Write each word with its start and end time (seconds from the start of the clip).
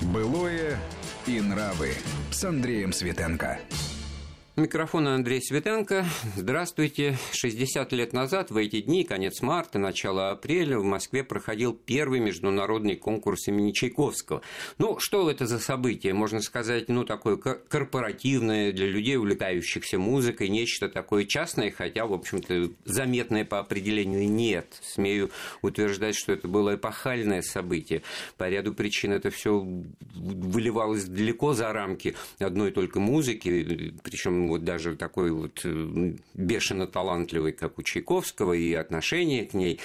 Былое 0.00 0.78
и 1.26 1.40
нравы 1.40 1.92
с 2.30 2.44
Андреем 2.44 2.92
Светенко. 2.92 3.58
Микрофон 4.58 5.06
Андрей 5.06 5.40
Светенко. 5.40 6.04
Здравствуйте. 6.34 7.16
60 7.30 7.92
лет 7.92 8.12
назад, 8.12 8.50
в 8.50 8.56
эти 8.56 8.80
дни, 8.80 9.04
конец 9.04 9.40
марта, 9.40 9.78
начало 9.78 10.30
апреля, 10.30 10.80
в 10.80 10.82
Москве 10.82 11.22
проходил 11.22 11.72
первый 11.72 12.18
международный 12.18 12.96
конкурс 12.96 13.46
имени 13.46 13.70
Чайковского. 13.70 14.42
Ну, 14.78 14.98
что 14.98 15.30
это 15.30 15.46
за 15.46 15.60
событие? 15.60 16.12
Можно 16.12 16.40
сказать, 16.40 16.88
ну, 16.88 17.04
такое 17.04 17.36
корпоративное 17.36 18.72
для 18.72 18.88
людей, 18.88 19.16
увлекающихся 19.16 19.96
музыкой, 19.96 20.48
нечто 20.48 20.88
такое 20.88 21.24
частное, 21.24 21.70
хотя, 21.70 22.06
в 22.06 22.12
общем-то, 22.12 22.72
заметное 22.84 23.44
по 23.44 23.60
определению 23.60 24.28
нет. 24.28 24.76
Смею 24.82 25.30
утверждать, 25.62 26.16
что 26.16 26.32
это 26.32 26.48
было 26.48 26.74
эпохальное 26.74 27.42
событие. 27.42 28.02
По 28.36 28.48
ряду 28.48 28.74
причин 28.74 29.12
это 29.12 29.30
все 29.30 29.64
выливалось 30.16 31.04
далеко 31.04 31.54
за 31.54 31.72
рамки 31.72 32.16
одной 32.40 32.72
только 32.72 32.98
музыки, 32.98 33.94
причем 34.02 34.47
вот 34.48 34.64
даже 34.64 34.96
такой 34.96 35.30
вот 35.30 35.60
э, 35.64 36.14
бешено 36.34 36.86
талантливый, 36.86 37.52
как 37.52 37.78
у 37.78 37.82
Чайковского, 37.82 38.52
и 38.52 38.72
отношение 38.74 39.46
к 39.46 39.54
ней. 39.54 39.80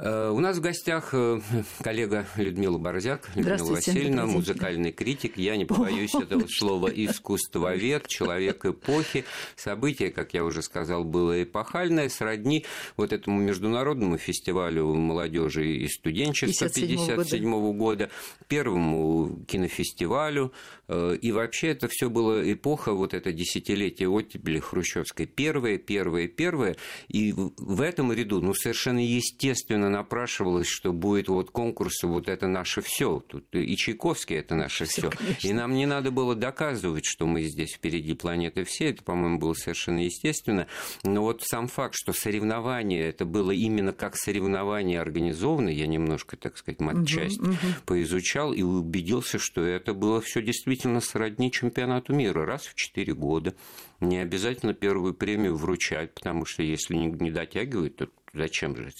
Э, 0.00 0.30
у 0.30 0.38
нас 0.38 0.58
в 0.58 0.60
гостях 0.60 1.10
э, 1.12 1.40
коллега 1.82 2.24
Людмила 2.36 2.78
Борзяк, 2.78 3.28
Людмила 3.34 3.72
Васильевна, 3.72 4.26
музыкальный 4.26 4.92
критик. 4.92 5.36
Я 5.36 5.56
не 5.56 5.64
побоюсь 5.64 6.14
этого 6.14 6.46
слова 6.48 6.86
искусствовед, 6.86 8.06
человек 8.06 8.64
эпохи. 8.64 9.24
Событие, 9.56 10.10
как 10.10 10.34
я 10.34 10.44
уже 10.44 10.62
сказал, 10.62 11.02
было 11.02 11.42
эпохальное, 11.42 12.08
сродни 12.08 12.64
вот 12.96 13.12
этому 13.12 13.40
международному 13.40 14.18
фестивалю 14.18 14.94
молодежи 14.94 15.66
и 15.68 15.88
студенчества 15.88 16.68
57 16.68 17.54
-го 17.54 17.72
года, 17.72 18.08
первому 18.46 19.44
кинофестивалю. 19.48 20.52
Э, 20.88 21.16
и 21.20 21.32
вообще 21.32 21.68
это 21.68 21.88
все 21.88 22.08
было 22.08 22.50
эпоха, 22.52 22.92
вот 22.92 23.14
это 23.14 23.32
десятилетие 23.32 24.08
оттепели 24.08 24.58
хрущевской. 24.58 25.26
Первое, 25.26 25.78
первое, 25.78 26.28
первое. 26.28 26.76
И 27.08 27.32
в 27.32 27.80
этом 27.80 28.12
ряду, 28.12 28.40
ну, 28.40 28.54
совершенно 28.54 29.04
естественно 29.04 29.90
напрашивалось, 29.90 30.66
что 30.66 30.92
будет 30.92 31.28
вот 31.28 31.50
конкурс, 31.50 32.02
вот 32.02 32.28
это 32.28 32.46
наше 32.46 32.80
все. 32.80 33.20
Тут 33.20 33.54
и 33.54 33.76
Чайковский 33.76 34.36
это 34.36 34.54
наше 34.54 34.86
все. 34.86 35.10
И 35.42 35.52
нам 35.52 35.74
не 35.74 35.86
надо 35.86 36.10
было 36.10 36.34
доказывать, 36.34 37.04
что 37.04 37.26
мы 37.26 37.42
здесь 37.42 37.74
впереди 37.74 38.14
планеты 38.14 38.64
все. 38.64 38.90
Это, 38.90 39.02
по-моему, 39.02 39.38
было 39.38 39.54
совершенно 39.54 40.04
естественно. 40.04 40.66
Но 41.04 41.22
вот 41.22 41.42
сам 41.42 41.68
факт, 41.68 41.94
что 41.96 42.12
соревнование 42.12 43.08
это 43.08 43.26
было 43.26 43.50
именно 43.50 43.92
как 43.92 44.16
соревнование 44.16 45.00
организованное, 45.00 45.72
я 45.72 45.86
немножко, 45.86 46.36
так 46.36 46.56
сказать, 46.56 46.80
матчасть 46.80 47.40
угу, 47.40 47.50
угу. 47.50 47.56
поизучал 47.84 48.52
и 48.52 48.62
убедился, 48.62 49.38
что 49.38 49.62
это 49.62 49.92
было 49.92 50.20
все 50.20 50.40
действительно 50.40 50.77
сродни 51.00 51.50
чемпионату 51.50 52.14
мира 52.14 52.44
раз 52.46 52.66
в 52.66 52.74
четыре 52.74 53.14
года. 53.14 53.54
Не 54.00 54.18
обязательно 54.18 54.74
первую 54.74 55.14
премию 55.14 55.56
вручать, 55.56 56.14
потому 56.14 56.44
что 56.44 56.62
если 56.62 56.94
не 56.94 57.30
дотягивают, 57.30 57.96
то 57.96 58.08
зачем 58.32 58.72
это? 58.72 58.92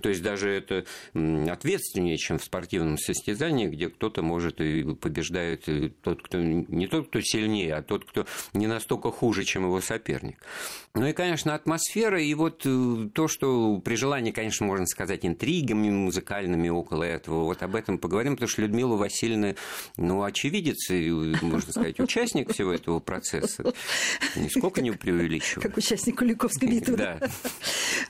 То 0.00 0.08
есть 0.08 0.22
даже 0.22 0.50
это 0.50 0.84
ответственнее, 1.50 2.16
чем 2.16 2.38
в 2.38 2.44
спортивном 2.44 2.98
состязании, 2.98 3.66
где 3.66 3.88
кто-то 3.88 4.22
может 4.22 4.60
и 4.60 4.94
побеждает 4.94 5.68
и 5.68 5.88
тот, 5.88 6.22
кто 6.22 6.38
не 6.38 6.86
тот, 6.86 7.08
кто 7.08 7.20
сильнее, 7.20 7.76
а 7.76 7.82
тот, 7.82 8.04
кто 8.04 8.26
не 8.52 8.66
настолько 8.66 9.10
хуже, 9.10 9.44
чем 9.44 9.64
его 9.64 9.80
соперник. 9.80 10.38
Ну 10.94 11.06
и, 11.06 11.12
конечно, 11.12 11.54
атмосфера 11.54 12.20
и 12.20 12.34
вот 12.34 12.62
э, 12.64 13.08
то, 13.14 13.28
что 13.28 13.78
при 13.78 13.94
желании, 13.94 14.32
конечно, 14.32 14.66
можно 14.66 14.86
сказать, 14.86 15.24
интригами 15.24 15.88
музыкальными 15.90 16.68
около 16.68 17.04
этого, 17.04 17.44
вот 17.44 17.62
об 17.62 17.76
этом 17.76 17.98
поговорим, 17.98 18.34
потому 18.34 18.48
что 18.48 18.62
Людмила 18.62 18.96
Васильевна, 18.96 19.54
ну, 19.96 20.22
очевидец 20.22 20.90
и, 20.90 21.10
можно 21.42 21.72
сказать, 21.72 22.00
участник 22.00 22.52
всего 22.52 22.72
этого 22.72 22.98
процесса. 22.98 23.72
Нисколько 24.36 24.82
не 24.82 24.90
преувеличиваю. 24.90 25.62
Как 25.62 25.76
участник 25.76 26.18
Куликовской 26.18 26.68
битвы. 26.68 26.96
Да. 26.96 27.20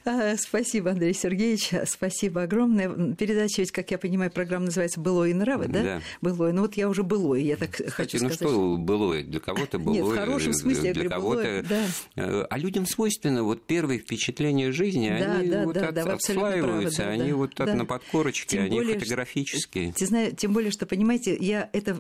Спасибо, 0.51 0.91
Андрей 0.91 1.15
Сергеевич, 1.15 1.71
спасибо 1.87 2.43
огромное. 2.43 3.15
Передача 3.15 3.63
ведь, 3.63 3.71
как 3.71 3.93
я 3.93 3.99
понимаю, 3.99 4.33
программа 4.33 4.65
называется 4.65 4.99
«Былое 4.99 5.33
нравы», 5.33 5.69
да? 5.69 5.83
Да. 5.83 6.03
«Былое». 6.21 6.51
Ну 6.53 6.63
вот 6.63 6.75
я 6.75 6.89
уже 6.89 7.05
«былое», 7.05 7.39
я 7.39 7.57
так 7.57 7.71
Кстати, 7.71 7.91
хочу 7.91 8.19
ну 8.19 8.31
сказать. 8.31 8.41
ну 8.41 8.49
что 8.49 8.77
«былое»? 8.77 9.23
Для 9.23 9.39
кого-то 9.39 9.79
«былое». 9.79 10.03
Нет, 10.03 10.13
в 10.13 10.17
хорошем 10.17 10.53
смысле, 10.53 10.93
для 10.93 11.05
я 11.05 11.09
говорю, 11.09 11.11
кого-то... 11.11 11.43
«былое», 11.43 11.63
да. 11.63 11.87
Э, 12.17 12.47
а 12.51 12.59
людям 12.59 12.85
свойственно 12.85 13.45
вот 13.45 13.63
первые 13.65 14.01
впечатления 14.01 14.73
жизни, 14.73 15.09
Да, 15.21 15.39
они 15.39 15.51
да, 15.51 15.65
вот 15.67 15.75
да, 15.75 15.89
от- 15.91 15.95
да, 15.95 16.13
отслаиваются, 16.15 17.03
правы, 17.03 17.17
да, 17.17 17.23
они 17.23 17.31
да, 17.31 17.37
вот 17.37 17.55
так 17.55 17.67
да. 17.69 17.75
на 17.77 17.85
подкорочке, 17.85 18.49
Тем 18.49 18.65
они 18.65 18.77
более, 18.77 18.99
фотографические. 18.99 19.93
Ты 19.93 20.05
знаешь, 20.05 20.33
тем 20.37 20.53
более, 20.53 20.73
что, 20.73 20.85
понимаете, 20.85 21.37
я 21.39 21.71
это, 21.73 21.97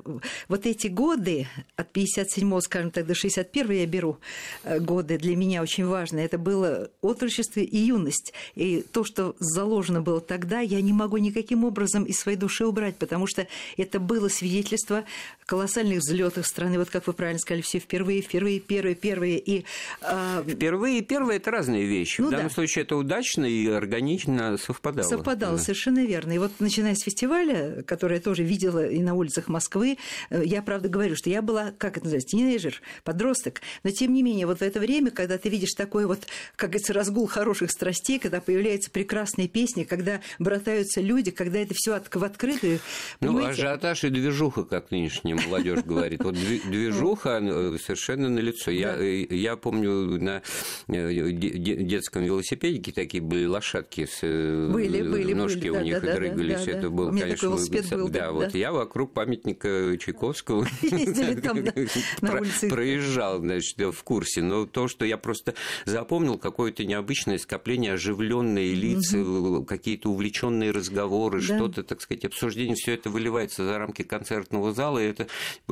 вот 0.48 0.66
эти 0.66 0.88
годы, 0.88 1.46
от 1.76 1.92
57 1.92 2.60
скажем 2.62 2.90
так, 2.90 3.06
до 3.06 3.14
61 3.14 3.70
я 3.70 3.86
беру 3.86 4.18
э, 4.64 4.80
годы, 4.80 5.18
для 5.18 5.36
меня 5.36 5.62
очень 5.62 5.86
важно. 5.86 6.18
Это 6.18 6.36
было 6.36 6.90
отрочество 7.00 7.60
и 7.60 7.76
юность. 7.76 8.34
И 8.54 8.82
то, 8.92 9.04
что 9.04 9.34
заложено 9.38 10.00
было 10.00 10.20
тогда, 10.20 10.60
я 10.60 10.80
не 10.80 10.92
могу 10.92 11.16
никаким 11.18 11.64
образом 11.64 12.04
из 12.04 12.18
своей 12.18 12.36
души 12.36 12.64
убрать, 12.64 12.96
потому 12.96 13.26
что 13.26 13.46
это 13.76 13.98
было 14.00 14.28
свидетельство 14.28 15.04
колоссальных 15.46 15.98
взлетов 15.98 16.46
страны. 16.46 16.78
Вот 16.78 16.90
как 16.90 17.06
вы 17.06 17.12
правильно 17.12 17.40
сказали, 17.40 17.62
все 17.62 17.80
впервые, 17.80 18.22
впервые, 18.22 18.60
первые, 18.60 18.94
первые. 18.94 19.38
И 19.38 19.64
а, 20.00 20.44
Впервые 20.46 20.98
и 20.98 21.02
первое– 21.02 21.36
это 21.38 21.50
разные 21.50 21.86
вещи. 21.86 22.20
Ну 22.20 22.28
в 22.28 22.30
данном 22.30 22.48
да. 22.48 22.54
случае 22.54 22.84
это 22.84 22.96
удачно 22.96 23.44
и 23.44 23.66
органично 23.66 24.56
совпадало. 24.58 25.08
Совпадало, 25.08 25.56
Да. 25.56 25.62
совершенно 25.62 26.04
верно. 26.04 26.32
И 26.32 26.38
вот 26.38 26.52
начиная 26.60 26.94
с 26.94 27.02
фестиваля, 27.02 27.82
который 27.82 28.18
я 28.18 28.20
тоже 28.20 28.44
видела 28.44 28.86
и 28.86 29.00
на 29.00 29.14
улицах 29.14 29.48
Москвы, 29.48 29.98
э, 30.30 30.42
я 30.44 30.62
правда 30.62 30.88
говорю, 30.88 31.16
что 31.16 31.30
я 31.30 31.42
была, 31.42 31.72
как 31.78 31.96
это 31.96 32.06
называется, 32.06 32.28
тинейджер, 32.28 32.80
подросток. 33.02 33.60
Но 33.82 33.90
тем 33.90 34.14
не 34.14 34.22
менее, 34.22 34.46
вот 34.46 34.58
в 34.58 34.62
это 34.62 34.78
время, 34.78 35.10
когда 35.10 35.36
ты 35.36 35.48
видишь 35.48 35.72
такой 35.72 36.06
вот, 36.06 36.26
как 36.54 36.70
говорится, 36.70 36.92
разгул 36.92 37.26
хороших 37.26 37.72
страстей, 37.72 38.18
когда 38.30 38.40
появляются 38.40 38.90
прекрасные 38.92 39.48
песни, 39.48 39.82
когда 39.82 40.20
братаются 40.38 41.00
люди, 41.00 41.32
когда 41.32 41.58
это 41.58 41.74
все 41.74 41.94
в 42.14 42.22
открытую, 42.22 42.78
Ну, 43.20 43.32
понимаете? 43.34 43.62
ажиотаж 43.62 44.04
и 44.04 44.10
движуха, 44.10 44.62
как 44.64 44.92
нынешняя 44.92 45.34
молодежь 45.36 45.80
говорит. 45.84 46.22
Вот 46.22 46.36
дви- 46.36 46.62
движуха 46.70 47.40
э, 47.42 47.76
совершенно 47.82 48.28
налицо. 48.28 48.70
Я, 48.70 48.92
Да. 48.96 49.02
э, 49.02 49.26
я 49.34 49.56
помню, 49.56 49.90
на 50.22 50.42
э, 50.88 51.30
де- 51.32 51.50
де- 51.50 51.76
детском 51.82 52.22
велосипедике 52.22 52.92
такие 52.92 53.20
были 53.20 53.46
лошадки 53.46 54.06
с 54.06 54.20
Были, 54.22 55.02
были, 55.02 55.32
ножки 55.32 55.58
были, 55.58 55.68
у 55.70 55.74
да, 55.74 55.82
них 55.82 56.00
да, 56.02 56.14
дрыгались. 56.14 56.64
да, 56.66 56.70
Это 56.70 56.82
да. 56.82 56.90
был, 56.90 57.08
У 57.08 57.10
меня 57.10 57.22
конечно, 57.22 57.48
такой 57.48 57.56
велосипед 57.58 57.98
был, 57.98 58.08
да, 58.08 58.20
да, 58.20 58.32
вот 58.32 58.54
я 58.54 58.70
вокруг 58.72 59.12
памятника 59.12 59.96
Чайковского 59.98 60.66
на 62.20 62.40
проезжал, 62.68 63.38
значит, 63.40 63.76
в 63.78 64.02
курсе. 64.04 64.40
Но 64.42 64.66
то, 64.66 64.86
что 64.86 65.04
я 65.04 65.16
просто 65.18 65.54
запомнил, 65.84 66.38
какое-то 66.38 66.84
необычное 66.84 67.38
скопление, 67.38 67.96
оживленные 68.20 68.74
лица, 68.74 69.64
какие-то 69.66 70.10
увлеченные 70.10 70.70
разговоры, 70.70 71.40
Да. 71.40 71.56
что-то, 71.56 71.82
так 71.82 72.00
сказать, 72.00 72.24
обсуждение, 72.24 72.74
все 72.76 72.92
это 72.94 73.10
выливается 73.10 73.64
за 73.64 73.78
рамки 73.78 74.02
концертного 74.02 74.72
зала, 74.72 74.98
и 74.98 75.08
это 75.08 75.26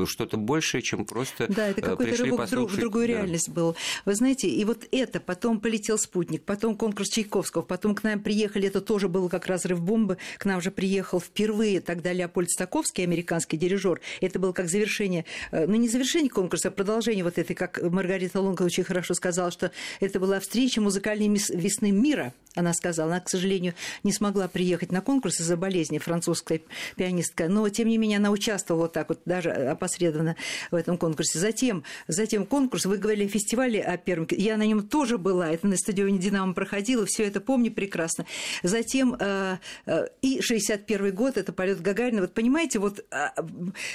что-то 0.06 0.36
большее, 0.36 0.82
чем 0.82 1.04
просто 1.04 1.46
Да, 1.52 1.68
это 1.68 1.80
э, 1.80 1.84
какой-то 1.84 2.22
рывок 2.24 2.50
друг- 2.50 2.70
в 2.70 2.76
другую 2.76 3.06
Да. 3.06 3.12
реальность 3.14 3.48
был. 3.50 3.76
Вы 4.04 4.14
знаете, 4.14 4.48
и 4.48 4.64
вот 4.64 4.86
это, 4.90 5.20
потом 5.20 5.60
полетел 5.60 5.98
спутник, 5.98 6.44
потом 6.44 6.76
конкурс 6.76 7.08
Чайковского, 7.10 7.62
потом 7.62 7.94
к 7.94 8.02
нам 8.02 8.20
приехали, 8.20 8.68
это 8.68 8.80
тоже 8.80 9.08
был 9.08 9.28
как 9.28 9.46
разрыв 9.46 9.80
бомбы, 9.80 10.18
к 10.38 10.44
нам 10.44 10.60
же 10.60 10.70
приехал 10.70 11.20
впервые 11.20 11.80
тогда 11.80 12.12
Леопольд 12.12 12.50
Стаковский, 12.50 13.04
американский 13.04 13.56
дирижер. 13.56 14.00
Это 14.20 14.38
было 14.38 14.52
как 14.52 14.68
завершение, 14.68 15.24
э, 15.50 15.66
ну 15.66 15.74
не 15.76 15.88
завершение 15.88 16.30
конкурса, 16.30 16.68
а 16.68 16.70
продолжение 16.70 17.24
вот 17.24 17.38
этой, 17.38 17.54
как 17.54 17.80
Маргарита 17.82 18.40
Лонга 18.40 18.62
очень 18.62 18.84
хорошо 18.84 19.14
сказала, 19.14 19.50
что 19.50 19.70
это 20.00 20.20
была 20.20 20.40
встреча 20.40 20.80
музыкальной 20.80 21.28
весны 21.28 21.90
мира, 21.90 22.32
она 22.58 22.74
сказала. 22.74 23.12
Она, 23.12 23.20
к 23.20 23.28
сожалению, 23.28 23.74
не 24.02 24.12
смогла 24.12 24.48
приехать 24.48 24.92
на 24.92 25.00
конкурс 25.00 25.40
из-за 25.40 25.56
болезни, 25.56 25.98
французская 25.98 26.60
пианистка, 26.96 27.48
но, 27.48 27.68
тем 27.68 27.88
не 27.88 27.98
менее, 27.98 28.18
она 28.18 28.30
участвовала 28.30 28.82
вот 28.82 28.92
так 28.92 29.08
вот, 29.08 29.20
даже 29.24 29.50
опосредованно 29.50 30.36
в 30.70 30.74
этом 30.74 30.98
конкурсе. 30.98 31.38
Затем, 31.38 31.84
затем 32.06 32.46
конкурс, 32.46 32.86
вы 32.86 32.96
говорили 32.96 33.26
о 33.26 33.30
фестивале, 33.30 33.82
о 33.82 33.96
первом, 33.96 34.26
я 34.30 34.56
на 34.56 34.66
нем 34.66 34.86
тоже 34.86 35.18
была, 35.18 35.50
это 35.50 35.66
на 35.66 35.76
стадионе 35.76 36.18
«Динамо» 36.18 36.52
проходило, 36.52 37.06
все 37.06 37.24
это 37.24 37.40
помню 37.40 37.70
прекрасно. 37.70 38.26
Затем 38.62 39.16
э, 39.18 39.58
э, 39.86 40.06
и 40.22 40.40
61 40.40 41.14
год, 41.14 41.36
это 41.36 41.52
полет 41.52 41.80
Гагарина. 41.80 42.22
Вот 42.22 42.34
понимаете, 42.34 42.78
вот 42.78 43.04
а, 43.10 43.32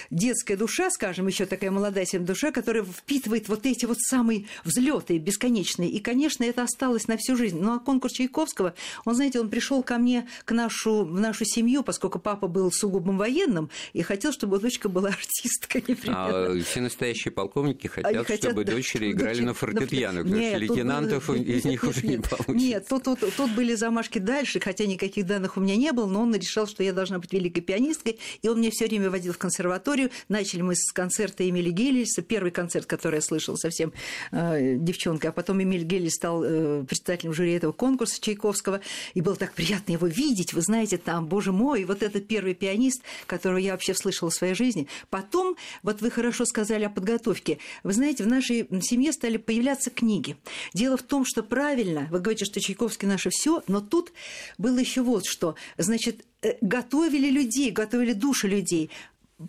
детская 0.09 0.55
душа, 0.55 0.89
скажем, 0.89 1.27
еще 1.27 1.45
такая 1.45 1.71
молодая 1.71 2.05
себе 2.05 2.23
душа, 2.23 2.51
которая 2.51 2.83
впитывает 2.83 3.49
вот 3.49 3.65
эти 3.65 3.85
вот 3.85 3.99
самые 3.99 4.45
взлеты 4.63 5.17
бесконечные. 5.17 5.89
И, 5.89 5.99
конечно, 5.99 6.43
это 6.43 6.63
осталось 6.63 7.07
на 7.07 7.17
всю 7.17 7.35
жизнь. 7.35 7.59
Ну, 7.59 7.75
а 7.75 7.79
конкурс 7.79 8.13
Чайковского 8.13 8.32
Чайковского, 8.33 8.73
он, 9.05 9.15
знаете, 9.15 9.39
он 9.39 9.49
пришел 9.49 9.83
ко 9.83 9.97
мне, 9.97 10.27
к 10.45 10.51
нашу, 10.51 11.05
в 11.05 11.19
нашу 11.19 11.45
семью, 11.45 11.83
поскольку 11.83 12.19
папа 12.19 12.47
был 12.47 12.71
сугубым 12.71 13.17
военным, 13.17 13.69
и 13.93 14.01
хотел, 14.01 14.31
чтобы 14.31 14.59
дочка 14.59 14.89
была 14.89 15.09
артисткой. 15.19 15.83
А 16.07 16.53
все 16.65 16.81
настоящие 16.81 17.31
полковники 17.31 17.87
хотят, 17.87 18.25
хотят 18.25 18.51
чтобы 18.51 18.63
да, 18.63 18.73
дочери 18.73 19.11
играли 19.11 19.33
дочери, 19.33 19.45
на 19.45 19.53
фортепиано, 19.53 20.23
потому 20.23 20.39
нет, 20.39 20.49
что 20.49 20.59
лейтенантов 20.59 21.25
тут, 21.27 21.37
из 21.37 21.65
них 21.65 21.83
уже 21.83 22.07
не 22.07 22.17
получится. 22.17 22.51
Нет, 22.53 22.87
тут, 22.87 23.03
тут, 23.03 23.19
тут 23.35 23.51
были 23.51 23.75
замашки 23.75 24.19
дальше, 24.19 24.59
хотя 24.59 24.85
никаких 24.85 25.25
данных 25.25 25.57
у 25.57 25.59
меня 25.59 25.75
не 25.75 25.91
было, 25.91 26.07
но 26.07 26.21
он 26.21 26.33
решил, 26.35 26.67
что 26.67 26.83
я 26.83 26.93
должна 26.93 27.19
быть 27.19 27.31
великой 27.33 27.61
пианисткой, 27.61 28.19
и 28.41 28.47
он 28.49 28.59
меня 28.59 28.71
все 28.71 28.87
время 28.87 29.09
водил 29.09 29.33
в 29.33 29.37
консерваторию. 29.37 30.09
Начали 30.29 30.61
мы 30.61 30.75
с 30.75 30.91
концерта 30.91 31.47
Эмили 31.47 31.69
Геллиса, 31.69 32.21
первый 32.21 32.51
концерт, 32.51 32.85
который 32.85 33.15
я 33.15 33.21
слышала 33.21 33.55
совсем 33.55 33.93
э, 34.31 34.75
девчонкой, 34.77 35.29
а 35.29 35.33
потом 35.33 35.61
Эмиль 35.61 35.83
Геллис 35.83 36.13
стал 36.13 36.43
э, 36.43 36.83
председателем 36.87 37.33
жюри 37.33 37.53
этого 37.53 37.71
конкурса 37.71 38.21
Чайковского, 38.23 38.81
и 39.13 39.21
было 39.21 39.35
так 39.35 39.53
приятно 39.53 39.91
его 39.93 40.07
видеть, 40.07 40.53
вы 40.53 40.61
знаете, 40.61 40.97
там, 40.97 41.27
боже 41.27 41.51
мой, 41.51 41.83
вот 41.85 42.01
этот 42.01 42.27
первый 42.27 42.53
пианист, 42.53 43.01
которого 43.25 43.57
я 43.57 43.73
вообще 43.73 43.93
слышала 43.93 44.29
в 44.29 44.33
своей 44.33 44.53
жизни. 44.55 44.87
Потом, 45.09 45.55
вот 45.83 46.01
вы 46.01 46.09
хорошо 46.09 46.45
сказали 46.45 46.83
о 46.83 46.89
подготовке, 46.89 47.59
вы 47.83 47.93
знаете, 47.93 48.23
в 48.23 48.27
нашей 48.27 48.67
семье 48.81 49.11
стали 49.11 49.37
появляться 49.37 49.89
книги. 49.89 50.37
Дело 50.73 50.97
в 50.97 51.03
том, 51.03 51.25
что 51.25 51.43
правильно, 51.43 52.07
вы 52.11 52.19
говорите, 52.19 52.45
что 52.45 52.59
Чайковский 52.59 53.07
наше 53.07 53.29
все, 53.29 53.61
но 53.67 53.81
тут 53.81 54.13
было 54.57 54.77
еще 54.77 55.01
вот 55.01 55.25
что, 55.25 55.55
значит, 55.77 56.25
э, 56.41 56.55
готовили 56.61 57.29
людей, 57.29 57.71
готовили 57.71 58.13
души 58.13 58.47
людей 58.47 58.89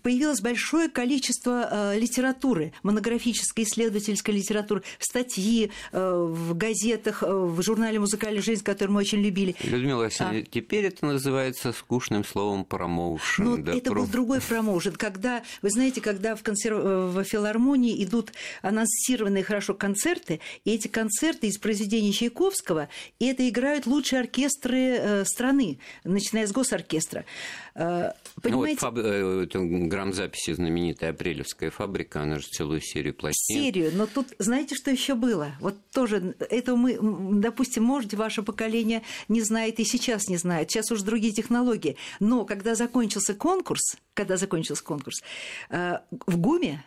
появилось 0.02 0.40
большое 0.40 0.88
количество 0.88 1.68
э, 1.70 1.98
литературы, 1.98 2.72
монографической, 2.82 3.64
исследовательской 3.64 4.34
литературы, 4.34 4.82
статьи 4.98 5.70
э, 5.92 6.26
в 6.28 6.56
газетах, 6.56 7.22
э, 7.22 7.26
в 7.26 7.62
журнале 7.62 7.98
«Музыкальная 7.98 8.42
жизнь», 8.42 8.64
который 8.64 8.90
мы 8.90 9.00
очень 9.00 9.20
любили. 9.20 9.54
Людмила 9.62 10.08
а. 10.18 10.42
теперь 10.42 10.86
это 10.86 11.06
называется 11.06 11.72
скучным 11.72 12.24
словом 12.24 12.64
промоушен. 12.64 13.44
Ну, 13.44 13.56
да, 13.58 13.74
это 13.74 13.90
про... 13.90 14.00
был 14.00 14.06
другой 14.06 14.40
промоушен. 14.40 14.92
Когда, 14.92 15.42
вы 15.62 15.70
знаете, 15.70 16.00
когда 16.00 16.36
в, 16.36 16.42
консерв... 16.42 16.78
в 16.78 17.24
филармонии 17.24 18.02
идут 18.04 18.32
анонсированные 18.62 19.44
хорошо 19.44 19.74
концерты, 19.74 20.40
и 20.64 20.72
эти 20.72 20.88
концерты 20.88 21.48
из 21.48 21.58
произведений 21.58 22.12
Чайковского, 22.12 22.88
и 23.18 23.26
это 23.26 23.48
играют 23.48 23.86
лучшие 23.86 24.20
оркестры 24.20 24.78
э, 24.78 25.24
страны, 25.24 25.78
начиная 26.04 26.46
с 26.46 26.52
госоркестра. 26.52 27.24
Э, 27.74 28.12
понимаете? 28.40 28.50
Ну, 28.50 28.58
вот 28.58 28.78
фаб... 28.78 28.98
Э, 28.98 29.46
грамзаписи 29.88 30.52
знаменитая 30.52 31.10
апрелевская 31.10 31.70
фабрика, 31.70 32.22
она 32.22 32.38
же 32.38 32.46
целую 32.46 32.80
серию 32.80 33.14
пластин. 33.14 33.62
Серию, 33.62 33.90
но 33.94 34.06
тут 34.06 34.28
знаете, 34.38 34.74
что 34.76 34.90
еще 34.90 35.14
было? 35.14 35.52
Вот 35.60 35.76
тоже 35.90 36.36
это 36.38 36.76
мы, 36.76 36.98
допустим, 37.40 37.82
может, 37.82 38.14
ваше 38.14 38.42
поколение 38.42 39.02
не 39.28 39.42
знает 39.42 39.80
и 39.80 39.84
сейчас 39.84 40.28
не 40.28 40.36
знает. 40.36 40.70
Сейчас 40.70 40.90
уже 40.92 41.04
другие 41.04 41.32
технологии. 41.32 41.96
Но 42.20 42.44
когда 42.44 42.74
закончился 42.74 43.34
конкурс, 43.34 43.96
когда 44.14 44.36
закончился 44.36 44.84
конкурс, 44.84 45.22
э, 45.70 45.98
в 46.10 46.36
ГУМе 46.36 46.84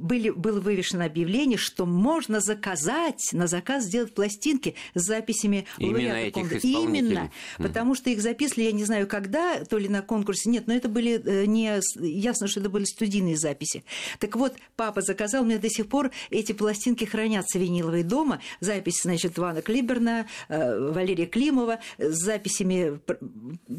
были, 0.00 0.30
было 0.30 0.60
вывешено 0.60 1.04
объявление, 1.04 1.58
что 1.58 1.86
можно 1.86 2.40
заказать, 2.40 3.30
на 3.32 3.46
заказ 3.46 3.84
сделать 3.84 4.14
пластинки 4.14 4.74
с 4.94 5.02
записями 5.02 5.66
Именно 5.78 6.14
этих 6.14 6.52
исполнителей. 6.52 7.10
Именно, 7.10 7.30
mm. 7.58 7.62
потому 7.62 7.94
что 7.94 8.10
их 8.10 8.20
записывали, 8.22 8.64
я 8.64 8.72
не 8.72 8.84
знаю, 8.84 9.06
когда, 9.06 9.64
то 9.64 9.78
ли 9.78 9.88
на 9.88 10.02
конкурсе, 10.02 10.50
нет, 10.50 10.66
но 10.66 10.74
это 10.74 10.88
были 10.88 11.20
э, 11.24 11.46
не... 11.46 11.80
Ясно, 12.00 12.48
что 12.48 12.60
это 12.60 12.70
были 12.70 12.84
студийные 12.84 13.36
записи. 13.36 13.84
Так 14.18 14.36
вот, 14.36 14.54
папа 14.76 15.02
заказал, 15.02 15.42
у 15.42 15.46
меня 15.46 15.58
до 15.58 15.68
сих 15.68 15.88
пор 15.88 16.10
эти 16.30 16.52
пластинки 16.52 17.04
хранятся 17.04 17.58
виниловые 17.58 18.04
дома, 18.04 18.40
записи, 18.60 19.02
значит, 19.02 19.38
Ивана 19.38 19.62
Клиберна, 19.62 20.26
э, 20.48 20.90
Валерия 20.90 21.26
Климова, 21.26 21.80
с 21.98 22.16
записями 22.16 23.00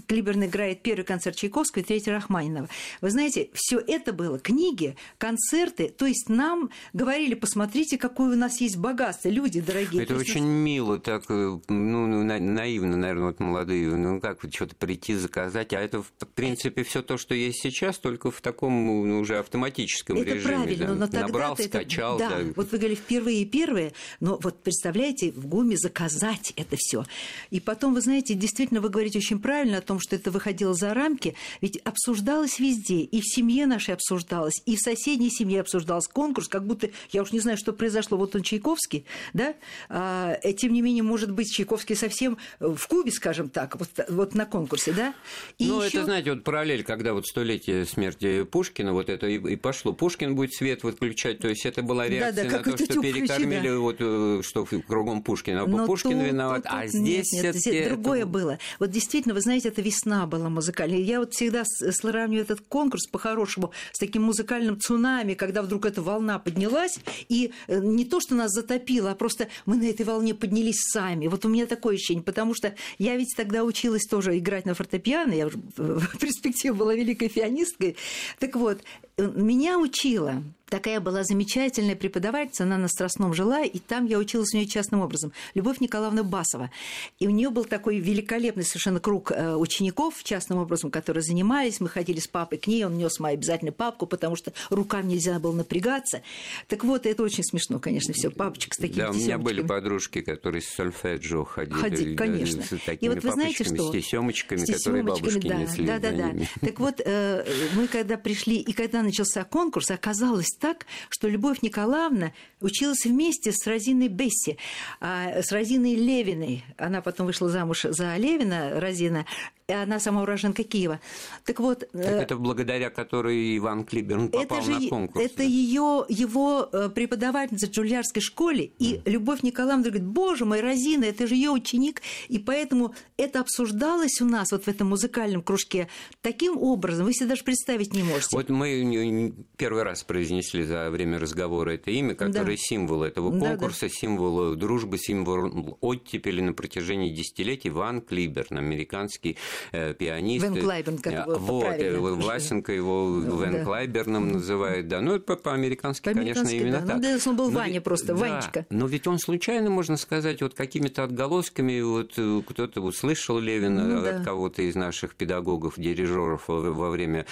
Клиберн 0.07 0.45
играет 0.45 0.81
первый 0.81 1.03
концерт 1.03 1.35
Чайковского 1.35 1.81
и 1.81 1.85
третий 1.85 2.11
Рахманинова. 2.11 2.69
Вы 3.01 3.09
знаете, 3.09 3.49
все 3.53 3.79
это 3.79 4.13
было, 4.13 4.39
книги, 4.39 4.95
концерты, 5.17 5.89
то 5.89 6.05
есть 6.11 6.29
нам 6.29 6.69
говорили, 6.93 7.33
посмотрите, 7.33 7.97
какое 7.97 8.33
у 8.33 8.37
нас 8.37 8.61
есть 8.61 8.77
богатство, 8.77 9.29
люди 9.29 9.61
дорогие. 9.61 10.03
Это 10.03 10.15
очень 10.15 10.45
нас... 10.45 10.63
мило, 10.63 10.99
так, 10.99 11.23
э, 11.29 11.59
ну, 11.67 12.07
ну 12.07 12.23
наивно, 12.23 12.97
наверное, 12.97 13.27
вот 13.27 13.39
молодые, 13.39 13.95
ну, 13.95 14.19
как 14.19 14.43
вот 14.43 14.53
что-то 14.53 14.75
прийти, 14.75 15.15
заказать, 15.15 15.73
а 15.73 15.79
это, 15.79 16.01
в 16.01 16.27
принципе, 16.35 16.83
все 16.83 17.01
то, 17.01 17.17
что 17.17 17.33
есть 17.33 17.61
сейчас, 17.61 17.97
только 17.97 18.31
в 18.31 18.41
таком 18.41 19.07
ну, 19.07 19.19
уже 19.19 19.37
автоматическом 19.37 20.17
это 20.17 20.35
режиме. 20.35 20.55
Правильно, 20.55 20.87
да. 20.87 20.93
но 20.93 21.05
тогда 21.07 21.21
Набрал, 21.27 21.53
это, 21.53 21.63
скачал. 21.63 22.17
Да, 22.17 22.29
да, 22.29 22.37
вот 22.55 22.71
вы 22.71 22.77
говорили, 22.77 22.97
впервые 22.97 23.45
первые, 23.45 23.93
но 24.19 24.39
вот 24.41 24.61
представляете, 24.61 25.31
в 25.31 25.47
ГУМе 25.47 25.77
заказать 25.77 26.53
это 26.55 26.75
все. 26.77 27.05
И 27.49 27.59
потом, 27.59 27.93
вы 27.93 28.01
знаете, 28.01 28.33
действительно, 28.33 28.81
вы 28.81 28.89
говорите 28.89 29.19
очень 29.19 29.39
правильно 29.39 29.77
о 29.77 29.81
том, 29.81 29.99
что 29.99 30.15
это 30.15 30.31
выходило 30.31 30.73
за 30.73 30.93
рамки, 30.93 31.35
ведь 31.61 31.77
обсуждалось 31.77 32.59
везде, 32.59 33.01
и 33.01 33.21
в 33.21 33.25
семье 33.25 33.65
нашей 33.65 33.93
обсуждалось, 33.93 34.61
и 34.65 34.75
в 34.75 34.79
соседней 34.79 35.29
семье 35.29 35.61
обсуждалось, 35.61 36.00
состоялся 36.01 36.09
конкурс, 36.11 36.47
как 36.47 36.65
будто, 36.65 36.89
я 37.11 37.21
уж 37.21 37.31
не 37.31 37.39
знаю, 37.39 37.57
что 37.57 37.73
произошло, 37.73 38.17
вот 38.17 38.35
он 38.35 38.43
Чайковский, 38.43 39.05
да, 39.33 39.55
а, 39.89 40.37
э, 40.43 40.53
тем 40.53 40.73
не 40.73 40.81
менее, 40.81 41.03
может 41.03 41.31
быть, 41.31 41.51
Чайковский 41.51 41.95
совсем 41.95 42.37
в 42.59 42.87
Кубе, 42.87 43.11
скажем 43.11 43.49
так, 43.49 43.77
вот, 43.79 43.89
вот 44.09 44.35
на 44.35 44.45
конкурсе, 44.45 44.93
да? 44.93 45.13
И 45.57 45.67
ну, 45.67 45.81
ещё... 45.81 45.99
это, 45.99 46.05
знаете, 46.05 46.33
вот 46.33 46.43
параллель, 46.43 46.83
когда 46.83 47.13
вот 47.13 47.25
столетие 47.27 47.85
смерти 47.85 48.43
Пушкина, 48.43 48.93
вот 48.93 49.09
это 49.09 49.27
и, 49.27 49.37
и 49.37 49.55
пошло, 49.55 49.93
Пушкин 49.93 50.35
будет 50.35 50.53
свет 50.53 50.83
выключать, 50.83 51.39
то 51.39 51.47
есть 51.47 51.65
это 51.65 51.81
была 51.81 52.07
реакция 52.07 52.43
да, 52.43 52.49
да, 52.49 52.57
на 52.57 52.77
то, 52.77 52.85
что 52.85 53.01
перекормили, 53.01 53.69
да. 53.69 53.77
вот, 53.77 53.95
э, 53.99 54.41
что 54.43 54.65
кругом 54.87 55.23
Пушкина, 55.23 55.63
а 55.63 55.85
Пушкин 55.85 56.19
тут, 56.19 56.27
виноват, 56.27 56.63
тут, 56.63 56.71
а 56.71 56.87
здесь 56.87 57.31
нет, 57.33 57.55
нет, 57.55 57.67
это... 57.67 57.89
другое 57.89 58.25
было. 58.25 58.59
Вот 58.79 58.89
действительно, 58.89 59.33
вы 59.33 59.41
знаете, 59.41 59.69
это 59.69 59.81
весна 59.81 60.25
была 60.25 60.49
музыкальная. 60.49 60.99
Я 60.99 61.19
вот 61.19 61.33
всегда 61.33 61.63
сравниваю 61.65 62.43
этот 62.43 62.61
конкурс 62.61 63.07
по-хорошему 63.07 63.71
с 63.91 63.99
таким 63.99 64.23
музыкальным 64.23 64.79
цунами, 64.79 65.33
когда 65.33 65.61
вдруг 65.61 65.80
эта 65.85 66.01
волна 66.01 66.39
поднялась, 66.39 66.99
и 67.29 67.51
э, 67.67 67.79
не 67.79 68.05
то, 68.05 68.19
что 68.19 68.35
нас 68.35 68.51
затопило, 68.51 69.11
а 69.11 69.15
просто 69.15 69.47
мы 69.65 69.77
на 69.77 69.83
этой 69.83 70.05
волне 70.05 70.33
поднялись 70.33 70.81
сами. 70.91 71.27
Вот 71.27 71.45
у 71.45 71.49
меня 71.49 71.65
такое 71.65 71.95
ощущение, 71.95 72.23
потому 72.23 72.53
что 72.53 72.75
я 72.97 73.15
ведь 73.15 73.33
тогда 73.35 73.63
училась 73.63 74.05
тоже 74.05 74.37
играть 74.37 74.65
на 74.65 74.73
фортепиано, 74.73 75.33
я 75.33 75.47
в 75.77 76.17
перспективе 76.17 76.73
была 76.73 76.93
великой 76.95 77.29
пианисткой. 77.29 77.95
Так 78.39 78.55
вот, 78.55 78.81
э, 79.17 79.31
меня 79.35 79.77
учила 79.79 80.43
такая 80.71 81.01
была 81.01 81.23
замечательная 81.23 81.95
преподавательница, 81.95 82.63
она 82.63 82.77
на 82.77 82.87
Страстном 82.87 83.33
жила, 83.33 83.61
и 83.61 83.77
там 83.77 84.05
я 84.05 84.17
училась 84.17 84.53
у 84.53 84.57
нее 84.57 84.67
частным 84.67 85.01
образом. 85.01 85.33
Любовь 85.53 85.81
Николаевна 85.81 86.23
Басова. 86.23 86.71
И 87.19 87.27
у 87.27 87.29
нее 87.29 87.49
был 87.49 87.65
такой 87.65 87.99
великолепный 87.99 88.63
совершенно 88.63 89.01
круг 89.01 89.31
э, 89.31 89.55
учеников, 89.55 90.23
частным 90.23 90.59
образом, 90.59 90.89
которые 90.89 91.23
занимались. 91.23 91.81
Мы 91.81 91.89
ходили 91.89 92.19
с 92.19 92.27
папой 92.27 92.57
к 92.57 92.67
ней, 92.67 92.85
он 92.85 92.97
нес 92.97 93.19
мою 93.19 93.33
обязательно 93.33 93.73
папку, 93.73 94.07
потому 94.07 94.37
что 94.37 94.53
рукам 94.69 95.07
нельзя 95.09 95.39
было 95.39 95.53
напрягаться. 95.53 96.21
Так 96.69 96.85
вот, 96.85 97.05
это 97.05 97.21
очень 97.21 97.43
смешно, 97.43 97.79
конечно, 97.79 98.13
все. 98.13 98.31
Папочка 98.31 98.73
с 98.73 98.77
такими 98.77 99.01
Да, 99.01 99.09
у 99.09 99.13
меня 99.13 99.37
были 99.37 99.61
подружки, 99.61 100.21
которые 100.21 100.61
с 100.61 100.69
сольфеджио 100.69 101.43
ходили. 101.43 101.77
Ходили, 101.77 102.15
конечно. 102.15 102.63
С 102.63 102.69
такими 102.85 103.11
и 103.11 103.13
вот 103.13 103.23
вы 103.23 103.31
знаете, 103.31 103.65
что? 103.65 103.89
С 103.89 103.91
тесемочками, 103.91 104.65
которые 104.65 105.03
бабушки 105.03 105.47
да, 105.47 105.55
несли. 105.55 105.85
Да, 105.85 105.99
да, 105.99 106.11
да. 106.11 106.31
Так 106.61 106.79
вот, 106.79 107.01
э, 107.03 107.45
мы 107.75 107.87
когда 107.87 108.17
пришли, 108.17 108.55
и 108.55 108.71
когда 108.71 109.01
начался 109.01 109.43
конкурс, 109.43 109.91
оказалось 109.91 110.47
так, 110.61 110.85
что 111.09 111.27
Любовь 111.27 111.61
Николаевна 111.61 112.31
училась 112.61 113.05
вместе 113.05 113.51
с 113.51 113.67
Розиной 113.67 114.07
Бесси, 114.07 114.57
а, 114.99 115.41
с 115.41 115.51
Розиной 115.51 115.95
Левиной. 115.95 116.63
Она 116.77 117.01
потом 117.01 117.25
вышла 117.25 117.49
замуж 117.49 117.81
за 117.81 118.15
Левина, 118.15 118.79
Розина, 118.79 119.25
она 119.67 119.99
сама 119.99 120.21
уроженка 120.21 120.63
Киева. 120.63 120.99
Так 121.45 121.59
вот... 121.59 121.79
Так 121.79 121.89
э, 121.93 122.21
это 122.21 122.35
благодаря 122.35 122.89
которой 122.89 123.57
Иван 123.57 123.83
Клиберн 123.83 124.29
попал 124.29 124.59
это 124.59 124.61
же, 124.61 124.79
на 124.79 124.89
конкурс. 124.89 125.25
Это 125.25 125.43
ее, 125.43 126.05
его 126.09 126.69
э, 126.71 126.89
преподавательница 126.89 127.67
в 127.67 127.71
Джульярской 127.71 128.21
школе, 128.21 128.71
и 128.79 128.95
mm. 128.95 129.01
Любовь 129.05 129.43
Николаевна 129.43 129.83
говорит, 129.83 130.05
боже 130.05 130.45
мой, 130.45 130.61
Розина, 130.61 131.05
это 131.05 131.27
же 131.27 131.35
ее 131.35 131.51
ученик, 131.51 132.01
и 132.27 132.39
поэтому 132.39 132.93
это 133.17 133.39
обсуждалось 133.39 134.21
у 134.21 134.25
нас 134.25 134.51
вот 134.51 134.65
в 134.65 134.67
этом 134.67 134.89
музыкальном 134.89 135.41
кружке 135.41 135.87
таким 136.21 136.57
образом, 136.57 137.05
вы 137.05 137.13
себе 137.13 137.27
даже 137.27 137.43
представить 137.43 137.93
не 137.93 138.03
можете. 138.03 138.35
Вот 138.35 138.49
мы 138.49 139.33
первый 139.57 139.83
раз 139.83 140.03
произнесли 140.03 140.63
за 140.63 140.89
время 140.89 141.19
разговора 141.19 141.71
это 141.71 141.91
имя, 141.91 142.15
которое 142.15 142.57
да. 142.57 142.57
символ 142.57 143.03
этого 143.03 143.31
конкурса, 143.31 143.81
да, 143.81 143.87
да. 143.87 143.93
символ 143.93 144.55
дружбы, 144.55 144.97
символ 144.97 145.77
оттепели 145.81 146.41
на 146.41 146.53
протяжении 146.53 147.13
десятилетий 147.13 147.69
Иван 147.69 148.01
Клиберн, 148.01 148.57
американский 148.57 149.31
э, 149.31 149.35
пианист. 149.71 150.45
Вен 150.45 150.61
Клайберн, 150.61 150.97
как 150.97 151.13
его 151.13 151.37
Вот, 151.37 151.65
э, 151.65 151.97
Власенко 151.97 152.71
его 152.71 153.05
ну, 153.07 153.41
Вен 153.41 153.53
да. 153.53 153.63
Клайберном 153.63 154.31
называют, 154.31 154.87
да. 154.87 155.01
Ну, 155.01 155.15
это 155.15 155.35
по-американски, 155.35 156.05
по 156.05 156.13
конечно, 156.13 156.47
именно 156.47 156.81
да. 156.81 156.87
так. 156.87 156.95
Ну, 156.97 157.01
да, 157.01 157.29
он 157.29 157.35
был 157.35 157.51
но 157.51 157.59
Ваня 157.59 157.73
ведь, 157.73 157.83
просто, 157.83 158.07
да, 158.07 158.15
Ванечка. 158.15 158.65
Но 158.69 158.87
ведь 158.87 159.07
он 159.07 159.19
случайно, 159.19 159.69
можно 159.69 159.97
сказать, 159.97 160.41
вот 160.41 160.53
какими-то 160.53 161.03
отголосками, 161.03 161.81
вот 161.81 162.13
э, 162.17 162.41
кто-то 162.47 162.81
услышал 162.81 163.39
Левина 163.39 163.83
ну, 163.83 164.01
да. 164.01 164.17
от 164.17 164.25
кого-то 164.25 164.61
из 164.61 164.75
наших 164.75 165.15
педагогов, 165.15 165.75
дирижеров 165.77 166.43
во 166.47 166.89
время 166.89 167.25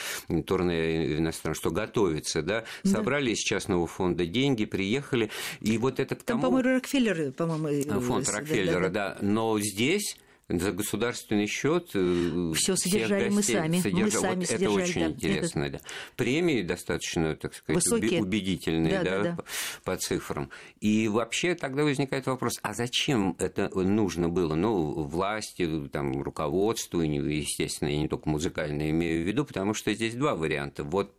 турне 0.46 1.18
иностранного, 1.18 1.56
что 1.56 1.72
готовится, 1.72 2.42
да, 2.42 2.64
собрали 2.84 3.32
из 3.32 3.40
частного 3.40 3.88
фонда 3.88 4.26
деньги, 4.26 4.66
приехали, 4.66 5.30
и 5.62 5.78
вот 5.78 6.00
это 6.00 6.16
Там, 6.16 6.42
по-моему, 6.42 6.76
Рокфеллеры, 6.76 7.32
по-моему, 7.32 8.02
фонд 8.02 8.30
Рокфеллера, 8.30 8.90
да, 8.90 9.10
да. 9.10 9.18
Но 9.22 9.60
здесь 9.60 10.18
за 10.50 10.72
государственный 10.72 11.46
счет 11.46 11.92
э, 11.94 12.54
все 12.56 12.76
содержали 12.76 13.30
мы 13.30 13.44
сами. 13.44 13.80
Содержа... 13.80 14.04
Мы 14.04 14.12
сами 14.12 14.40
вот 14.40 14.48
содержали, 14.48 14.82
это 14.82 14.90
очень 14.90 15.02
да. 15.02 15.08
интересно, 15.08 15.64
это... 15.64 15.78
да. 15.78 15.80
Премии 16.16 16.62
достаточно, 16.64 17.36
так 17.36 17.54
сказать, 17.54 17.84
Высокие. 17.84 18.22
убедительные, 18.22 18.92
да, 18.92 19.04
да, 19.04 19.24
да, 19.24 19.32
да, 19.32 19.44
по 19.84 19.98
цифрам. 19.98 20.50
И 20.82 21.08
вообще 21.08 21.54
тогда 21.54 21.84
возникает 21.84 22.26
вопрос, 22.26 22.60
а 22.64 22.74
зачем 22.74 23.36
это 23.38 23.70
нужно 23.70 24.28
было? 24.30 24.56
Ну, 24.56 25.04
власти, 25.04 25.88
там, 25.92 26.22
руководству, 26.22 27.02
естественно, 27.02 27.90
я 27.90 27.98
не 27.98 28.08
только 28.08 28.28
музыкально 28.28 28.90
имею 28.90 29.24
в 29.24 29.28
виду, 29.28 29.46
потому 29.46 29.74
что 29.74 29.94
здесь 29.94 30.16
два 30.16 30.36
варианта. 30.36 30.84
Вот 30.84 31.14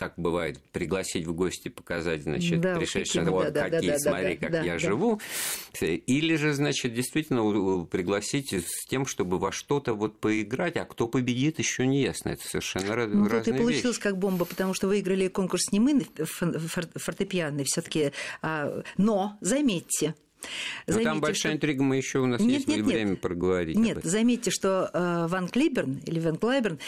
как 0.00 0.14
бывает, 0.16 0.58
пригласить 0.72 1.26
в 1.26 1.34
гости, 1.34 1.68
показать, 1.68 2.22
значит, 2.22 2.58
Да, 2.60 2.74
пришедшим, 2.76 3.24
каким, 3.26 3.32
вот 3.38 3.52
да, 3.52 3.68
какие, 3.68 3.90
да, 3.90 3.96
да, 3.98 4.10
смотри, 4.10 4.34
да, 4.34 4.40
как 4.40 4.50
да, 4.52 4.62
я 4.62 4.72
да. 4.72 4.78
живу. 4.78 5.20
Или 5.80 6.36
же, 6.36 6.54
значит, 6.54 6.94
действительно 6.94 7.84
пригласить 7.84 8.52
с 8.54 8.86
тем, 8.88 9.04
чтобы 9.04 9.38
во 9.38 9.52
что-то 9.52 9.92
вот 9.92 10.18
поиграть, 10.18 10.76
а 10.78 10.86
кто 10.86 11.06
победит, 11.06 11.58
еще 11.58 11.86
не 11.86 12.00
ясно. 12.00 12.30
Это 12.30 12.42
совершенно 12.48 12.96
раз- 12.96 13.10
Ну, 13.12 13.28
разные 13.28 13.54
и 13.54 13.58
получилось 13.58 13.96
вещи. 13.96 14.00
как 14.00 14.16
бомба, 14.16 14.46
потому 14.46 14.72
что 14.72 14.88
выиграли 14.88 15.28
конкурс 15.28 15.70
не 15.70 15.80
мы, 15.80 16.00
фортепианный 16.16 17.64
все 17.64 17.82
таки 17.82 18.12
но, 18.96 19.36
заметьте, 19.42 20.14
Но 20.86 20.94
заметьте, 20.94 21.04
там 21.10 21.20
большая 21.20 21.52
что- 21.52 21.56
интрига, 21.58 21.82
мы 21.82 21.96
еще 21.96 22.20
у 22.20 22.26
нас 22.26 22.40
Нет, 22.40 22.50
есть 22.50 22.68
нет, 22.68 22.78
нет. 22.78 22.86
время 22.86 23.16
проговорить. 23.16 23.76
об 23.76 23.82
Нет, 23.82 23.98
заметьте, 24.02 24.50
что 24.50 24.88
э, 24.92 25.26
Ван 25.28 25.48
Клиберн 25.48 26.00
или 26.06 26.18
Ван 26.20 26.36
Клайберн 26.36 26.78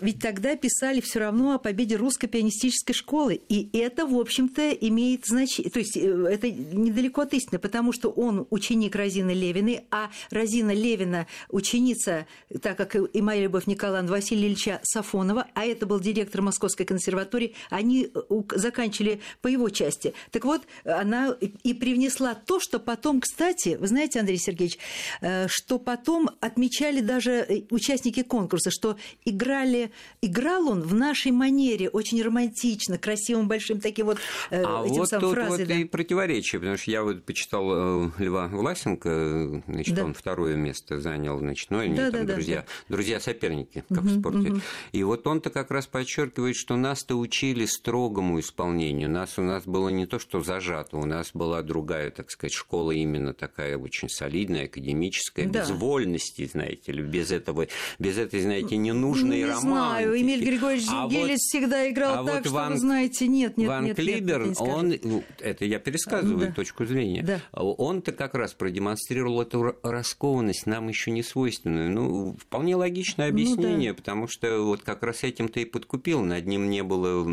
ведь 0.00 0.18
тогда 0.20 0.56
писали 0.56 1.00
все 1.00 1.20
равно 1.20 1.54
о 1.54 1.58
победе 1.58 1.96
русской 1.96 2.26
пианистической 2.26 2.94
школы. 2.94 3.40
И 3.48 3.68
это, 3.78 4.06
в 4.06 4.18
общем-то, 4.18 4.70
имеет 4.70 5.26
значение. 5.26 5.70
То 5.70 5.78
есть 5.78 5.96
э, 5.96 6.00
это 6.00 6.50
недалеко 6.50 7.22
от 7.22 7.34
истины, 7.34 7.58
потому 7.58 7.92
что 7.92 8.10
он 8.10 8.46
ученик 8.50 8.96
Розины 8.96 9.30
Левиной, 9.30 9.82
а 9.90 10.10
Розина 10.30 10.72
Левина 10.72 11.26
ученица, 11.48 12.26
так 12.62 12.76
как 12.76 12.96
и 12.96 13.22
моя 13.22 13.42
любовь 13.44 13.66
Николаевна 13.66 14.10
Василия 14.10 14.80
Сафонова, 14.82 15.46
а 15.54 15.64
это 15.64 15.86
был 15.86 16.00
директор 16.00 16.42
Московской 16.42 16.84
консерватории, 16.86 17.54
они 17.70 18.10
э, 18.12 18.20
заканчивали 18.56 19.20
по 19.40 19.48
его 19.48 19.68
части. 19.68 20.14
Так 20.30 20.44
вот, 20.44 20.62
она 20.84 21.36
и- 21.40 21.74
привнесла 21.74 22.34
то, 22.34 22.58
что 22.58 22.80
потом, 22.80 23.20
кстати, 23.20 23.76
вы 23.80 23.86
знаете, 23.86 24.20
Андрей 24.20 24.38
Сергеевич, 24.38 24.78
э, 25.20 25.46
что 25.48 25.78
потом 25.78 26.30
отмечали 26.40 27.00
даже 27.00 27.30
э, 27.32 27.62
участники 27.70 28.22
конкурса, 28.22 28.70
что 28.70 28.96
играли, 29.60 29.90
играл 30.22 30.68
он 30.68 30.80
в 30.82 30.94
нашей 30.94 31.32
манере, 31.32 31.88
очень 31.88 32.22
романтично, 32.22 32.98
красивым, 32.98 33.48
большим 33.48 33.80
таким 33.80 34.06
вот 34.06 34.18
э, 34.50 34.62
А 34.64 34.84
этим 34.84 34.94
вот 34.96 35.08
самым 35.08 35.20
тут 35.26 35.34
фразой. 35.34 35.58
вот 35.58 35.68
да. 35.68 35.74
и 35.74 35.84
противоречие, 35.84 36.60
потому 36.60 36.76
что 36.78 36.90
я 36.90 37.02
вот 37.02 37.24
почитал 37.24 38.06
э, 38.06 38.10
Льва 38.18 38.48
Власенко, 38.48 39.62
значит, 39.66 39.94
Да. 39.94 40.04
он 40.04 40.14
второе 40.14 40.56
место 40.56 41.00
занял, 41.00 41.38
значит, 41.38 41.70
ну, 41.70 41.78
они 41.78 41.94
Да, 41.96 42.10
там 42.10 42.20
да, 42.20 42.26
да, 42.26 42.34
друзья, 42.34 42.64
друзья-соперники, 42.88 43.84
как 43.88 44.02
в 44.02 44.20
спорте. 44.20 44.54
И 44.92 45.02
вот 45.02 45.26
он-то 45.26 45.50
как 45.50 45.70
раз 45.70 45.86
подчеркивает, 45.86 46.56
что 46.56 46.76
нас-то 46.76 47.16
учили 47.16 47.64
строгому 47.66 48.40
исполнению, 48.40 49.10
нас 49.10 49.38
у 49.38 49.42
нас 49.42 49.64
было 49.64 49.88
не 49.88 50.06
то, 50.06 50.18
что 50.18 50.40
зажато, 50.40 50.96
у 50.96 51.04
нас 51.04 51.30
была 51.34 51.62
другая, 51.62 52.10
так 52.10 52.30
сказать, 52.30 52.52
школа 52.52 52.92
именно 52.92 53.34
такая 53.34 53.76
очень 53.76 54.08
солидная, 54.08 54.64
академическая, 54.66 55.46
Да. 55.48 55.60
без 55.60 55.70
вольности, 55.70 56.46
знаете 56.46 56.92
ли, 56.92 57.02
без 57.02 57.30
этого, 57.30 57.66
без 57.98 58.18
этой, 58.18 58.40
знаете, 58.40 58.76
ненужной 58.76 59.39
не 59.40 59.44
романтики. 59.46 59.66
знаю, 59.70 60.20
Эмиль 60.20 60.44
Григорьевич 60.44 60.86
А 60.90 61.02
вот- 61.04 61.12
Зингелец 61.12 61.40
всегда 61.40 61.90
играл 61.90 62.12
а 62.12 62.24
так, 62.26 62.34
вот 62.36 62.44
что 62.46 62.54
Ван- 62.54 62.72
вы 62.72 62.78
знаете, 62.78 63.26
нет, 63.28 63.56
нет, 63.56 63.68
Ван 63.68 63.84
нет, 63.84 63.98
нет, 63.98 64.06
Клибер, 64.06 64.46
не 64.46 64.54
скажу. 64.54 64.70
он, 64.70 64.94
ну, 65.02 65.24
это 65.40 65.64
я 65.64 65.78
пересказываю 65.78 66.48
Да. 66.48 66.52
точку 66.52 66.84
зрения, 66.86 67.22
Да. 67.22 67.40
он-то 67.60 68.12
как 68.12 68.34
раз 68.34 68.52
продемонстрировал 68.54 69.42
эту 69.42 69.76
раскованность, 69.82 70.66
нам 70.66 70.88
еще 70.88 71.10
не 71.10 71.22
свойственную. 71.22 71.90
Ну, 71.90 72.36
вполне 72.38 72.76
логичное 72.76 73.28
объяснение, 73.28 73.94
потому 73.94 74.28
что 74.28 74.60
вот 74.64 74.82
как 74.82 75.02
раз 75.02 75.22
этим-то 75.24 75.60
и 75.60 75.64
подкупил. 75.64 76.20
Над 76.22 76.46
ним 76.46 76.70
не 76.70 76.82
было 76.82 77.24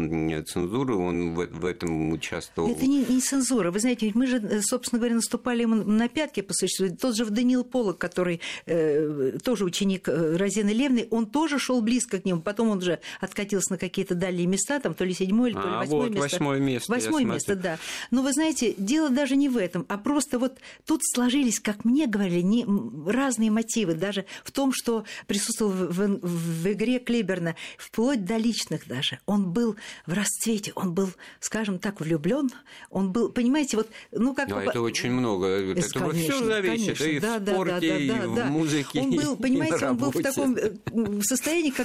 цензуры, 0.44 0.96
он 0.96 1.34
в, 1.34 1.46
в 1.48 1.66
этом 1.66 2.12
участвовал. 2.12 2.70
Это 2.72 2.86
не, 2.86 3.06
не 3.06 3.22
цензура. 3.22 3.72
Вы 3.72 3.80
знаете, 3.80 4.06
ведь 4.06 4.16
мы 4.16 4.28
же, 4.28 4.38
э, 4.38 4.62
собственно 4.62 5.00
говоря, 5.00 5.16
наступали 5.16 5.62
ему 5.64 5.76
на 5.76 6.08
пятки 6.08 6.42
по 6.42 6.54
существу. 6.54 6.88
Тот 6.96 7.16
же 7.16 7.26
Даниил 7.26 7.64
Полок, 7.64 7.98
который 7.98 8.42
э, 8.66 9.38
тоже 9.44 9.66
ученик 9.66 10.08
э, 10.08 10.36
Розины 10.38 10.70
Левны, 10.70 11.08
он 11.12 11.26
тоже 11.28 11.60
шел 11.60 11.82
близко 11.82 11.97
к 12.06 12.26
нему. 12.26 12.42
Потом 12.42 12.70
он 12.70 12.82
же 12.82 13.00
откатился 13.20 13.72
на 13.74 13.78
какие-то 13.78 14.14
дальние 14.16 14.46
места, 14.46 14.80
там 14.80 14.94
то 14.94 15.04
ли 15.06 15.14
седьмое, 15.14 15.54
то 15.54 15.60
ли 15.60 15.66
А, 15.68 15.80
восьмое 15.80 16.00
вот 16.02 16.10
место. 16.12 16.22
восьмое 16.22 16.60
место, 16.60 16.92
Восьмое 16.92 17.24
место, 17.26 17.56
да. 17.56 17.78
Но 18.12 18.22
вы 18.22 18.34
знаете, 18.34 18.74
дело 18.78 19.10
даже 19.10 19.36
не 19.36 19.50
в 19.50 19.58
этом, 19.58 19.86
а 19.90 19.98
просто 19.98 20.40
вот 20.40 20.58
тут 20.86 21.02
сложились, 21.04 21.60
как 21.60 21.86
мне 21.86 22.08
говорили, 22.08 22.42
не, 22.42 22.66
разные 23.10 23.52
мотивы. 23.52 23.94
Даже 23.96 24.26
в 24.44 24.52
том, 24.52 24.72
что 24.74 25.06
присутствовал 25.28 25.72
в, 25.72 25.92
в- 25.92 26.20
в 26.64 26.72
игре 26.72 27.00
Клейберна, 27.00 27.56
вплоть 27.78 28.26
до 28.26 28.38
личных 28.38 28.88
даже. 28.88 29.20
Он 29.26 29.52
был 29.52 29.76
в 30.06 30.14
расцвете, 30.14 30.72
он 30.76 30.94
был, 30.94 31.10
скажем 31.40 31.80
так, 31.80 32.00
влюблен. 32.02 32.50
Он 32.90 33.12
был, 33.12 33.30
понимаете, 33.30 33.78
вот, 33.78 33.90
ну 34.12 34.34
как... 34.34 34.50
Да, 34.50 34.56
бы- 34.58 34.62
это 34.64 34.82
очень 34.82 35.12
много. 35.12 35.48
Это 35.48 35.88
Конечно, 36.00 36.14
все 36.36 36.44
зависит 36.46 36.86
конечно. 36.98 37.04
и 37.06 37.20
Да, 37.20 37.40
в 37.40 37.44
да, 37.44 37.54
спорте, 37.54 37.80
да, 37.90 37.98
и 37.98 38.08
да, 38.10 38.28
в 38.28 38.36
да. 38.36 38.46
музыке, 38.46 39.00
Он 39.02 39.12
был, 39.12 39.36
понимаете, 39.38 39.88
он 39.88 39.98
был 39.98 40.12
в 40.12 40.22
таком 40.22 40.56
э, 40.56 40.74
м, 40.92 41.22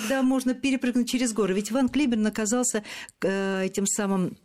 когда 0.02 0.22
можно 0.22 0.54
перепрыгнуть 0.54 1.08
через 1.08 1.32
горы. 1.32 1.54
Ведь 1.54 1.70
Ван 1.70 1.88
Клиберн 1.88 2.26
оказался 2.26 2.82
э, 3.22 3.64
этим 3.64 3.86
самым 3.86 4.36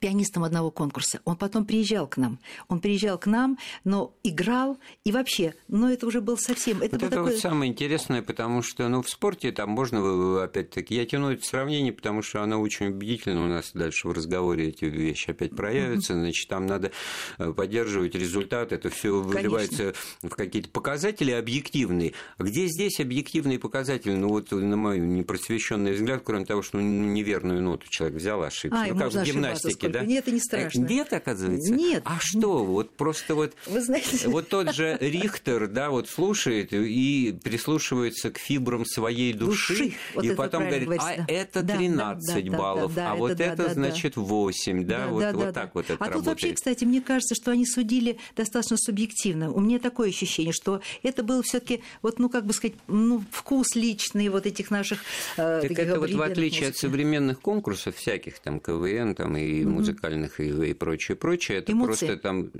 пианистом 0.00 0.44
одного 0.44 0.70
конкурса. 0.70 1.20
Он 1.24 1.36
потом 1.36 1.64
приезжал 1.64 2.06
к 2.06 2.16
нам. 2.16 2.38
Он 2.68 2.80
приезжал 2.80 3.18
к 3.18 3.26
нам, 3.26 3.58
но 3.84 4.12
играл 4.22 4.78
и 5.04 5.12
вообще, 5.12 5.54
но 5.68 5.90
это 5.90 6.06
уже 6.06 6.20
был 6.20 6.36
совсем... 6.38 6.82
Это 6.82 6.92
Вот 6.96 7.00
был 7.00 7.06
это 7.06 7.16
такой... 7.16 7.32
вот 7.32 7.40
самое 7.40 7.70
интересное, 7.70 8.22
потому 8.22 8.62
что 8.62 8.88
ну, 8.88 9.02
в 9.02 9.08
спорте 9.08 9.52
там 9.52 9.70
можно, 9.70 10.42
опять-таки, 10.42 10.94
я 10.94 11.06
тяну 11.06 11.30
это 11.30 11.44
сравнение, 11.44 11.92
потому 11.92 12.22
что 12.22 12.42
оно 12.42 12.60
очень 12.60 12.86
убедительно, 12.86 13.44
у 13.44 13.48
нас 13.48 13.70
дальше 13.74 14.08
в 14.08 14.12
разговоре 14.12 14.68
эти 14.68 14.84
вещи 14.86 15.30
опять 15.30 15.54
проявятся, 15.54 16.14
значит, 16.14 16.48
там 16.48 16.66
надо 16.66 16.92
э, 17.38 17.52
поддерживать 17.52 18.14
результат, 18.14 18.72
это 18.72 18.90
все 18.90 19.20
выливается 19.20 19.94
в 20.22 20.30
какие-то 20.30 20.68
показатели 20.70 21.30
объективные. 21.30 22.12
Где 22.38 22.66
здесь 22.66 23.00
объективные 23.00 23.58
показатели? 23.58 24.12
Ну 24.12 24.28
вот 24.28 24.50
на 24.50 24.76
мой 24.76 24.98
непросвещенный 24.98 25.92
взгляд, 25.92 26.22
кроме 26.24 26.44
того, 26.44 26.62
что 26.62 26.78
ну, 26.78 26.82
неверную 26.82 27.62
ноту 27.62 27.86
человек 27.88 28.16
взял, 28.18 28.42
ошибся. 28.42 28.82
А, 28.82 28.86
ну, 28.86 28.98
как 28.98 29.12
в 29.12 29.22
гимнастике, 29.22 29.75
сколько. 29.78 30.00
да? 30.00 30.04
Нет, 30.04 30.24
это 30.24 30.32
не 30.32 30.40
страшно. 30.40 30.86
Нет, 30.86 31.12
оказывается? 31.12 31.72
Нет. 31.72 32.02
А 32.04 32.18
что? 32.20 32.64
Вот 32.64 32.90
просто 32.96 33.34
вот 33.34 33.54
Вы 33.66 33.80
знаете... 33.80 34.18
вот 34.28 34.48
тот 34.48 34.74
же 34.74 34.96
Рихтер, 35.00 35.68
да, 35.68 35.90
вот 35.90 36.08
слушает 36.08 36.72
и 36.72 37.38
прислушивается 37.42 38.30
к 38.30 38.38
фибрам 38.38 38.84
своей 38.84 39.32
души, 39.32 39.74
Души. 39.74 39.92
Вот 40.14 40.24
и 40.24 40.34
потом 40.34 40.66
говорит, 40.66 40.88
а 40.98 41.16
да. 41.16 41.24
это 41.28 41.62
Да, 41.62 41.74
да, 41.74 41.76
13 41.76 42.44
да, 42.44 42.50
да, 42.50 42.58
баллов, 42.58 42.94
да, 42.94 43.02
да, 43.02 43.10
а 43.10 43.14
это 43.14 43.20
вот 43.20 43.36
да, 43.36 43.44
это, 43.44 43.56
да, 43.68 43.74
значит, 43.74 44.16
8, 44.16 44.86
да, 44.86 45.08
вот, 45.08 45.34
вот 45.34 45.54
так 45.54 45.74
вот 45.74 45.84
это 45.84 45.94
а 45.94 45.96
работает. 45.96 46.14
тут 46.14 46.26
вообще, 46.26 46.52
кстати, 46.54 46.84
мне 46.84 47.00
кажется, 47.00 47.34
что 47.34 47.50
они 47.50 47.66
судили 47.66 48.18
достаточно 48.34 48.76
субъективно. 48.76 49.52
У 49.52 49.60
меня 49.60 49.78
такое 49.78 50.08
ощущение, 50.08 50.52
что 50.52 50.80
это 51.02 51.22
был 51.22 51.42
все 51.42 51.60
таки 51.60 51.82
вот, 52.02 52.18
ну, 52.18 52.28
как 52.28 52.46
бы 52.46 52.52
сказать, 52.52 52.76
ну, 52.88 53.22
вкус 53.30 53.74
личный 53.74 54.28
вот 54.28 54.46
этих 54.46 54.70
наших 54.70 55.00
э, 55.36 55.60
Так 55.62 55.78
это 55.78 56.00
вот 56.00 56.10
в 56.10 56.22
отличие 56.22 56.68
от 56.68 56.76
современных 56.76 57.40
конкурсов 57.40 57.96
всяких, 57.96 58.38
там, 58.38 58.60
КВН, 58.60 59.14
там, 59.14 59.36
и 59.36 59.64
музыкальных, 59.70 60.40
и, 60.40 60.70
и 60.70 60.74
прочее, 60.74 61.16
прочее, 61.16 61.58
это 61.58 61.72
Эмоции. 61.72 62.06
просто 62.06 62.16
там, 62.16 62.50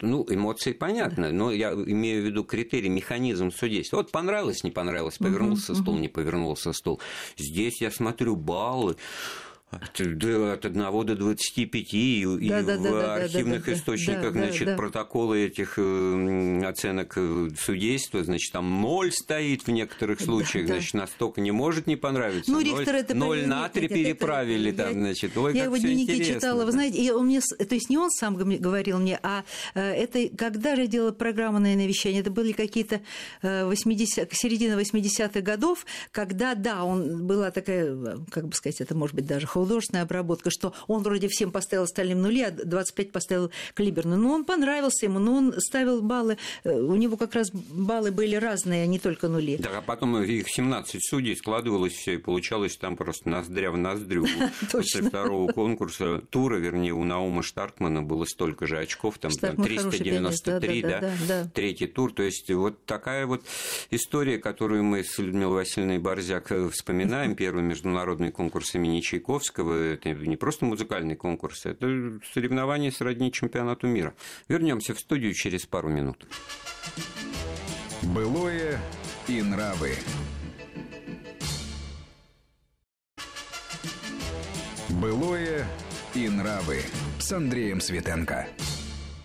ну, 0.00 0.26
эмоции 0.28 0.72
понятно, 0.72 1.32
но 1.32 1.50
я 1.52 1.72
имею 1.72 2.22
в 2.22 2.26
виду 2.26 2.44
критерий, 2.44 2.88
механизм 2.88 3.50
судейства. 3.50 3.98
Вот 3.98 4.10
понравилось, 4.10 4.64
не 4.64 4.70
понравилось, 4.70 5.18
повернулся 5.18 5.74
стул, 5.74 5.98
не 5.98 6.08
повернулся 6.08 6.72
стул. 6.72 7.00
Здесь 7.36 7.80
я 7.80 7.90
смотрю 7.90 8.36
баллы, 8.36 8.96
от, 9.72 10.18
да, 10.18 10.88
1 10.88 11.06
до 11.06 11.16
25, 11.16 11.94
и, 11.94 12.22
и 12.22 12.48
Да, 12.48 12.62
да, 12.62 12.76
в 12.76 12.82
да, 12.82 12.90
да, 12.90 12.90
да, 12.90 13.14
архивных 13.14 13.60
да, 13.64 13.66
да, 13.66 13.78
источниках, 13.78 14.22
да, 14.22 14.40
да, 14.40 14.46
значит, 14.46 14.66
да. 14.66 14.76
протоколы 14.76 15.44
этих 15.46 15.74
э, 15.78 16.62
оценок 16.64 17.14
э, 17.16 17.48
судейства, 17.58 18.22
значит, 18.22 18.52
там 18.52 18.80
ноль 18.80 19.12
стоит 19.12 19.66
в 19.66 19.70
некоторых 19.70 20.20
случаях, 20.20 20.66
да. 20.66 20.74
значит, 20.74 20.94
настолько 20.94 21.40
не 21.40 21.50
может 21.50 21.86
не 21.86 21.96
понравиться. 21.96 22.50
Ну, 22.50 22.60
Рихтер 22.60 22.94
это... 22.94 23.14
Ноль 23.14 23.46
на 23.46 23.68
три 23.68 23.86
это- 23.86 23.94
переправили 23.94 24.70
я- 24.70 24.74
там, 24.76 24.92
значит. 24.94 25.36
Ой, 25.36 25.56
я 25.56 25.64
его 25.64 25.76
дневники 25.76 26.12
интересно, 26.12 26.34
читала, 26.34 26.60
да. 26.60 26.66
вы 26.66 26.72
знаете, 26.72 26.98
и 26.98 27.10
он 27.10 27.26
мне, 27.26 27.40
то 27.40 27.74
есть 27.74 27.90
не 27.90 27.98
он 27.98 28.10
сам 28.10 28.36
говорил 28.36 28.98
мне, 28.98 29.18
а 29.22 29.44
э, 29.74 29.80
это 29.80 30.28
когда 30.36 30.76
же 30.76 30.86
делала 30.86 31.12
программу 31.12 31.58
на 31.58 31.74
вещание, 31.74 32.20
это 32.20 32.30
были 32.30 32.52
какие-то 32.52 33.00
э, 33.42 33.64
80, 33.64 34.28
середина 34.32 34.80
80-х 34.80 35.40
годов, 35.40 35.86
когда, 36.10 36.54
да, 36.54 36.84
он 36.84 37.26
была 37.26 37.50
такая, 37.50 37.96
как 38.30 38.48
бы 38.48 38.54
сказать, 38.54 38.80
это 38.80 38.94
может 38.94 39.14
быть 39.14 39.26
даже 39.26 39.46
художественная 39.62 40.02
обработка, 40.02 40.50
что 40.50 40.74
он 40.88 41.02
вроде 41.02 41.28
всем 41.28 41.52
поставил 41.52 41.84
остальным 41.84 42.22
нули, 42.22 42.42
а 42.42 42.50
25 42.50 43.12
поставил 43.12 43.50
Клиберну. 43.74 44.16
Но 44.16 44.32
он 44.32 44.44
понравился 44.44 45.06
ему, 45.06 45.18
но 45.18 45.34
он 45.34 45.54
ставил 45.58 46.02
баллы, 46.02 46.38
э, 46.64 46.72
у 46.72 46.96
него 46.96 47.16
как 47.16 47.34
раз 47.34 47.50
баллы 47.52 48.10
были 48.10 48.36
разные, 48.36 48.82
а 48.82 48.86
не 48.86 48.98
только 48.98 49.28
нули. 49.28 49.56
Да, 49.56 49.78
а 49.78 49.82
потом 49.82 50.20
их 50.22 50.48
17 50.48 51.00
судей 51.00 51.36
складывалось 51.36 51.92
все, 51.92 52.14
и 52.14 52.16
получалось 52.16 52.76
там 52.76 52.96
просто 52.96 53.28
ноздря 53.28 53.70
в 53.70 53.76
ноздрю. 53.76 54.26
После 54.72 55.02
второго 55.02 55.52
конкурса, 55.52 56.22
тура, 56.30 56.56
вернее, 56.56 56.92
у 56.92 57.04
Наума 57.04 57.42
Штаркмана 57.42 58.02
было 58.02 58.24
столько 58.24 58.66
же 58.66 58.78
очков, 58.78 59.18
там 59.18 59.30
393, 59.30 60.82
да, 60.82 61.50
третий 61.54 61.86
тур. 61.86 62.12
То 62.12 62.22
есть 62.22 62.50
вот 62.50 62.84
такая 62.84 63.26
вот 63.26 63.44
история, 63.90 64.38
которую 64.38 64.82
мы 64.82 65.04
с 65.04 65.18
Людмилой 65.18 65.56
Васильевной 65.56 65.98
Борзяк 65.98 66.50
э, 66.50 66.68
вспоминаем, 66.70 67.34
первый 67.34 67.62
международный 67.62 68.32
конкурс 68.32 68.74
имени 68.74 69.00
Чайковского, 69.00 69.51
это 69.58 70.10
не 70.10 70.36
просто 70.36 70.64
музыкальный 70.64 71.16
конкурс, 71.16 71.66
это 71.66 72.20
соревнование 72.32 72.90
сродни 72.90 73.32
чемпионату 73.32 73.86
мира. 73.86 74.14
Вернемся 74.48 74.94
в 74.94 75.00
студию 75.00 75.34
через 75.34 75.66
пару 75.66 75.88
минут. 75.88 76.26
Былое 78.02 78.80
и 79.28 79.42
нравы. 79.42 79.94
Былое 84.88 85.66
и 86.14 86.28
нравы 86.28 86.80
с 87.18 87.32
Андреем 87.32 87.80
Светенко. 87.80 88.46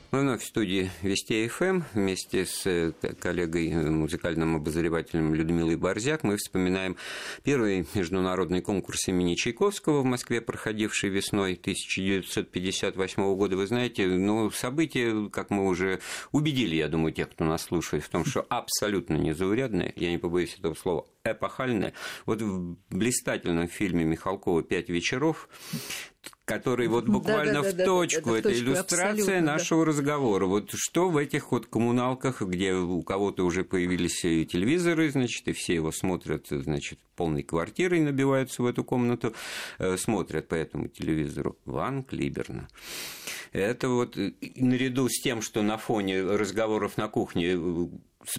Мы 0.09 0.21
вновь 0.21 0.41
в 0.41 0.45
студии 0.45 0.89
Вести 1.01 1.45
ФМ 1.49 1.81
вместе 1.93 2.45
с 2.45 2.65
э, 2.65 2.93
коллегой, 3.19 3.69
э, 3.69 3.89
музыкальным 3.89 4.55
обозревателем 4.55 5.33
Людмилой 5.33 5.75
Борзяк. 5.75 6.23
Мы 6.23 6.37
вспоминаем 6.37 6.95
первый 7.43 7.85
международный 7.93 8.61
конкурс 8.61 9.09
имени 9.09 9.35
Чайковского 9.35 9.99
в 10.03 10.05
Москве, 10.05 10.39
проходивший 10.39 11.09
весной 11.09 11.55
1958 11.55 13.35
года. 13.35 13.57
Вы 13.57 13.67
знаете, 13.67 14.07
ну, 14.07 14.49
события, 14.49 15.29
как 15.29 15.49
мы 15.49 15.67
уже 15.67 15.99
убедили, 16.31 16.77
я 16.77 16.87
думаю, 16.87 17.11
тех, 17.11 17.29
кто 17.29 17.43
нас 17.43 17.63
слушает, 17.63 18.05
в 18.05 18.09
том, 18.09 18.23
что 18.23 18.45
абсолютно 18.47 19.15
незаурядное, 19.15 19.91
я 19.97 20.09
не 20.09 20.19
побоюсь 20.19 20.55
этого 20.57 20.73
слова, 20.73 21.05
эпохальное. 21.31 21.93
Вот 22.25 22.41
в 22.41 22.77
блистательном 22.89 23.67
фильме 23.67 24.03
Михалкова 24.05 24.63
«Пять 24.63 24.89
вечеров» 24.89 25.49
который 26.47 26.87
вот 26.87 27.07
буквально 27.07 27.61
да, 27.61 27.61
да, 27.61 27.71
да, 27.73 27.83
в 27.83 27.85
точку, 27.85 28.29
да, 28.29 28.31
да, 28.31 28.39
это 28.39 28.53
иллюстрация 28.57 29.41
нашего 29.41 29.83
да. 29.83 29.89
разговора. 29.91 30.45
Вот 30.45 30.71
что 30.73 31.09
в 31.09 31.17
этих 31.17 31.51
вот 31.51 31.67
коммуналках, 31.67 32.41
где 32.41 32.73
у 32.73 33.03
кого-то 33.03 33.45
уже 33.45 33.65
появились 33.65 34.21
телевизоры, 34.21 35.11
значит, 35.11 35.45
и 35.49 35.51
все 35.51 35.75
его 35.75 35.91
смотрят, 35.91 36.47
значит, 36.49 36.99
полной 37.17 37.43
квартирой 37.43 37.99
набиваются 37.99 38.63
в 38.63 38.65
эту 38.65 38.85
комнату, 38.85 39.33
э, 39.77 39.97
смотрят 39.97 40.47
по 40.47 40.55
этому 40.55 40.87
телевизору. 40.87 41.57
Ван 41.65 42.03
Клиберна. 42.03 42.69
Это 43.51 43.89
вот 43.89 44.17
наряду 44.55 45.09
с 45.09 45.19
тем, 45.21 45.41
что 45.41 45.61
на 45.63 45.77
фоне 45.77 46.21
разговоров 46.21 46.95
на 46.97 47.09
кухне 47.09 47.57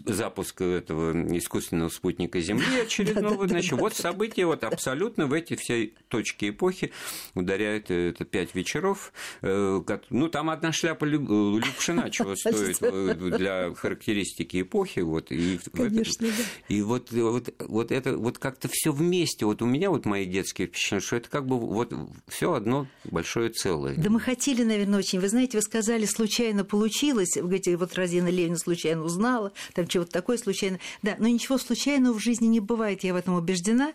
запуск 0.06 0.60
этого 0.60 1.12
искусственного 1.36 1.88
спутника 1.88 2.40
Земли 2.40 2.80
очередного. 2.82 3.48
Значит, 3.48 3.72
вот 3.72 3.94
события 3.94 4.46
вот 4.46 4.64
абсолютно 4.64 5.26
в 5.26 5.32
эти 5.32 5.56
все 5.56 5.92
точки 6.08 6.50
эпохи 6.50 6.92
ударяют 7.34 7.90
э, 7.90 8.10
это 8.10 8.24
пять 8.24 8.54
вечеров. 8.54 9.12
Э, 9.42 9.80
ну, 10.10 10.28
там 10.28 10.50
одна 10.50 10.72
шляпа 10.72 11.04
Любшина 11.04 12.10
чего 12.10 12.36
стоит 12.36 12.78
э, 12.80 13.14
для 13.14 13.74
характеристики 13.74 14.62
эпохи. 14.62 15.00
Вот, 15.00 15.30
и, 15.32 15.58
Конечно, 15.72 16.28
да. 16.28 16.34
и 16.68 16.82
вот, 16.82 17.10
вот, 17.12 17.54
вот 17.60 17.92
это 17.92 18.16
вот 18.16 18.38
как-то 18.38 18.68
все 18.70 18.92
вместе. 18.92 19.46
Вот 19.46 19.62
у 19.62 19.66
меня 19.66 19.90
вот 19.90 20.04
мои 20.04 20.26
детские 20.26 20.68
впечатления, 20.68 21.00
что 21.00 21.16
это 21.16 21.28
как 21.28 21.46
бы 21.46 21.58
вот 21.58 21.92
все 22.28 22.52
одно 22.52 22.86
большое 23.04 23.50
целое. 23.50 23.94
Да 23.96 24.10
мы 24.10 24.20
хотели, 24.20 24.62
наверное, 24.62 24.98
очень. 24.98 25.20
Вы 25.20 25.28
знаете, 25.28 25.58
вы 25.58 25.62
сказали, 25.62 26.04
случайно 26.04 26.64
получилось. 26.64 27.36
Вы 27.36 27.42
говорите, 27.42 27.76
вот 27.76 27.94
Розина 27.94 28.28
Левина 28.28 28.58
случайно 28.58 29.02
узнала 29.02 29.52
там 29.78 29.86
чего-то 29.86 30.10
такое 30.10 30.38
случайно. 30.38 30.80
Да, 31.02 31.14
но 31.20 31.28
ничего 31.28 31.56
случайного 31.56 32.14
в 32.14 32.18
жизни 32.18 32.48
не 32.48 32.58
бывает, 32.58 33.04
я 33.04 33.12
в 33.12 33.16
этом 33.16 33.34
убеждена. 33.34 33.92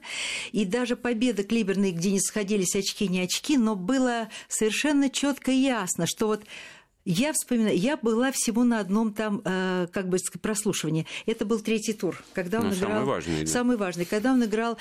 И 0.53 0.63
даже 0.63 0.95
победа 0.95 1.43
Клиберной, 1.43 1.91
где 1.91 2.09
не 2.11 2.21
сходились 2.21 2.73
очки, 2.73 3.09
не 3.09 3.19
очки, 3.19 3.57
но 3.57 3.75
было 3.75 4.29
совершенно 4.47 5.09
четко 5.09 5.51
и 5.51 5.55
ясно, 5.55 6.07
что 6.07 6.27
вот 6.27 6.45
я 7.05 7.33
вспоминаю, 7.33 7.77
я 7.77 7.97
была 7.97 8.31
всего 8.31 8.63
на 8.63 8.79
одном 8.79 9.13
там, 9.13 9.41
э, 9.43 9.87
как 9.91 10.07
бы, 10.07 10.17
прослушивании. 10.41 11.05
Это 11.25 11.43
был 11.43 11.59
третий 11.59 11.91
тур, 11.91 12.23
когда 12.31 12.61
он 12.61 12.69
ну, 12.69 12.73
играл... 12.73 12.91
Самый 12.91 13.05
важный. 13.05 13.41
Да. 13.41 13.47
Самый 13.47 13.77
важный. 13.77 14.05
Когда 14.05 14.31
он 14.31 14.45
играл 14.45 14.77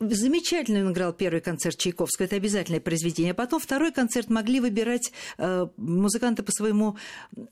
Замечательно 0.00 0.80
он 0.84 0.92
играл 0.92 1.12
первый 1.12 1.40
концерт 1.40 1.76
Чайковского, 1.76 2.26
это 2.26 2.36
обязательное 2.36 2.80
произведение. 2.80 3.32
А 3.32 3.34
потом 3.34 3.60
второй 3.60 3.92
концерт 3.92 4.28
могли 4.28 4.60
выбирать 4.60 5.12
э, 5.38 5.66
музыканты 5.76 6.42
по 6.42 6.52
своему 6.52 6.96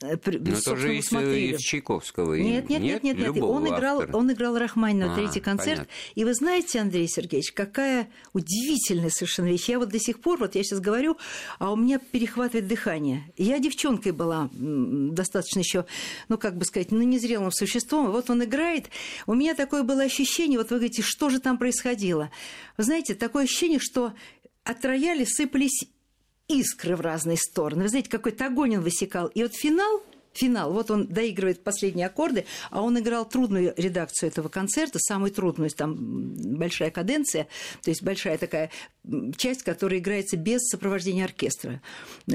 э, 0.02 0.16
Но 0.24 0.60
тоже 0.60 0.96
из, 0.96 1.12
из 1.12 1.60
Чайковского. 1.60 2.34
Нет, 2.34 2.68
нет, 2.68 2.82
нет, 2.82 3.02
нет, 3.02 3.18
нет. 3.18 3.42
Он, 3.42 3.66
играл, 3.66 4.04
он 4.12 4.32
играл 4.32 4.58
Рахманинова, 4.58 5.12
а, 5.12 5.16
третий 5.16 5.40
концерт. 5.40 5.78
Понятно. 5.78 5.92
И 6.14 6.24
вы 6.24 6.34
знаете, 6.34 6.80
Андрей 6.80 7.08
Сергеевич, 7.08 7.52
какая 7.52 8.08
удивительная 8.32 9.10
совершенно 9.10 9.46
вещь. 9.46 9.68
Я 9.68 9.78
вот 9.78 9.88
до 9.88 9.98
сих 9.98 10.20
пор, 10.20 10.38
вот 10.38 10.54
я 10.54 10.62
сейчас 10.62 10.80
говорю, 10.80 11.16
а 11.58 11.72
у 11.72 11.76
меня 11.76 11.98
перехватывает 11.98 12.66
дыхание. 12.66 13.32
Я 13.36 13.58
девчонкой 13.58 14.12
была 14.12 14.50
достаточно 14.52 15.60
еще, 15.60 15.86
ну, 16.28 16.36
как 16.36 16.56
бы 16.56 16.64
сказать, 16.64 16.90
ну, 16.90 17.02
незрелым 17.02 17.52
существом. 17.52 18.10
Вот 18.10 18.28
он 18.30 18.44
играет. 18.44 18.86
У 19.26 19.34
меня 19.34 19.54
такое 19.54 19.82
было 19.82 20.02
ощущение, 20.02 20.58
вот 20.58 20.70
вы 20.70 20.76
говорите, 20.76 21.02
что 21.02 21.30
же 21.30 21.40
там 21.40 21.58
происходило? 21.58 22.17
Происходило. 22.18 22.30
Вы 22.76 22.84
знаете, 22.84 23.14
такое 23.14 23.44
ощущение, 23.44 23.78
что 23.78 24.12
от 24.64 24.84
рояля 24.84 25.24
сыпались 25.26 25.84
искры 26.48 26.96
в 26.96 27.00
разные 27.00 27.36
стороны. 27.36 27.82
Вы 27.82 27.88
знаете, 27.88 28.10
какой-то 28.10 28.46
огонь 28.46 28.76
он 28.76 28.82
высекал. 28.82 29.28
И 29.28 29.42
вот 29.42 29.54
финал 29.54 30.02
финал. 30.34 30.72
Вот 30.72 30.90
он 30.90 31.06
доигрывает 31.06 31.64
последние 31.64 32.06
аккорды, 32.06 32.44
а 32.70 32.82
он 32.82 32.98
играл 32.98 33.28
трудную 33.28 33.74
редакцию 33.76 34.30
этого 34.30 34.48
концерта, 34.48 34.98
самую 35.00 35.32
трудную, 35.32 35.70
там 35.70 35.96
большая 35.96 36.90
каденция, 36.90 37.48
то 37.82 37.90
есть 37.90 38.02
большая 38.02 38.38
такая 38.38 38.70
часть, 39.36 39.64
которая 39.64 39.98
играется 39.98 40.36
без 40.36 40.60
сопровождения 40.68 41.24
оркестра. 41.24 41.80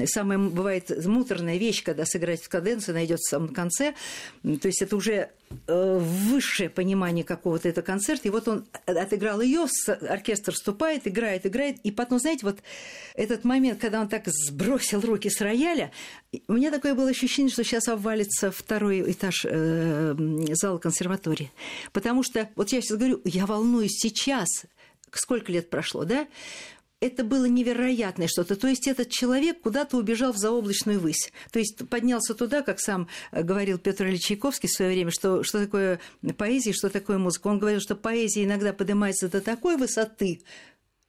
Самая 0.06 0.38
бывает 0.38 0.90
муторная 1.06 1.56
вещь, 1.56 1.82
когда 1.82 2.04
сыграть 2.04 2.42
в 2.42 2.48
каденцию, 2.48 2.94
найдет 2.94 3.20
в 3.20 3.28
самом 3.28 3.48
конце, 3.48 3.94
то 4.42 4.66
есть 4.66 4.82
это 4.82 4.96
уже 4.96 5.30
высшее 5.66 6.68
понимание 6.68 7.24
какого-то 7.24 7.68
этого 7.68 7.84
концерта, 7.84 8.28
и 8.28 8.30
вот 8.30 8.48
он 8.48 8.66
отыграл 8.86 9.40
ее, 9.40 9.66
оркестр 10.08 10.52
вступает, 10.52 11.06
играет, 11.06 11.46
играет, 11.46 11.78
и 11.82 11.90
потом, 11.90 12.18
знаете, 12.18 12.46
вот 12.46 12.58
этот 13.14 13.44
момент, 13.44 13.80
когда 13.80 14.00
он 14.00 14.08
так 14.08 14.24
сбросил 14.26 15.00
руки 15.00 15.30
с 15.30 15.40
рояля, 15.40 15.90
у 16.48 16.54
меня 16.54 16.70
такое 16.70 16.94
было 16.94 17.10
ощущение, 17.10 17.50
что 17.50 17.64
сейчас 17.64 17.88
обвалится 17.88 18.50
второй 18.50 19.10
этаж 19.10 19.46
э, 19.48 20.14
зала 20.52 20.78
консерватории. 20.78 21.52
Потому 21.92 22.22
что, 22.22 22.48
вот 22.56 22.70
я 22.70 22.80
сейчас 22.80 22.98
говорю, 22.98 23.20
я 23.24 23.46
волнуюсь 23.46 23.92
сейчас, 23.92 24.66
сколько 25.12 25.52
лет 25.52 25.70
прошло, 25.70 26.04
да? 26.04 26.26
Это 27.04 27.22
было 27.22 27.44
невероятное 27.44 28.28
что-то. 28.28 28.56
То 28.56 28.68
есть 28.68 28.88
этот 28.88 29.10
человек 29.10 29.60
куда-то 29.60 29.96
убежал 29.96 30.32
в 30.32 30.38
заоблачную 30.38 30.98
высь. 30.98 31.32
То 31.52 31.58
есть 31.58 31.86
поднялся 31.88 32.34
туда, 32.34 32.62
как 32.62 32.80
сам 32.80 33.08
э, 33.30 33.42
говорил 33.42 33.78
Петр 33.78 34.06
Ильич 34.06 34.24
Чайковский 34.24 34.68
в 34.68 34.72
свое 34.72 34.92
время, 34.92 35.10
что, 35.10 35.42
что 35.42 35.60
такое 35.60 36.00
поэзия, 36.36 36.72
что 36.72 36.88
такое 36.88 37.18
музыка. 37.18 37.48
Он 37.48 37.58
говорил, 37.58 37.80
что 37.80 37.94
поэзия 37.94 38.44
иногда 38.44 38.72
поднимается 38.72 39.28
до 39.28 39.40
такой 39.40 39.76
высоты, 39.76 40.40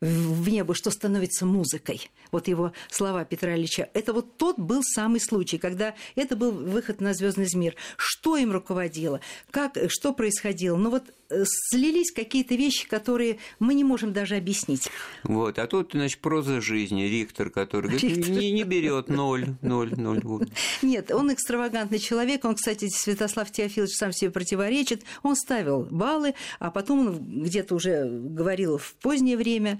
в 0.01 0.49
небо, 0.49 0.73
что 0.75 0.91
становится 0.91 1.45
музыкой. 1.45 2.09
Вот 2.31 2.47
его 2.47 2.73
слова 2.89 3.23
Петра 3.25 3.55
Ильича. 3.55 3.89
Это 3.93 4.13
вот 4.13 4.37
тот 4.37 4.57
был 4.59 4.83
самый 4.83 5.19
случай, 5.19 5.57
когда 5.57 5.95
это 6.15 6.35
был 6.35 6.51
выход 6.51 7.01
на 7.01 7.13
звездный 7.13 7.47
мир. 7.53 7.75
Что 7.97 8.37
им 8.37 8.51
руководило? 8.51 9.21
Как, 9.51 9.77
что 9.89 10.13
происходило? 10.13 10.75
Ну 10.75 10.89
вот 10.89 11.13
Э, 11.27 11.43
слились 11.71 12.11
какие-то 12.11 12.53
вещи, 12.53 12.87
которые 12.87 13.39
мы 13.59 13.73
не 13.73 13.83
можем 13.83 14.13
даже 14.13 14.35
объяснить. 14.35 14.89
Вот, 15.23 15.57
а 15.57 15.65
тут, 15.65 15.91
значит, 15.93 16.19
проза 16.19 16.61
жизни, 16.61 17.03
Рихтер, 17.03 17.49
который 17.49 17.89
говорит, 17.89 18.27
не, 18.27 18.51
не 18.51 18.63
берет 18.63 19.09
ноль, 19.09 19.55
ноль, 19.63 19.91
ноль. 19.95 20.47
Нет, 20.83 21.09
он 21.11 21.33
экстравагантный 21.33 21.97
человек, 21.97 22.45
он, 22.45 22.55
кстати, 22.55 22.89
Святослав 22.89 23.51
Теофилович 23.51 23.95
сам 23.95 24.11
себе 24.11 24.29
противоречит, 24.29 25.03
он 25.23 25.35
ставил 25.35 25.87
баллы, 25.89 26.35
а 26.59 26.69
потом 26.69 26.99
он 26.99 27.43
где-то 27.43 27.73
уже 27.73 28.05
говорил 28.05 28.77
в 28.77 28.93
позднее 28.95 29.37
время, 29.37 29.79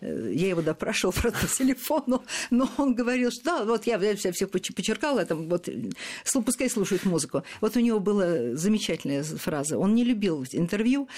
я 0.00 0.48
его 0.48 0.62
допрашивал, 0.62 1.12
правда, 1.20 1.38
по 1.40 1.46
телефону, 1.46 2.22
но 2.50 2.68
он 2.76 2.94
говорил, 2.94 3.30
что 3.30 3.44
да, 3.44 3.64
вот 3.64 3.86
я, 3.86 3.96
я 3.96 4.16
всех 4.32 4.50
почеркал, 4.50 5.18
это 5.18 5.34
вот, 5.34 5.68
пускай 6.44 6.68
слушают 6.68 7.04
музыку. 7.04 7.42
Вот 7.60 7.76
у 7.76 7.80
него 7.80 8.00
была 8.00 8.54
замечательная 8.54 9.22
фраза, 9.22 9.78
он 9.78 9.94
не 9.94 10.04
любил 10.04 10.44
интервью. 10.52 11.08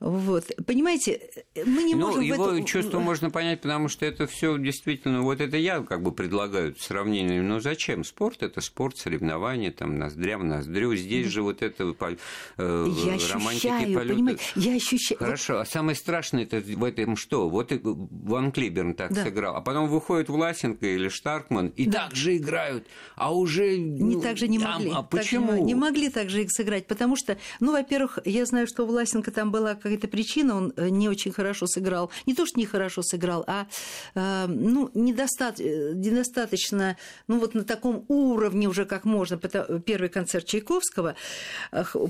Вот. 0.00 0.50
Понимаете, 0.66 1.20
мы 1.64 1.82
не 1.84 1.94
ну, 1.94 2.08
можем... 2.08 2.22
Его 2.22 2.50
этом... 2.50 2.64
чувство 2.64 2.98
можно 2.98 3.30
понять, 3.30 3.60
потому 3.60 3.88
что 3.88 4.04
это 4.04 4.26
все 4.26 4.58
действительно... 4.58 5.22
Вот 5.22 5.40
это 5.40 5.56
я 5.56 5.80
как 5.80 6.02
бы 6.02 6.12
предлагаю 6.12 6.74
сравнение. 6.78 7.42
Но 7.42 7.60
зачем? 7.60 8.04
Спорт– 8.04 8.38
это 8.42 8.60
спорт, 8.60 8.98
соревнования, 8.98 9.70
там, 9.70 9.98
ноздря 9.98 10.38
в 10.38 10.44
ноздрю. 10.44 10.94
Здесь 10.96 11.28
же 11.28 11.42
вот 11.42 11.62
это 11.62 11.84
э, 11.84 12.16
я 12.58 13.32
романтики 13.32 13.66
ощущаю, 13.66 13.94
полета. 13.94 14.14
Понимаете? 14.14 14.42
Я 14.56 14.74
ощущаю... 14.74 15.18
Хорошо, 15.18 15.60
а 15.60 15.64
самое 15.64 15.96
страшное 15.96 16.42
это 16.42 16.60
в 16.60 16.84
этом 16.84 17.16
что? 17.16 17.48
Вот 17.48 17.72
Ван 18.22 18.52
Клиберн 18.52 18.94
так 18.94 19.12
Да. 19.12 19.24
сыграл, 19.24 19.56
а 19.56 19.60
потом 19.60 19.88
выходит 19.88 20.28
Власенко 20.28 20.86
или 20.86 21.08
Штаркман 21.08 21.68
и 21.68 21.86
Да. 21.86 22.04
так 22.06 22.14
же 22.16 22.36
играют, 22.36 22.86
а 23.16 23.34
уже... 23.34 23.76
Не 23.78 24.16
ну, 24.16 24.20
так 24.20 24.36
же 24.36 24.48
не 24.48 24.58
могли. 24.58 24.90
а 24.90 25.02
Так 25.02 25.22
же 25.22 25.38
почему? 25.38 25.52
не, 25.56 25.62
не 25.62 25.74
могли 25.74 26.08
так 26.08 26.30
же 26.30 26.42
их 26.42 26.50
сыграть, 26.52 26.86
потому 26.86 27.16
что, 27.16 27.36
ну, 27.60 27.72
во-первых, 27.72 28.18
я 28.24 28.46
знаю, 28.46 28.66
что 28.66 28.84
у 28.84 28.86
Власенко 28.86 29.30
там 29.30 29.50
была 29.50 29.74
какая-то 29.74 30.08
причина, 30.08 30.56
он 30.56 30.72
э, 30.76 30.88
не 30.88 31.08
очень 31.08 31.32
хорошо 31.32 31.66
сыграл. 31.66 32.10
Не 32.26 32.34
то, 32.34 32.46
что 32.46 32.58
не 32.60 32.66
хорошо 32.66 33.02
сыграл, 33.02 33.44
а, 33.46 33.66
э, 34.14 34.46
ну, 34.46 34.90
недоста- 34.94 35.54
э, 35.58 35.92
недостаточно, 35.94 36.96
ну, 37.28 37.38
вот 37.38 37.54
на 37.54 37.64
таком 37.64 38.04
уровне 38.08 38.68
уже 38.68 38.84
как 38.84 39.04
можно, 39.04 39.36
первый 39.36 40.08
концерт 40.08 40.46
Чайковского, 40.46 41.14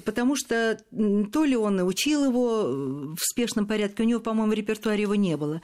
потому 0.05 0.37
что 0.37 0.79
то 1.33 1.45
ли 1.45 1.57
он 1.57 1.81
учил 1.81 2.25
его 2.25 2.63
э, 2.65 3.15
в 3.17 3.21
спешном 3.21 3.67
порядке, 3.67 4.03
у 4.03 4.07
него, 4.07 4.21
по-моему, 4.21 4.53
в 4.53 4.55
репертуаре 4.55 5.03
его 5.03 5.15
не 5.15 5.37
было. 5.37 5.61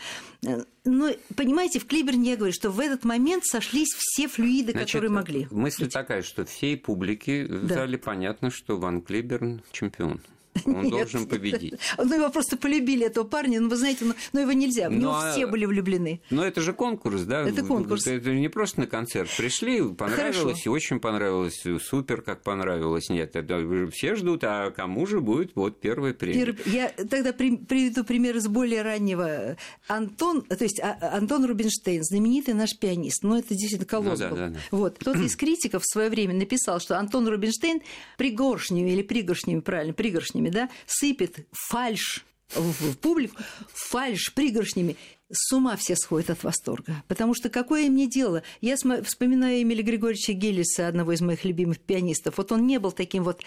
Э, 0.47 0.65
Но, 0.85 1.11
понимаете, 1.37 1.79
в 1.81 1.87
Клиберне 1.87 2.31
я 2.31 2.37
говорю, 2.37 2.53
что 2.53 2.71
в 2.71 2.81
этот 2.81 3.05
момент 3.05 3.45
сошлись 3.45 3.89
все 3.95 4.27
флюиды, 4.29 4.73
Значит, 4.73 4.87
которые 4.89 5.11
могли. 5.11 5.47
Мысль 5.51 5.89
такая, 5.89 6.23
что 6.23 6.45
всей 6.45 6.77
публике 6.77 7.45
в 7.45 7.67
Да. 7.67 7.75
зале 7.75 7.99
понятно, 7.99 8.51
что 8.51 8.79
Ван 8.79 9.03
Клиберн 9.03 9.63
чемпион. 9.73 10.21
Он 10.65 10.83
Нет, 10.83 10.91
должен 10.91 11.21
нет. 11.21 11.29
победить. 11.31 11.75
Ну, 11.97 12.15
его 12.15 12.29
просто 12.31 12.57
полюбили, 12.57 13.07
этого 13.07 13.25
парня. 13.25 13.61
Ну, 13.61 13.69
вы 13.69 13.77
знаете, 13.77 14.05
ну, 14.05 14.15
ну, 14.33 14.41
его 14.41 14.53
нельзя. 14.53 14.89
В 14.89 14.93
Ну, 14.93 14.99
него 14.99 15.13
а- 15.15 15.33
все 15.33 15.47
были 15.47 15.65
влюблены. 15.65 16.21
Но 16.31 16.45
это 16.45 16.61
же 16.61 16.73
конкурс, 16.73 17.23
да? 17.23 17.43
Это 17.49 17.63
конкурс. 17.63 18.07
Это 18.07 18.31
не 18.35 18.49
просто 18.49 18.81
на 18.81 18.87
концерт 18.87 19.31
пришли, 19.37 19.83
понравилось, 19.95 20.37
Хорошо. 20.37 20.61
и 20.65 20.69
очень 20.69 20.99
понравилось, 21.01 21.63
супер, 21.83 22.23
как 22.23 22.43
понравилось. 22.43 23.09
Нет, 23.11 23.37
это 23.37 23.89
все 23.93 24.17
ждут, 24.17 24.43
а 24.45 24.71
кому 24.71 25.07
же 25.07 25.21
будет 25.21 25.53
вот 25.55 25.81
первая 25.81 26.15
премия? 26.15 26.47
Первый- 26.47 26.63
Я 26.73 26.89
тогда 26.89 27.33
при- 27.33 27.57
приведу 27.57 28.05
пример 28.05 28.37
из 28.37 28.49
более 28.49 28.83
раннего. 28.83 29.57
Антон, 29.87 30.43
то 30.43 30.63
есть 30.65 30.81
а- 30.81 31.17
Антон 31.17 31.45
Рубинштейн, 31.45 32.03
знаменитый 32.03 32.55
наш 32.55 32.77
пианист. 32.79 33.23
Ну, 33.23 33.37
это 33.39 33.49
действительно 33.51 33.87
колосс 33.87 34.19
Ну 34.19 34.25
да, 34.25 34.29
был. 34.31 34.37
да, 34.37 34.49
да. 34.49 34.59
Вот. 34.73 34.99
Кто-то 34.99 35.21
из 35.21 35.37
критиков 35.37 35.83
в 35.85 35.87
свое 35.91 36.11
время 36.11 36.35
написал, 36.35 36.81
что 36.81 36.99
Антон 36.99 37.29
Рубинштейн 37.29 37.81
пригоршнями 38.19 38.91
или 38.91 39.03
пригоршнями, 39.03 39.61
правильно, 39.61 39.93
пригоршнями, 40.41 40.49
да, 40.51 40.71
сыпет 40.87 41.47
фальш 41.53 42.25
в 42.55 42.97
публику, 42.97 43.37
фальш 43.73 44.33
пригоршнями. 44.35 44.97
С 45.33 45.53
ума 45.53 45.77
все 45.77 45.95
сходят 45.95 46.31
от 46.31 46.43
восторга. 46.43 47.05
Потому 47.07 47.35
что 47.35 47.51
какое 47.51 47.89
мне 47.89 48.09
дело? 48.09 48.43
Я 48.61 48.75
вспоминаю 48.75 49.63
Эмиля 49.63 49.85
Григорьевича 49.85 50.33
Геллиса, 50.33 50.89
одного 50.89 51.13
из 51.13 51.21
моих 51.21 51.45
любимых 51.45 51.79
пианистов. 51.79 52.37
Вот 52.37 52.51
он 52.51 52.67
не 52.67 52.81
был 52.81 52.91
таким 52.91 53.23
вот 53.23 53.41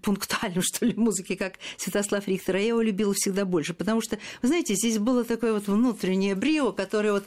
пунктуальным, 0.00 0.62
что 0.62 0.86
ли, 0.86 0.94
в 0.94 0.96
музыке, 0.96 1.36
как 1.36 1.58
Святослав 1.76 2.26
Рихтер, 2.26 2.56
а 2.56 2.58
я 2.58 2.68
его 2.68 2.80
любила 2.80 3.12
всегда 3.12 3.44
больше. 3.44 3.74
Потому 3.74 4.00
что, 4.00 4.18
вы 4.40 4.48
знаете, 4.48 4.74
здесь 4.74 4.96
было 4.96 5.22
такое 5.24 5.52
вот 5.52 5.66
внутреннее 5.66 6.34
брио, 6.34 6.72
которое 6.72 7.12
вот 7.12 7.24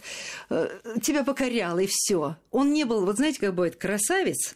э, 0.49 0.79
тебя 1.03 1.23
покоряло, 1.23 1.77
и 1.77 1.87
все. 1.87 2.35
Он 2.49 2.73
не 2.73 2.85
был, 2.85 3.05
вот 3.05 3.17
знаете, 3.17 3.41
как 3.41 3.53
бывает, 3.53 3.75
красавец, 3.75 4.55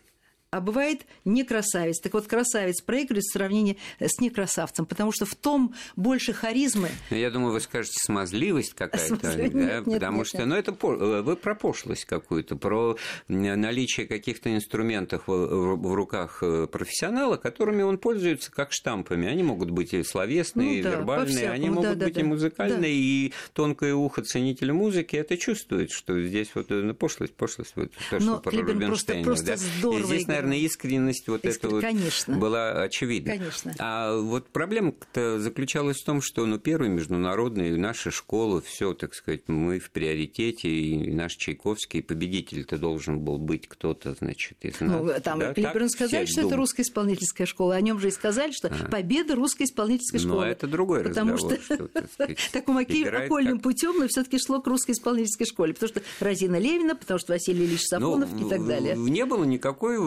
а 0.50 0.62
бывает 0.62 1.06
не 1.26 1.44
красавец. 1.44 2.00
Так 2.00 2.14
вот, 2.14 2.26
красавец 2.28 2.82
проигрывает 2.82 3.24
в 3.26 3.34
сравнении 3.34 3.78
с 4.00 4.20
некрасавцем, 4.22 4.86
потому 4.86 5.12
что 5.12 5.26
в 5.26 5.36
том 5.36 5.76
больше 5.96 6.32
харизмы. 6.34 6.90
Я 7.10 7.30
думаю, 7.32 7.52
вы 7.54 7.60
скажете 7.60 7.96
смазливость 8.02 8.74
какая-то, 8.74 9.18
Смазливость? 9.18 9.54
да, 9.54 9.76
Нет, 9.78 9.86
потому 9.86 10.18
нет, 10.20 10.28
что, 10.28 10.38
нет. 10.40 10.48
ну 10.48 10.56
это 10.56 10.72
э, 10.72 11.22
вы 11.22 11.36
про 11.36 11.54
пошлость 11.56 12.06
какую-то, 12.06 12.56
про 12.56 12.98
наличие 13.28 14.08
каких-то 14.08 14.54
инструментов 14.56 15.24
в, 15.28 15.94
руках 15.96 16.40
э, 16.42 16.68
профессионала, 16.68 17.36
которыми 17.38 17.82
он 17.82 17.98
пользуется 17.98 18.50
как 18.52 18.72
штампами. 18.72 19.28
Они 19.28 19.44
могут 19.44 19.72
быть 19.72 19.94
и 19.94 20.04
словесные, 20.04 20.68
Ну 20.68 20.74
и 20.76 20.82
да, 20.82 20.92
вербальные, 20.92 21.50
они 21.52 21.68
да, 21.68 21.74
могут 21.74 21.98
да, 21.98 22.06
быть 22.06 22.14
да. 22.16 22.22
и 22.22 22.24
музыкальные, 22.24 22.80
Да. 22.80 22.88
и 22.88 23.34
тонкое 23.54 23.94
ухо 23.96 24.22
ценителя 24.22 24.74
музыки 24.74 25.16
это 25.18 25.36
чувствует, 25.38 25.92
что 25.92 26.22
здесь 26.22 26.52
вот 26.56 26.72
э, 26.72 26.76
ну, 26.76 26.94
пошлость, 26.94 27.34
пошлость, 27.36 27.74
вот 27.76 27.92
то, 28.10 28.16
Но 28.20 28.20
что 28.20 28.38
про 28.40 28.52
Клиберн 28.52 28.66
просто- 28.88 29.14
Рубинштейна, 29.14 29.24
просто 29.26 29.46
да. 29.46 29.58
здорово 29.58 30.00
И 30.00 30.04
здесь. 30.04 30.26
Наверное, 30.38 30.58
искренность 30.66 31.28
вот 31.28 31.44
Искрен- 31.46 31.52
эта 31.58 31.70
вот 31.70 31.82
конечно. 31.82 32.38
была 32.38 32.72
очевидна. 32.84 33.32
Конечно. 33.38 33.74
А 33.80 34.18
вот 34.18 34.50
проблема-то 34.50 35.40
заключалась 35.40 35.98
в 36.02 36.06
том, 36.06 36.22
что 36.22 36.46
ну, 36.46 36.60
первый 36.60 36.90
международный, 36.90 37.76
наша 37.78 38.12
школа, 38.12 38.62
все, 38.62 38.94
так 38.94 39.14
сказать, 39.14 39.42
мы 39.48 39.80
в 39.80 39.92
приоритете, 39.92 40.70
и 40.70 41.12
наш 41.12 41.34
Чайковский 41.36 42.02
победитель-то 42.02 42.78
должен 42.78 43.20
был 43.20 43.38
быть 43.38 43.68
кто-то, 43.68 44.14
значит, 44.14 44.58
из 44.62 44.80
нас. 44.80 45.02
Ну, 45.02 45.12
там 45.24 45.40
да? 45.40 45.54
Клиберн 45.54 45.90
сказали, 45.90 46.26
что 46.26 46.42
это 46.42 46.50
думают. 46.50 46.60
русская 46.60 46.84
исполнительская 46.84 47.48
школа. 47.48 47.76
О 47.76 47.82
нем 47.82 48.00
же 48.00 48.10
и 48.10 48.12
сказали, 48.12 48.52
что 48.52 48.70
победа 48.92 49.36
русской 49.36 49.64
исполнительской 49.64 50.20
Но 50.22 50.28
школы. 50.28 50.46
это 50.46 50.68
другой 50.68 51.04
Потому 51.04 51.34
разговор, 51.34 51.60
что, 51.60 51.76
что, 51.76 51.90
таким 52.52 52.78
окольным 52.78 53.60
путем, 53.60 54.00
но 54.00 54.08
все-таки 54.08 54.38
шло 54.40 54.62
к 54.62 54.68
русской 54.68 54.92
исполнительской 54.92 55.46
школе. 55.46 55.74
Потому 55.74 55.90
что 55.90 56.02
Розина 56.24 56.58
Левина, 56.58 56.96
потому 56.96 57.20
что 57.20 57.34
Василий 57.34 57.66
Ильич 57.66 57.82
Сафонов 57.82 58.30
Ну, 58.34 58.48
и 58.48 58.50
так 58.50 58.66
далее. 58.66 58.96
Не 58.96 59.26
было 59.26 59.44
никакой 59.44 59.98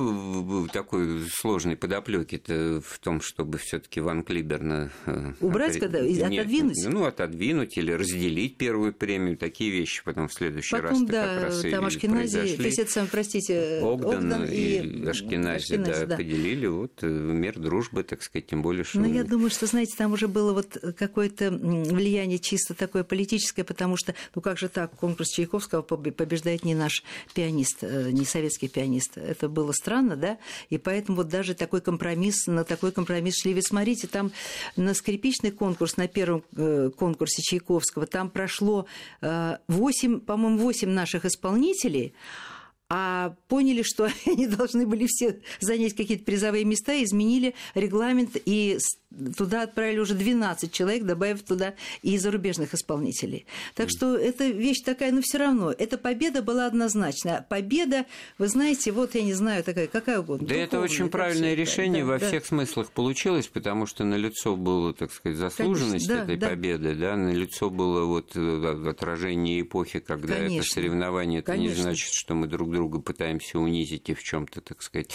такой 0.73 1.27
сложной 1.31 1.77
подоплеки-то 1.77 2.81
в 2.85 2.99
том, 2.99 3.21
чтобы 3.21 3.59
все-таки 3.59 4.01
Ван 4.01 4.23
Клиберна 4.23 4.91
э, 5.07 5.33
Убрать, 5.41 5.77
опре- 5.77 5.81
когда- 5.81 6.07
и 6.07 6.15
Нет, 6.15 6.41
отодвинуть? 6.41 6.77
Ну, 6.89 7.05
отодвинуть 7.05 7.77
или 7.79 7.93
разделить 7.93 8.57
первую 8.57 8.93
премию. 8.93 9.37
Такие 9.37 9.71
вещи 9.71 10.03
потом 10.05 10.29
в 10.29 10.35
следующий 10.35 10.71
Потом, 10.77 10.91
раз 10.91 11.03
да, 11.03 11.35
как 11.35 11.43
раз 11.45 11.65
и 11.65 11.71
там 11.71 11.85
Ашкенази, 11.85 12.37
произошли. 12.37 12.57
то 12.57 12.63
есть 12.65 12.79
это 12.79 12.91
сам, 12.91 13.07
простите, 13.11 13.81
Огден, 13.83 14.45
и, 14.45 14.55
и 14.57 15.07
Ашкенази, 15.07 15.75
Ашкенази, 15.75 16.07
да, 16.07 16.17
поделили 16.17 16.67
вот 16.67 16.93
э, 17.03 17.07
мир 17.09 17.59
дружбы, 17.59 18.03
так 18.03 18.23
сказать, 18.23 18.47
тем 18.47 18.63
более, 18.63 18.85
что... 18.85 19.01
Ну, 19.01 19.13
я 19.13 19.25
думаю, 19.25 19.51
что, 19.51 19.67
знаете, 19.67 19.95
там 19.97 20.13
уже 20.13 20.29
было 20.29 20.53
вот 20.53 20.77
какое-то 20.97 21.51
влияние 21.51 22.39
чисто 22.39 22.75
такое 22.75 23.05
политическое, 23.05 23.65
потому 23.65 23.97
что, 23.97 24.15
ну 24.35 24.43
как 24.43 24.59
же 24.59 24.69
так, 24.69 24.93
конкурс 24.97 25.29
Чайковского 25.31 25.83
побе- 25.83 26.13
побеждает 26.13 26.65
не 26.65 26.75
наш 26.75 27.03
пианист, 27.35 27.79
э, 27.83 28.11
не 28.11 28.25
советский 28.25 28.69
пианист. 28.69 29.17
Это 29.19 29.49
было 29.49 29.73
странно, 29.73 30.10
да? 30.17 30.39
И 30.69 30.79
поэтому 30.79 31.17
вот 31.17 31.29
даже 31.29 31.55
такой 31.55 31.81
компромисс, 31.81 32.47
на 32.47 32.65
такой 32.65 32.93
компромисс 32.93 33.41
шли. 33.41 33.53
Ведь 33.53 33.69
смотрите, 33.69 34.07
там 34.07 34.33
на 34.77 34.95
скрипичный 34.95 35.51
конкурс, 35.51 35.97
на 35.97 36.09
первом 36.09 36.45
э, 36.57 36.91
конкурсе 36.97 37.43
Чайковского, 37.43 38.07
там 38.07 38.31
прошло 38.31 38.87
э, 39.21 39.57
8, 39.69 40.21
по-моему, 40.21 40.59
8 40.59 40.89
наших 40.89 41.25
исполнителей, 41.25 42.15
а 42.93 43.37
поняли, 43.47 43.83
что 43.83 44.09
они 44.27 44.49
должны 44.49 44.85
были 44.85 45.07
все 45.07 45.41
занять 45.61 45.95
какие-то 45.95 46.25
призовые 46.25 46.65
места, 46.65 47.03
изменили 47.03 47.55
регламент, 47.75 48.37
и 48.45 48.79
туда 49.37 49.63
отправили 49.63 49.99
уже 49.99 50.15
12 50.15 50.73
человек, 50.73 51.05
добавив 51.05 51.43
туда 51.43 51.75
и 52.03 52.19
зарубежных 52.19 52.75
исполнителей. 52.75 53.47
Так 53.75 53.91
что 53.91 54.17
эта 54.17 54.49
вещь 54.49 54.81
такая, 54.85 55.13
но 55.13 55.21
все 55.23 55.39
равно, 55.39 55.73
эта 55.73 55.99
победа 55.99 56.43
была 56.43 56.67
однозначная. 56.67 57.47
Победа, 57.49 58.07
вы 58.39 58.49
знаете, 58.49 58.93
вот 58.93 59.15
я 59.15 59.23
не 59.23 59.35
знаю, 59.35 59.65
такая, 59.65 59.87
какая 59.87 60.21
угодно. 60.21 60.47
Да 60.49 60.55
это 60.55 60.81
очень 60.81 61.09
правильное 61.09 61.55
решение 61.55 62.05
да, 62.05 62.13
во 62.13 62.19
да. 62.19 62.27
всех 62.27 62.47
смыслах 62.47 62.91
получилось, 62.91 63.47
потому 63.49 63.87
что 63.87 64.05
на 64.05 64.15
лицо 64.15 64.57
было, 64.57 64.95
так 64.95 65.13
сказать, 65.13 65.39
заслуженность 65.39 66.07
Конечно, 66.07 66.17
да, 66.17 66.23
этой 66.25 66.37
да. 66.37 66.49
победы, 66.49 66.95
да, 66.95 67.17
на 67.17 67.31
лицо 67.31 67.71
было 67.71 68.05
вот 68.05 68.33
э, 68.35 68.89
отражение 68.89 69.61
эпохи, 69.61 70.01
когда 70.01 70.35
это 70.35 70.47
Конечно. 70.47 70.73
соревнование, 70.73 71.41
это 71.41 71.57
не 71.57 71.67
Конечно. 71.67 71.83
значит, 71.85 72.13
что 72.13 72.35
мы 72.35 72.47
друг 72.47 72.71
друга 72.71 72.80
пытаемся 72.89 73.59
унизить 73.59 74.09
и 74.09 74.15
в 74.15 74.23
чем-то, 74.23 74.61
так 74.61 74.83
сказать, 74.83 75.11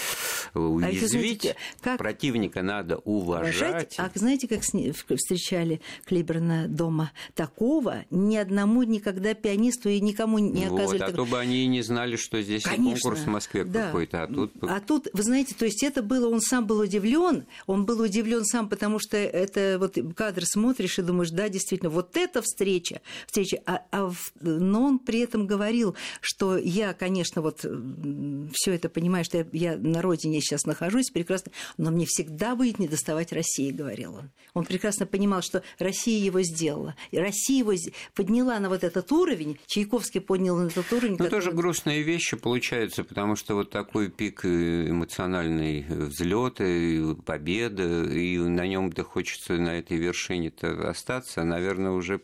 А 0.54 0.60
еще, 0.60 0.67
уязвить. 0.67 1.10
знаете, 1.41 1.56
как- 1.82 1.97
Противника 1.97 2.62
надо 2.62 2.97
Уважать. 2.97 3.56
уважать. 3.56 3.95
А 3.97 4.12
знаете, 4.13 4.47
как 4.47 4.62
встречали 4.62 5.82
Клиберна 6.06 6.67
дома? 6.67 7.12
Такого 7.34 8.06
ни 8.10 8.36
одному 8.36 8.84
никогда 8.84 9.34
пианисту 9.34 9.89
и 9.89 9.99
никому 9.99 10.39
не 10.39 10.65
Вот, 10.67 10.80
оказывали. 10.80 10.97
а 11.04 11.08
такого. 11.08 11.25
то 11.25 11.32
бы 11.32 11.39
они 11.39 11.63
и 11.63 11.67
не 11.67 11.82
знали, 11.82 12.15
что 12.15 12.41
здесь 12.41 12.63
Конечно, 12.63 13.10
конкурс 13.10 13.25
в 13.25 13.28
Москве 13.28 13.63
да. 13.63 13.88
какой-то, 13.88 14.23
а 14.23 14.28
тут... 14.28 14.51
А 14.62 14.80
тут, 14.80 15.08
вы 15.13 15.23
знаете, 15.23 15.56
то 15.56 15.65
есть 15.65 15.84
это 15.84 16.01
было, 16.01 16.30
он 16.30 16.41
сам 16.41 16.65
был 16.65 16.80
удивлен, 16.80 17.45
он 17.67 17.86
был 17.86 18.01
удивлен 18.01 18.45
сам, 18.45 18.69
потому 18.69 18.99
что 18.99 19.17
это 19.17 19.78
вот 19.80 19.97
кадр 20.15 20.45
смотришь 20.45 20.99
и 20.99 21.01
думаешь, 21.01 21.32
да, 21.32 21.49
действительно, 21.49 21.89
вот 21.89 22.17
эта 22.17 22.41
встреча, 22.41 23.01
встреча, 23.28 23.60
а, 23.65 23.82
а 23.91 24.12
но 24.41 24.84
он 24.84 24.99
при 24.99 25.19
этом 25.19 25.47
говорил, 25.47 25.95
что 26.21 26.58
я, 26.58 26.93
конечно, 26.93 27.41
вот 27.41 27.55
все 27.62 28.72
это 28.74 28.89
понимаю, 28.89 29.24
что 29.26 29.38
я, 29.38 29.46
я 29.52 29.78
на 29.78 30.02
родине 30.02 30.41
сейчас 30.41 30.65
нахожусь 30.65 31.10
прекрасно, 31.12 31.52
но 31.78 31.91
мне 31.91 32.06
всегда 32.06 32.56
будет 32.56 32.80
недоставать 32.80 33.32
России, 33.32 33.72
говорил 33.72 34.15
он. 34.15 34.32
Он 34.54 34.65
прекрасно 34.65 35.06
понимал, 35.06 35.41
что 35.41 35.63
Россия 35.80 36.24
его 36.24 36.41
сделала, 36.41 36.96
и 37.12 37.18
Россия 37.18 37.60
его 37.60 37.74
подняла 38.13 38.60
на 38.60 38.70
вот 38.70 38.84
этот 38.84 39.12
уровень, 39.12 39.58
Чайковский 39.68 40.22
поднял 40.22 40.58
на 40.58 40.68
этот 40.68 40.91
уровень. 40.91 41.12
Ну, 41.12 41.18
который- 41.18 41.30
тоже 41.41 41.52
грустные 41.52 42.02
вещи 42.04 42.38
получаются, 42.38 43.04
потому 43.04 43.36
что 43.36 43.56
вот 43.56 43.70
такой 43.70 44.10
пик 44.10 44.46
э, 44.46 44.89
эмоциональный 44.89 45.86
взлет, 45.89 46.62
и 46.62 47.15
победа, 47.26 48.04
и 48.04 48.38
на 48.38 48.68
нем-то 48.68 49.04
хочется 49.04 49.54
на 49.54 49.78
этой 49.78 49.98
вершине-то 49.98 50.89
остаться, 50.89 51.44
наверное, 51.44 51.91
уже 51.91 52.22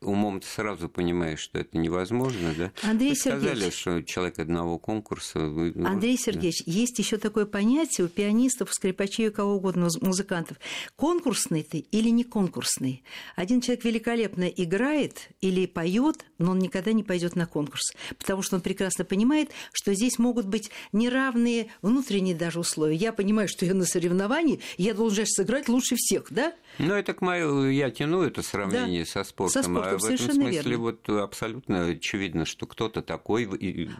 умом 0.00 0.40
ты 0.40 0.46
сразу 0.46 0.88
понимаешь, 0.88 1.40
что 1.40 1.58
это 1.58 1.78
невозможно, 1.78 2.54
да? 2.56 2.72
Андрей 2.82 3.10
Вы 3.10 3.16
сказали, 3.16 3.54
Сергеевич. 3.54 3.74
что 3.80 4.02
человек 4.02 4.38
одного 4.52 4.78
конкурса. 4.78 5.40
Андрей 5.84 6.18
Сергеевич, 6.18 6.64
да. 6.64 6.72
есть 6.72 6.98
еще 6.98 7.16
такое 7.16 7.46
понятие 7.46 8.06
у 8.06 8.08
пианистов, 8.08 8.72
скрипачей, 8.72 9.28
у 9.28 9.32
кого 9.32 9.54
угодно, 9.54 9.88
музыкантов. 10.00 10.58
Конкурсный 10.96 11.62
ты 11.62 11.78
или 11.78 12.10
не 12.10 12.24
конкурсный? 12.24 13.02
Один 13.34 13.60
человек 13.60 13.84
великолепно 13.84 14.44
играет 14.44 15.30
или 15.40 15.66
поет, 15.66 16.24
но 16.38 16.52
он 16.52 16.58
никогда 16.58 16.92
не 16.92 17.02
пойдет 17.02 17.34
на 17.34 17.46
конкурс, 17.46 17.92
потому 18.18 18.42
что 18.42 18.56
он 18.56 18.62
прекрасно 18.62 19.04
понимает, 19.04 19.50
что 19.72 19.94
здесь 19.94 20.18
могут 20.18 20.46
быть 20.46 20.70
неравные 20.92 21.68
внутренние 21.80 22.34
даже 22.34 22.60
условия. 22.60 22.96
Я 22.96 23.12
понимаю, 23.12 23.48
что 23.48 23.64
я 23.64 23.74
на 23.74 23.86
соревновании, 23.86 24.60
я 24.76 24.94
должен 24.94 25.26
сыграть 25.26 25.68
лучше 25.68 25.96
всех, 25.96 26.26
да? 26.30 26.52
Ну, 26.78 26.94
это 26.94 27.14
к 27.14 27.20
мою, 27.20 27.68
я 27.70 27.90
тяну 27.90 28.22
это 28.22 28.42
сравнение 28.42 29.04
да. 29.04 29.10
со 29.10 29.24
спортом. 29.24 29.62
Со 29.62 29.68
спортом, 29.68 29.94
а 29.94 29.98
в 29.98 30.04
этом 30.04 30.18
смысле 30.18 30.50
верно. 30.50 30.78
вот 30.78 31.08
абсолютно 31.08 31.86
очевидно, 31.86 32.44
что 32.44 32.66
кто-то 32.66 33.02
такой, 33.02 33.46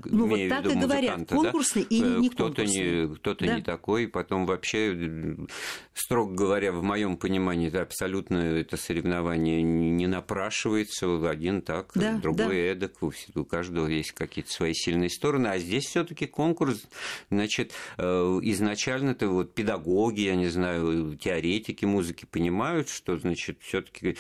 ну, 0.05 0.27
вот 0.27 0.42
так 0.49 0.67
и 0.67 0.75
говорят, 0.75 1.29
конкурсный 1.29 1.83
да? 1.83 1.97
или 1.97 2.21
не 2.21 2.29
кто-то 2.31 2.65
не, 2.65 3.15
кто-то 3.17 3.47
да. 3.47 3.57
не 3.57 3.63
такой, 3.63 4.09
потом 4.09 4.47
вообще, 4.47 5.37
строго 5.95 6.35
говоря, 6.35 6.73
в 6.73 6.83
моем 6.83 7.17
понимании, 7.17 7.69
это 7.69 7.83
абсолютно 7.83 8.39
это 8.39 8.77
соревнование 8.77 9.63
не 9.63 10.07
напрашивается, 10.07 11.07
один 11.29 11.63
так, 11.63 11.93
да, 11.95 12.15
другой 12.15 12.55
да. 12.55 12.73
эдак, 12.73 13.03
у 13.03 13.45
каждого 13.45 13.87
есть 13.87 14.13
какие-то 14.13 14.51
свои 14.51 14.75
сильные 14.75 15.11
стороны, 15.11 15.49
а 15.49 15.59
здесь 15.59 15.87
все 15.87 16.05
таки 16.05 16.27
конкурс, 16.27 16.83
значит, 17.31 17.73
э, 17.99 18.03
изначально-то 18.43 19.29
вот 19.29 19.55
педагоги, 19.55 20.23
я 20.23 20.37
не 20.37 20.49
знаю, 20.49 21.17
теоретики 21.17 21.85
музыки 21.85 22.27
понимают, 22.31 22.89
что, 22.89 23.17
значит, 23.17 23.59
все-таки 23.61 24.17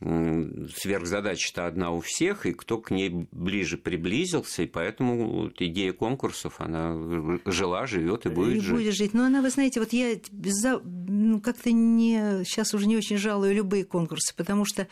сверхзадача-то 0.00 1.66
одна 1.66 1.90
у 1.90 2.00
всех, 2.00 2.46
и 2.46 2.52
кто 2.52 2.78
к 2.78 2.90
ней 2.90 3.26
ближе 3.32 3.78
приблизился, 3.78 4.62
и 4.62 4.66
поэтому 4.66 5.50
вот 5.56 5.66
идея 5.66 5.92
конкурсов, 5.92 6.54
она 6.58 6.96
жила, 7.46 7.86
живет 7.86 8.26
и 8.26 8.28
будет 8.28 8.56
и 8.56 8.60
жить. 8.60 8.74
будет 8.74 8.94
жить. 8.94 9.14
Но 9.14 9.24
она, 9.24 9.42
вы 9.42 9.50
знаете, 9.50 9.80
вот 9.80 9.92
я 9.92 10.16
ну, 10.84 11.40
как-то 11.40 11.72
не 11.72 12.44
сейчас 12.44 12.74
уже 12.74 12.86
не 12.86 12.96
очень 12.96 13.16
жалую 13.16 13.54
любые 13.54 13.84
конкурсы, 13.84 14.34
потому 14.36 14.64
что 14.64 14.86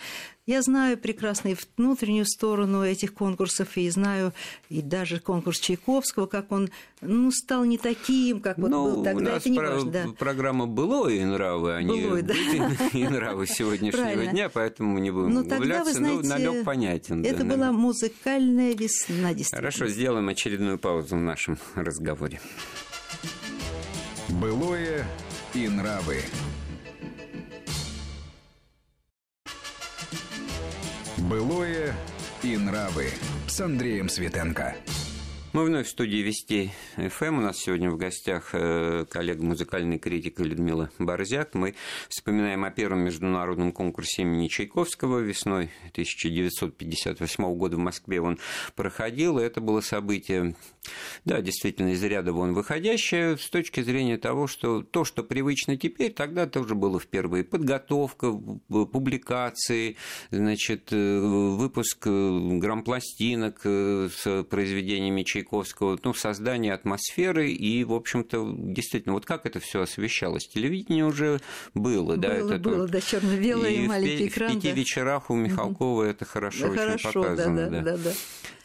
я 0.46 0.60
знаю 0.62 0.98
прекрасно 0.98 1.48
и 1.48 1.56
внутреннюю 1.76 2.26
сторону 2.26 2.82
этих 2.84 3.14
конкурсов, 3.14 3.76
и 3.76 3.88
знаю 3.88 4.32
и 4.68 4.82
даже 4.82 5.18
конкурс 5.18 5.58
Чайковского, 5.58 6.26
как 6.26 6.52
он 6.52 6.70
ну, 7.00 7.30
стал 7.30 7.64
не 7.64 7.78
таким, 7.78 8.40
как 8.40 8.58
вот 8.58 8.70
ну, 8.70 8.84
был 8.84 9.04
тогда. 9.04 9.36
Это 9.36 9.48
не 9.48 9.58
про- 9.58 9.70
важно, 9.72 9.90
да. 9.90 10.06
программа 10.18 10.66
«Было 10.66 11.08
и 11.08 11.24
нравы», 11.24 11.74
они 11.74 12.02
Былой, 12.02 12.22
да. 12.22 12.34
и 12.92 13.04
нравы 13.04 13.46
сегодняшнего 13.46 14.02
Правильно. 14.02 14.32
дня, 14.32 14.48
поэтому 14.50 14.98
не 14.98 15.10
будем 15.10 15.32
Но 15.32 15.42
ну, 15.42 15.46
углубляться, 15.46 16.00
но 16.00 16.20
намек 16.20 16.64
понятен. 16.64 17.24
Это 17.24 17.38
да, 17.38 17.44
была 17.44 17.66
намек. 17.66 17.80
музыкальная 17.80 18.74
весна, 18.74 19.32
действительно. 19.32 19.70
Хорошо, 19.70 19.86
сделаем 19.86 20.28
очередную 20.28 20.78
паузу 20.78 21.16
в 21.16 21.20
нашем 21.20 21.58
разговоре. 21.74 22.40
Былое 24.28 25.06
и 25.54 25.68
нравы. 25.68 26.18
Былое 31.24 31.94
и 32.42 32.54
нравы 32.58 33.08
с 33.46 33.58
Андреем 33.58 34.10
Светенко. 34.10 34.76
Мы 35.54 35.66
вновь 35.66 35.86
в 35.86 35.90
студии 35.90 36.16
Вести 36.16 36.72
ФМ. 36.96 37.38
У 37.38 37.40
нас 37.40 37.58
сегодня 37.58 37.88
в 37.88 37.96
гостях 37.96 38.48
э, 38.54 39.04
коллега 39.08 39.44
музыкальный 39.44 40.00
критик 40.00 40.40
Людмила 40.40 40.90
Борзяк. 40.98 41.54
Мы 41.54 41.76
вспоминаем 42.08 42.64
о 42.64 42.72
первом 42.72 43.04
международном 43.04 43.70
конкурсе 43.70 44.22
имени 44.22 44.48
Чайковского 44.48 45.20
весной 45.20 45.70
1958 45.92 47.54
года 47.54 47.76
в 47.76 47.78
Москве 47.78 48.20
он 48.20 48.40
проходил. 48.74 49.38
И 49.38 49.44
это 49.44 49.60
было 49.60 49.80
событие, 49.80 50.56
да, 51.24 51.40
действительно, 51.40 51.90
из 51.90 52.02
ряда 52.02 52.32
вон 52.32 52.52
выходящее 52.52 53.38
с 53.38 53.48
точки 53.48 53.80
зрения 53.80 54.18
того, 54.18 54.48
что 54.48 54.82
то, 54.82 55.04
что 55.04 55.22
привычно 55.22 55.76
теперь, 55.76 56.12
тогда 56.12 56.48
тоже 56.48 56.74
было 56.74 56.98
впервые. 56.98 57.44
Подготовка, 57.44 58.32
публикации, 58.32 59.98
значит, 60.32 60.88
э, 60.90 61.20
выпуск 61.20 62.08
э, 62.08 62.58
грампластинок 62.58 63.60
с 63.64 64.42
произведениями 64.50 65.22
Чайковского 65.22 65.43
Чайковского, 65.44 65.98
ну, 66.02 66.14
создание 66.14 66.74
атмосферы 66.74 67.50
и, 67.50 67.84
в 67.84 67.92
общем-то, 67.92 68.54
действительно, 68.58 69.14
вот 69.14 69.26
как 69.26 69.46
это 69.46 69.60
все 69.60 69.82
освещалось? 69.82 70.48
Телевидение 70.48 71.04
уже 71.04 71.40
было, 71.74 72.02
было 72.02 72.16
да? 72.16 72.34
Это 72.34 72.58
было, 72.58 72.88
да, 72.88 73.00
черно 73.00 73.36
белое 73.36 73.70
и 73.70 73.86
маленький 73.86 74.28
экран. 74.28 74.50
В 74.50 74.54
пяти 74.54 74.68
да. 74.68 74.74
вечерах 74.74 75.30
у 75.30 75.34
Михалкова 75.34 76.04
это 76.04 76.24
хорошо 76.24 76.66
да, 76.66 76.70
очень 76.70 76.80
хорошо, 76.80 77.22
показано. 77.22 77.70
Да, 77.70 77.80
да, 77.80 77.82
да. 77.82 77.96
да. 77.98 78.12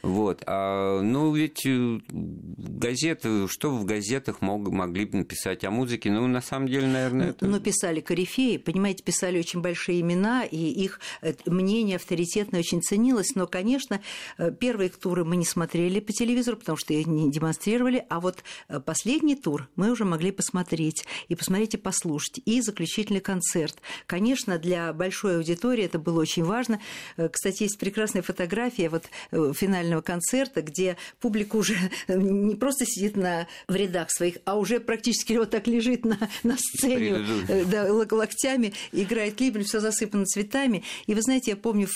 Вот. 0.02 0.44
А, 0.46 1.02
ну, 1.02 1.34
ведь 1.34 1.66
э, 1.66 2.00
газеты, 2.08 3.48
что 3.50 3.70
в 3.72 3.84
газетах 3.84 4.42
мог, 4.42 4.70
могли 4.70 5.06
бы 5.06 5.18
написать 5.18 5.66
о 5.66 5.72
музыке? 5.72 6.10
Ну, 6.10 6.26
на 6.28 6.42
самом 6.42 6.68
деле, 6.68 6.88
наверное, 6.88 7.30
это... 7.32 7.46
Ну, 7.46 7.60
писали 7.60 8.00
корифеи, 8.00 8.58
понимаете, 8.58 9.04
писали 9.04 9.40
очень 9.40 9.62
большие 9.62 10.00
имена, 10.00 10.46
и 10.46 10.58
их 10.58 11.02
э, 11.22 11.34
мнение 11.46 11.98
авторитетно 11.98 12.60
очень 12.60 12.82
ценилось. 12.82 13.36
Но, 13.36 13.46
конечно, 13.46 14.00
э, 14.38 14.52
первые 14.52 14.90
туры 14.90 15.26
мы 15.26 15.36
не 15.36 15.46
смотрели 15.46 16.00
по 16.00 16.14
телевизору, 16.14 16.56
потому 16.58 16.78
что 16.78 16.94
их 16.94 17.08
не 17.08 17.30
демонстрировали, 17.30 18.06
а 18.10 18.20
вот 18.20 18.44
последний 18.86 19.36
тур 19.36 19.68
мы 19.76 19.92
уже 19.92 20.06
могли 20.06 20.32
посмотреть, 20.32 21.06
и 21.28 21.36
посмотреть, 21.36 21.74
и 21.74 21.78
послушать, 21.78 22.40
и 22.46 22.62
заключительный 22.62 23.20
концерт. 23.20 23.76
Конечно, 24.06 24.58
для 24.58 24.94
большой 24.94 25.38
аудитории 25.38 25.84
это 25.84 26.00
было 26.00 26.22
очень 26.22 26.44
важно. 26.44 26.80
Кстати, 27.18 27.64
есть 27.64 27.78
прекрасная 27.78 28.22
фотография, 28.22 28.90
вот 28.90 29.06
финальная 29.32 29.89
музыкального 29.90 30.02
концерта, 30.02 30.62
где 30.62 30.98
публика 31.20 31.56
уже 31.56 31.76
не 32.08 32.56
просто 32.56 32.86
сидит 32.86 33.16
на, 33.16 33.48
в 33.68 33.76
рядах 33.76 34.12
своих, 34.12 34.38
а 34.46 34.58
уже 34.58 34.80
практически 34.80 35.34
вот 35.34 35.50
так 35.50 35.68
лежит 35.68 36.06
на, 36.06 36.18
на 36.44 36.58
сцене, 36.58 37.26
э, 37.48 37.66
да, 37.66 37.92
локтями, 37.92 38.74
играет 38.92 39.40
либо 39.40 39.62
все 39.62 39.80
засыпано 39.80 40.26
цветами. 40.26 40.84
И 41.08 41.14
вы 41.14 41.22
знаете, 41.22 41.52
я 41.52 41.58
помню, 41.58 41.88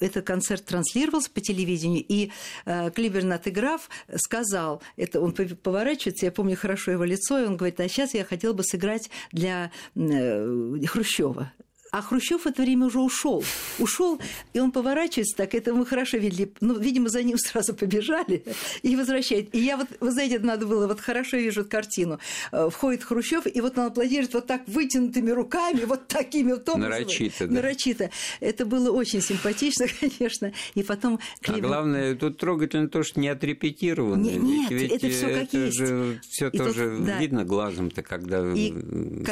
этот 0.00 0.26
концерт 0.26 0.64
транслировался 0.64 1.30
по 1.30 1.40
телевидению, 1.40 2.04
и 2.06 2.30
э, 2.64 2.90
Клиберн, 2.90 3.32
отыграв, 3.32 3.88
сказал, 4.16 4.82
это 4.96 5.20
он 5.20 5.32
поворачивается, 5.32 6.26
я 6.26 6.32
помню 6.32 6.56
хорошо 6.56 6.92
его 6.92 7.04
лицо, 7.04 7.38
и 7.40 7.46
он 7.46 7.56
говорит, 7.56 7.80
а 7.80 7.88
сейчас 7.88 8.14
я 8.14 8.24
хотел 8.24 8.54
бы 8.54 8.64
сыграть 8.64 9.10
для 9.32 9.70
э, 9.94 10.86
Хрущева. 10.86 11.52
А 11.90 12.02
Хрущев 12.02 12.42
в 12.42 12.46
это 12.46 12.62
время 12.62 12.86
уже 12.86 13.00
ушел. 13.00 13.44
Ушел, 13.78 14.20
и 14.52 14.60
он 14.60 14.72
поворачивается 14.72 15.36
так, 15.36 15.54
это 15.54 15.72
мы 15.74 15.86
хорошо 15.86 16.18
видели. 16.18 16.52
Ну, 16.60 16.78
видимо, 16.78 17.08
за 17.08 17.22
ним 17.22 17.38
сразу 17.38 17.74
побежали 17.74 18.44
и 18.82 18.96
возвращает. 18.96 19.54
И 19.54 19.58
я 19.58 19.76
вот, 19.76 19.88
вы 20.00 20.10
знаете, 20.10 20.38
надо 20.38 20.66
было, 20.66 20.86
вот 20.86 21.00
хорошо 21.00 21.36
вижу 21.36 21.62
эту 21.62 21.70
картину. 21.70 22.18
Э, 22.52 22.68
входит 22.70 23.04
Хрущев, 23.04 23.46
и 23.46 23.60
вот 23.60 23.78
он 23.78 23.86
аплодирует 23.86 24.34
вот 24.34 24.46
так 24.46 24.62
вытянутыми 24.66 25.30
руками, 25.30 25.84
вот 25.84 26.08
такими 26.08 26.52
вот 26.52 26.68
образом. 26.68 26.90
Нарочито, 26.90 27.46
да. 27.46 27.54
Нарочито. 27.54 28.10
Это 28.40 28.66
было 28.66 28.90
очень 28.90 29.20
симпатично, 29.20 29.86
конечно. 30.00 30.52
И 30.74 30.82
потом... 30.82 31.18
Климат... 31.40 31.64
А 31.64 31.66
главное, 31.66 32.14
тут 32.14 32.38
трогательно 32.38 32.88
то, 32.88 33.02
что 33.02 33.20
не 33.20 33.28
отрепетировано. 33.28 34.22
Не, 34.22 34.36
нет, 34.36 34.70
ведь 34.70 34.92
это 34.92 35.08
все 35.08 35.28
как 35.28 35.42
это 35.44 35.58
есть. 35.58 35.78
Же, 35.78 36.20
все 36.28 36.50
тоже 36.50 36.96
тут, 36.96 37.06
да. 37.06 37.18
видно 37.18 37.44
глазом-то, 37.44 38.02
когда 38.02 38.46
и 38.52 38.72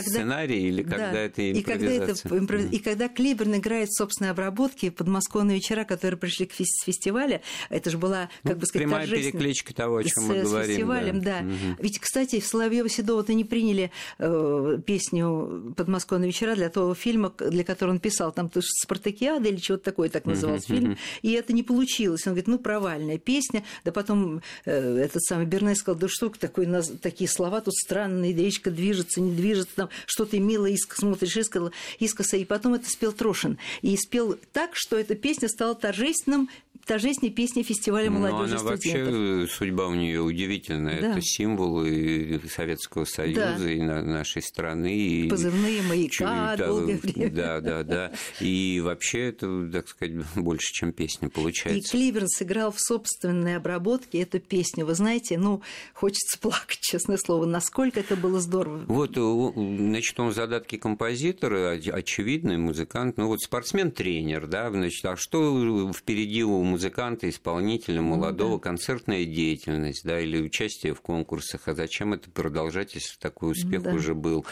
сценарий 0.02 0.54
когда... 0.54 0.68
или 0.68 0.82
когда 0.82 1.12
да. 1.12 1.18
это 1.20 1.52
импровизация. 1.52 1.60
И 1.60 1.62
когда 1.62 1.92
это 1.92 2.45
и 2.54 2.78
когда 2.78 3.08
Клиберн 3.08 3.56
играет 3.56 3.92
собственной 3.92 4.30
обработки 4.30 4.90
подмосковные 4.90 5.56
вечера, 5.56 5.84
которые 5.84 6.18
пришли 6.18 6.46
к 6.46 6.52
фестивалю, 6.52 7.40
это 7.68 7.90
же 7.90 7.98
была, 7.98 8.28
как 8.42 8.54
ну, 8.54 8.60
бы 8.60 8.66
сказать, 8.66 8.86
прямая 8.86 9.06
перекличка 9.06 9.74
того, 9.74 9.98
о 9.98 10.04
чем 10.04 10.24
мы 10.24 10.42
говорим. 10.42 10.64
С 10.64 10.68
фестивалем, 10.68 11.20
да. 11.20 11.40
да. 11.40 11.46
Угу. 11.46 11.82
Ведь, 11.82 11.98
кстати, 11.98 12.40
в 12.40 12.46
Соловьева 12.46 12.88
Седова-то 12.88 13.34
не 13.34 13.44
приняли 13.44 13.90
э, 14.18 14.78
песню 14.84 15.74
«Подмосковные 15.76 16.28
вечера» 16.28 16.54
для 16.54 16.68
того 16.68 16.94
фильма, 16.94 17.32
для 17.38 17.64
которого 17.64 17.94
он 17.94 18.00
писал, 18.00 18.32
там 18.32 18.48
то 18.48 18.60
«Спартакиада» 18.62 19.48
или 19.48 19.56
чего-то 19.56 19.84
такое, 19.84 20.08
так 20.08 20.24
назывался 20.24 20.72
угу, 20.72 20.74
фильм, 20.74 20.92
угу. 20.92 20.98
и 21.22 21.32
это 21.32 21.52
не 21.52 21.62
получилось. 21.62 22.26
Он 22.26 22.32
говорит, 22.32 22.48
ну, 22.48 22.58
провальная 22.58 23.18
песня, 23.18 23.64
да 23.84 23.92
потом 23.92 24.42
э, 24.64 24.98
этот 24.98 25.22
самый 25.22 25.46
Бернес 25.46 25.78
сказал, 25.78 25.98
да 25.98 26.08
что 26.08 26.28
такое, 26.28 26.82
такие 27.00 27.28
слова 27.28 27.60
тут 27.60 27.74
странные, 27.74 28.34
речка 28.34 28.70
движется, 28.70 29.20
не 29.20 29.34
движется, 29.34 29.74
там 29.74 29.88
что-то 30.06 30.38
мило 30.38 30.66
иск, 30.66 30.94
смотришь 30.94 31.36
искоса, 31.36 31.72
искоса, 31.98 32.35
и 32.36 32.44
потом 32.44 32.74
это 32.74 32.88
спел 32.88 33.12
Трошин. 33.12 33.58
И 33.82 33.96
спел 33.96 34.38
так, 34.52 34.70
что 34.74 34.96
эта 34.96 35.14
песня 35.14 35.48
стала 35.48 35.74
торжественным 35.74 36.48
торжественной 36.86 37.32
песни 37.32 37.62
фестиваля 37.62 38.10
ну, 38.10 38.20
молодежи 38.20 38.56
она 38.56 38.76
студентов. 38.76 39.14
вообще 39.14 39.54
судьба 39.54 39.88
у 39.88 39.94
нее 39.94 40.22
удивительная. 40.22 41.00
Да. 41.00 41.12
Это 41.12 41.20
символ 41.20 41.84
и 41.84 42.38
Советского 42.48 43.04
Союза, 43.04 43.56
да. 43.58 43.70
и 43.70 43.80
нашей 43.80 44.42
страны. 44.42 44.96
И 44.96 45.28
Позывные 45.28 45.82
маяка 45.82 46.56
долгое 46.56 46.96
время. 46.96 47.30
Да, 47.30 47.60
да, 47.60 47.82
да. 47.82 48.12
И 48.40 48.80
вообще 48.82 49.28
это, 49.28 49.68
так 49.72 49.88
сказать, 49.88 50.14
больше, 50.36 50.72
чем 50.72 50.92
песня 50.92 51.28
получается. 51.28 51.76
И 51.76 51.90
Кливерн 51.90 52.28
сыграл 52.28 52.70
в 52.70 52.80
собственной 52.80 53.56
обработке 53.56 54.20
эту 54.20 54.38
песню. 54.38 54.86
Вы 54.86 54.94
знаете, 54.94 55.38
ну, 55.38 55.62
хочется 55.92 56.38
плакать, 56.40 56.78
честное 56.80 57.18
слово, 57.18 57.46
насколько 57.46 58.00
это 58.00 58.16
было 58.16 58.40
здорово. 58.40 58.84
Вот, 58.86 59.16
значит, 59.16 60.18
он 60.20 60.32
задатки 60.32 60.76
композитора, 60.76 61.72
очевидный 61.72 62.58
музыкант, 62.58 63.16
ну 63.16 63.26
вот 63.26 63.40
спортсмен-тренер, 63.40 64.46
да, 64.46 64.70
значит, 64.70 65.04
а 65.04 65.16
что 65.16 65.92
впереди 65.92 66.44
у 66.44 66.62
музыканта, 66.76 67.28
исполнителя, 67.30 68.02
ну 68.02 68.16
молодого, 68.16 68.50
ну, 68.50 68.56
да. 68.58 68.62
концертная 68.62 69.24
деятельность, 69.24 70.02
да, 70.04 70.20
или 70.20 70.42
участие 70.42 70.92
в 70.92 71.00
конкурсах, 71.00 71.68
а 71.68 71.74
зачем 71.74 72.12
это 72.12 72.30
продолжать, 72.30 72.94
если 72.94 73.16
такой 73.18 73.52
успех 73.52 73.82
да. 73.82 73.94
уже 73.94 74.14
был? 74.14 74.44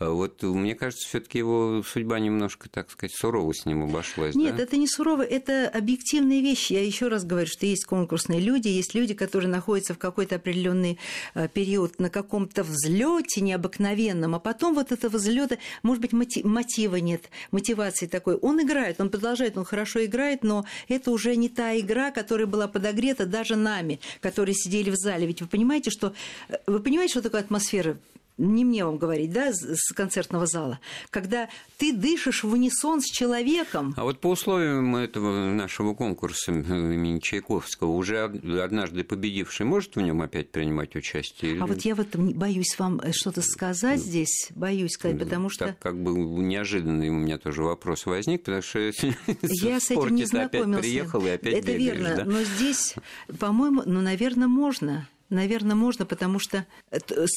А 0.00 0.10
вот 0.10 0.42
мне 0.42 0.74
кажется, 0.74 1.06
все 1.06 1.20
таки 1.20 1.38
его 1.38 1.84
судьба 1.86 2.18
немножко, 2.18 2.68
так 2.68 2.90
сказать, 2.90 3.14
сурово 3.14 3.54
с 3.54 3.64
ним 3.64 3.84
обошлась. 3.84 4.34
Нет, 4.34 4.56
да? 4.56 4.64
это 4.64 4.76
не 4.76 4.88
сурово, 4.88 5.22
это 5.22 5.68
объективные 5.68 6.42
вещи. 6.42 6.72
Я 6.72 6.84
еще 6.84 7.06
раз 7.06 7.24
говорю, 7.24 7.46
что 7.46 7.64
есть 7.64 7.84
конкурсные 7.84 8.40
люди, 8.40 8.66
есть 8.66 8.94
люди, 8.94 9.14
которые 9.14 9.48
находятся 9.48 9.94
в 9.94 9.98
какой-то 9.98 10.34
определенный 10.34 10.98
э, 11.34 11.46
период 11.46 12.00
на 12.00 12.10
каком-то 12.10 12.64
взлете 12.64 13.40
необыкновенном, 13.40 14.34
а 14.34 14.40
потом 14.40 14.74
вот 14.74 14.90
этого 14.90 15.16
взлета, 15.16 15.58
может 15.84 16.02
быть, 16.02 16.12
мотива 16.12 16.96
нет, 16.96 17.30
мотивации 17.52 18.08
такой. 18.08 18.34
Он 18.34 18.60
играет, 18.60 19.00
он 19.00 19.10
продолжает, 19.10 19.56
он 19.56 19.64
хорошо 19.64 20.04
играет, 20.04 20.42
но 20.42 20.64
это 20.88 21.12
уже 21.12 21.36
не 21.36 21.48
та 21.48 21.67
игра, 21.76 22.10
которая 22.10 22.46
была 22.46 22.68
подогрета 22.68 23.26
даже 23.26 23.56
нами, 23.56 24.00
которые 24.20 24.54
сидели 24.54 24.90
в 24.90 24.96
зале. 24.96 25.26
Ведь 25.26 25.40
вы 25.40 25.48
понимаете, 25.48 25.90
что 25.90 26.14
э, 26.48 26.56
вы 26.66 26.80
понимаете, 26.80 27.12
что 27.12 27.22
такое 27.22 27.40
атмосфера 27.40 27.96
не 28.38 28.64
мне 28.64 28.84
вам 28.84 28.98
говорить, 28.98 29.32
да, 29.32 29.52
с 29.52 29.92
концертного 29.92 30.46
зала, 30.46 30.80
когда 31.10 31.48
ты 31.76 31.92
дышишь 31.92 32.44
в 32.44 32.52
унисон 32.52 33.00
с 33.00 33.04
человеком. 33.04 33.94
А 33.96 34.04
вот 34.04 34.20
по 34.20 34.28
условиям 34.28 34.96
этого 34.96 35.50
нашего 35.50 35.94
конкурса 35.94 36.52
имени 36.52 37.18
Чайковского, 37.18 37.90
уже 37.90 38.24
однажды 38.62 39.04
победивший 39.04 39.66
может 39.66 39.96
в 39.96 40.00
нем 40.00 40.22
опять 40.22 40.50
принимать 40.50 40.94
участие? 40.96 41.60
А 41.60 41.66
вот 41.66 41.80
я 41.82 41.94
в 41.94 42.00
этом 42.00 42.30
боюсь 42.32 42.78
вам 42.78 43.00
э, 43.00 43.12
что-то 43.12 43.42
сказать 43.42 44.00
здесь, 44.00 44.48
боюсь 44.54 44.92
сказать, 44.92 45.18
потому 45.18 45.50
что... 45.50 45.66
Так 45.66 45.78
как 45.80 46.02
бы 46.02 46.12
неожиданный 46.12 47.08
у 47.10 47.14
меня 47.14 47.38
тоже 47.38 47.62
вопрос 47.62 48.06
возник, 48.06 48.44
потому 48.44 48.62
что 48.62 48.78
я 49.42 49.80
с 49.80 49.90
этим 49.90 50.14
не 50.14 50.24
знакомился. 50.24 50.78
опять 50.78 50.80
приехал 50.80 51.26
и 51.26 51.30
опять 51.30 51.54
Это 51.54 51.72
верно, 51.72 52.24
но 52.24 52.42
здесь, 52.42 52.94
по-моему, 53.38 53.82
ну, 53.84 54.00
наверное, 54.00 54.48
можно. 54.48 55.08
Наверное, 55.30 55.76
можно, 55.76 56.06
потому 56.06 56.38
что 56.38 56.66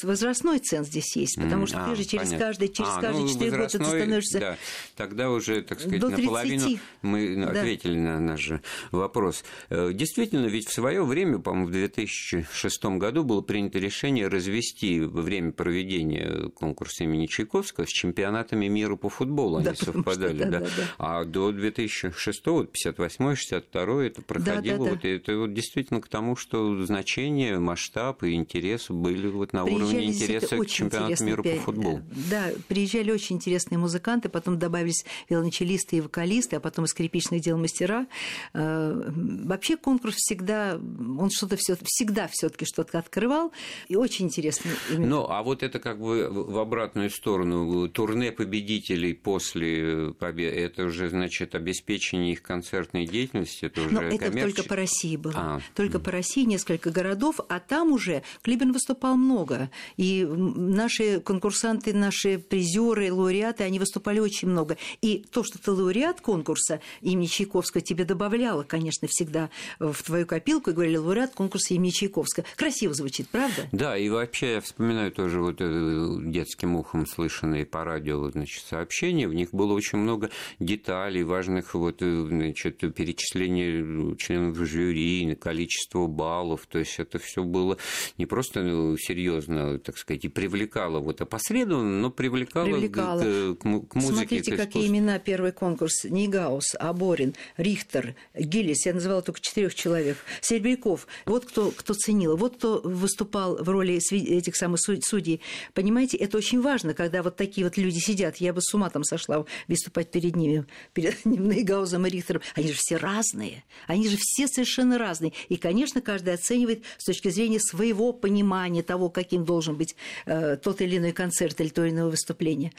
возрастной 0.02 0.58
ценз 0.58 0.88
здесь 0.88 1.16
есть, 1.16 1.36
потому 1.36 1.66
что 1.66 1.84
а, 1.84 1.88
ты 1.88 1.96
же 1.96 2.04
через 2.04 2.28
понятно. 2.28 2.46
каждые, 2.46 2.68
через 2.68 2.90
а, 2.90 3.00
каждые 3.00 3.24
ну, 3.24 3.28
4 3.28 3.50
года 3.50 3.68
ты 3.68 3.84
становишься... 3.84 4.40
Да, 4.40 4.58
тогда 4.96 5.30
уже, 5.30 5.62
так 5.62 5.80
сказать, 5.80 6.00
до 6.00 6.08
30. 6.08 6.24
наполовину 6.24 6.78
мы 7.02 7.36
да. 7.36 7.50
ответили 7.50 7.98
на 7.98 8.18
наш 8.18 8.40
же 8.40 8.60
вопрос. 8.90 9.44
Э, 9.70 9.92
действительно, 9.92 10.46
ведь 10.46 10.68
в 10.68 10.72
свое 10.72 11.04
время, 11.04 11.38
по-моему, 11.38 11.68
в 11.68 11.72
2006 11.72 12.84
году 12.84 13.24
было 13.24 13.40
принято 13.40 13.78
решение 13.78 14.28
развести 14.28 15.00
время 15.00 15.52
проведения 15.52 16.50
конкурса 16.50 17.04
имени 17.04 17.26
Чайковского 17.26 17.86
с 17.86 17.90
чемпионатами 17.90 18.66
мира 18.66 18.96
по 18.96 19.08
футболу. 19.08 19.56
Они 19.58 19.66
да, 19.66 19.74
совпадали, 19.74 20.36
что, 20.36 20.50
да, 20.50 20.50
да. 20.50 20.60
Да, 20.60 20.66
да. 20.76 20.84
А 20.98 21.24
до 21.24 21.52
2006, 21.52 22.42
58 22.42 23.34
62 23.34 24.04
это 24.04 24.22
проходило. 24.22 24.62
Да, 24.62 24.62
да, 24.62 24.84
да. 24.84 24.90
Вот, 24.90 25.04
это 25.04 25.36
вот 25.36 25.54
действительно 25.54 26.00
к 26.00 26.08
тому, 26.08 26.36
что 26.36 26.84
значение, 26.84 27.58
масштаб 27.58 27.81
масштаб 27.82 28.22
и 28.22 28.34
интерес 28.34 28.90
были 28.90 29.28
вот 29.28 29.52
на 29.52 29.64
приезжали 29.64 29.92
уровне 29.92 30.06
интереса 30.06 30.56
к 30.56 30.66
чемпионату 30.66 31.24
мира 31.24 31.42
по 31.42 31.56
футболу. 31.56 32.02
Да, 32.30 32.50
приезжали 32.68 33.10
очень 33.10 33.36
интересные 33.36 33.78
музыканты, 33.78 34.28
потом 34.28 34.58
добавились 34.58 35.04
велончелисты 35.28 35.96
и 35.96 36.00
вокалисты, 36.00 36.56
а 36.56 36.60
потом 36.60 36.84
и 36.84 36.88
скрипичных 36.88 37.40
дел 37.40 37.58
мастера. 37.58 38.06
Э, 38.54 39.10
вообще 39.44 39.76
конкурс 39.76 40.16
всегда, 40.16 40.74
он 40.76 41.30
что-то 41.30 41.56
все, 41.56 41.76
всегда 41.84 42.28
все 42.30 42.48
таки 42.48 42.64
что-то 42.64 42.98
открывал, 42.98 43.52
и 43.88 43.96
очень 43.96 44.26
интересно. 44.26 44.70
Ну, 44.90 45.26
а 45.28 45.42
вот 45.42 45.62
это 45.62 45.78
как 45.78 45.98
бы 45.98 46.28
в 46.30 46.58
обратную 46.58 47.10
сторону, 47.10 47.88
турне 47.88 48.32
победителей 48.32 49.14
после 49.14 50.12
победы, 50.18 50.56
это 50.56 50.84
уже, 50.84 51.08
значит, 51.08 51.54
обеспечение 51.54 52.32
их 52.32 52.42
концертной 52.42 53.06
деятельности, 53.06 53.66
это 53.66 53.80
уже 53.82 53.90
Но 53.90 54.02
это 54.02 54.30
только 54.30 54.62
по 54.62 54.76
России 54.76 55.16
было. 55.16 55.34
А. 55.36 55.60
Только 55.74 55.98
по 55.98 56.10
России 56.10 56.44
несколько 56.44 56.90
городов, 56.90 57.40
а 57.48 57.58
там 57.72 57.90
уже 57.90 58.22
Клибин 58.42 58.70
выступал 58.70 59.16
много. 59.16 59.70
И 59.96 60.26
наши 60.26 61.20
конкурсанты, 61.20 61.94
наши 61.94 62.38
призеры, 62.38 63.10
лауреаты, 63.10 63.64
они 63.64 63.78
выступали 63.78 64.18
очень 64.18 64.48
много. 64.48 64.76
И 65.00 65.24
то, 65.30 65.42
что 65.42 65.58
ты 65.58 65.70
лауреат 65.70 66.20
конкурса 66.20 66.82
имени 67.00 67.24
Чайковского, 67.24 67.80
тебе 67.80 68.04
добавляло, 68.04 68.62
конечно, 68.62 69.08
всегда 69.08 69.48
в 69.78 70.02
твою 70.02 70.26
копилку 70.26 70.68
и 70.68 70.74
говорили, 70.74 70.98
лауреат 70.98 71.32
конкурса 71.32 71.72
имени 71.72 71.88
Чайковского. 71.88 72.44
Красиво 72.56 72.92
звучит, 72.92 73.30
правда? 73.30 73.66
Да, 73.72 73.96
и 73.96 74.10
вообще 74.10 74.52
я 74.52 74.60
вспоминаю 74.60 75.10
тоже 75.10 75.40
вот 75.40 75.56
э, 75.60 76.16
детским 76.26 76.76
ухом 76.76 77.06
слышанные 77.06 77.64
по 77.64 77.84
радио 77.84 78.28
значит, 78.28 78.66
сообщения. 78.66 79.26
В 79.26 79.32
них 79.32 79.48
было 79.52 79.72
очень 79.72 79.96
много 79.96 80.28
деталей, 80.58 81.22
важных 81.22 81.74
вот, 81.74 82.02
э, 82.02 82.26
значит, 82.28 82.80
перечисления 82.94 84.14
членов 84.16 84.58
жюри, 84.58 85.34
количество 85.36 86.06
баллов. 86.06 86.66
То 86.68 86.78
есть 86.78 86.98
это 86.98 87.18
все 87.18 87.42
было 87.42 87.61
было 87.62 87.78
не 88.18 88.26
просто 88.26 88.62
ну, 88.62 88.96
серьезно, 88.96 89.78
так 89.78 89.96
сказать, 89.98 90.24
и 90.24 90.28
привлекало 90.28 91.00
вот 91.00 91.20
опосредованно, 91.20 92.00
но 92.00 92.10
привлекало, 92.10 92.66
привлекало. 92.66 93.20
К, 93.54 93.58
к, 93.58 93.94
музыке. 93.94 94.14
Смотрите, 94.14 94.52
к 94.52 94.56
какие 94.56 94.86
имена 94.86 95.18
первый 95.18 95.52
конкурс. 95.52 96.04
Нейгаус, 96.04 96.74
Аборин, 96.78 97.34
Рихтер, 97.56 98.14
Гиллис, 98.34 98.86
я 98.86 98.94
называла 98.94 99.22
только 99.22 99.40
четырех 99.40 99.74
человек, 99.74 100.16
Серебряков. 100.40 101.06
Вот 101.26 101.44
кто, 101.44 101.70
кто 101.70 101.94
ценил, 101.94 102.36
вот 102.36 102.56
кто 102.56 102.80
выступал 102.82 103.56
в 103.62 103.68
роли 103.68 103.94
этих 103.96 104.56
самых 104.56 104.80
судей. 104.80 105.40
Понимаете, 105.74 106.16
это 106.16 106.38
очень 106.38 106.60
важно, 106.60 106.94
когда 106.94 107.22
вот 107.22 107.36
такие 107.36 107.66
вот 107.66 107.76
люди 107.76 107.98
сидят. 107.98 108.36
Я 108.36 108.52
бы 108.52 108.60
с 108.60 108.72
ума 108.74 108.90
там 108.90 109.04
сошла 109.04 109.44
выступать 109.68 110.10
перед 110.10 110.36
ними, 110.36 110.66
перед 110.92 111.24
Нейгаузом 111.24 112.06
и 112.06 112.10
Рихтером. 112.10 112.42
Они 112.54 112.68
же 112.68 112.74
все 112.76 112.96
разные. 112.96 113.64
Они 113.86 114.08
же 114.08 114.16
все 114.18 114.46
совершенно 114.48 114.98
разные. 114.98 115.32
И, 115.48 115.56
конечно, 115.56 116.00
каждый 116.00 116.34
оценивает 116.34 116.84
с 116.98 117.04
точки 117.04 117.28
зрения 117.28 117.51
зрения 117.52 117.60
своего 117.60 118.12
понимания 118.12 118.82
того, 118.82 119.10
каким 119.10 119.44
должен 119.44 119.76
быть 119.76 119.96
э, 120.26 120.56
тот 120.56 120.80
или 120.80 120.96
иной 120.96 121.12
концерт 121.12 121.60
или 121.60 121.68
то 121.68 121.84
или 121.84 121.92
иное 121.92 122.06
выступление. 122.06 122.72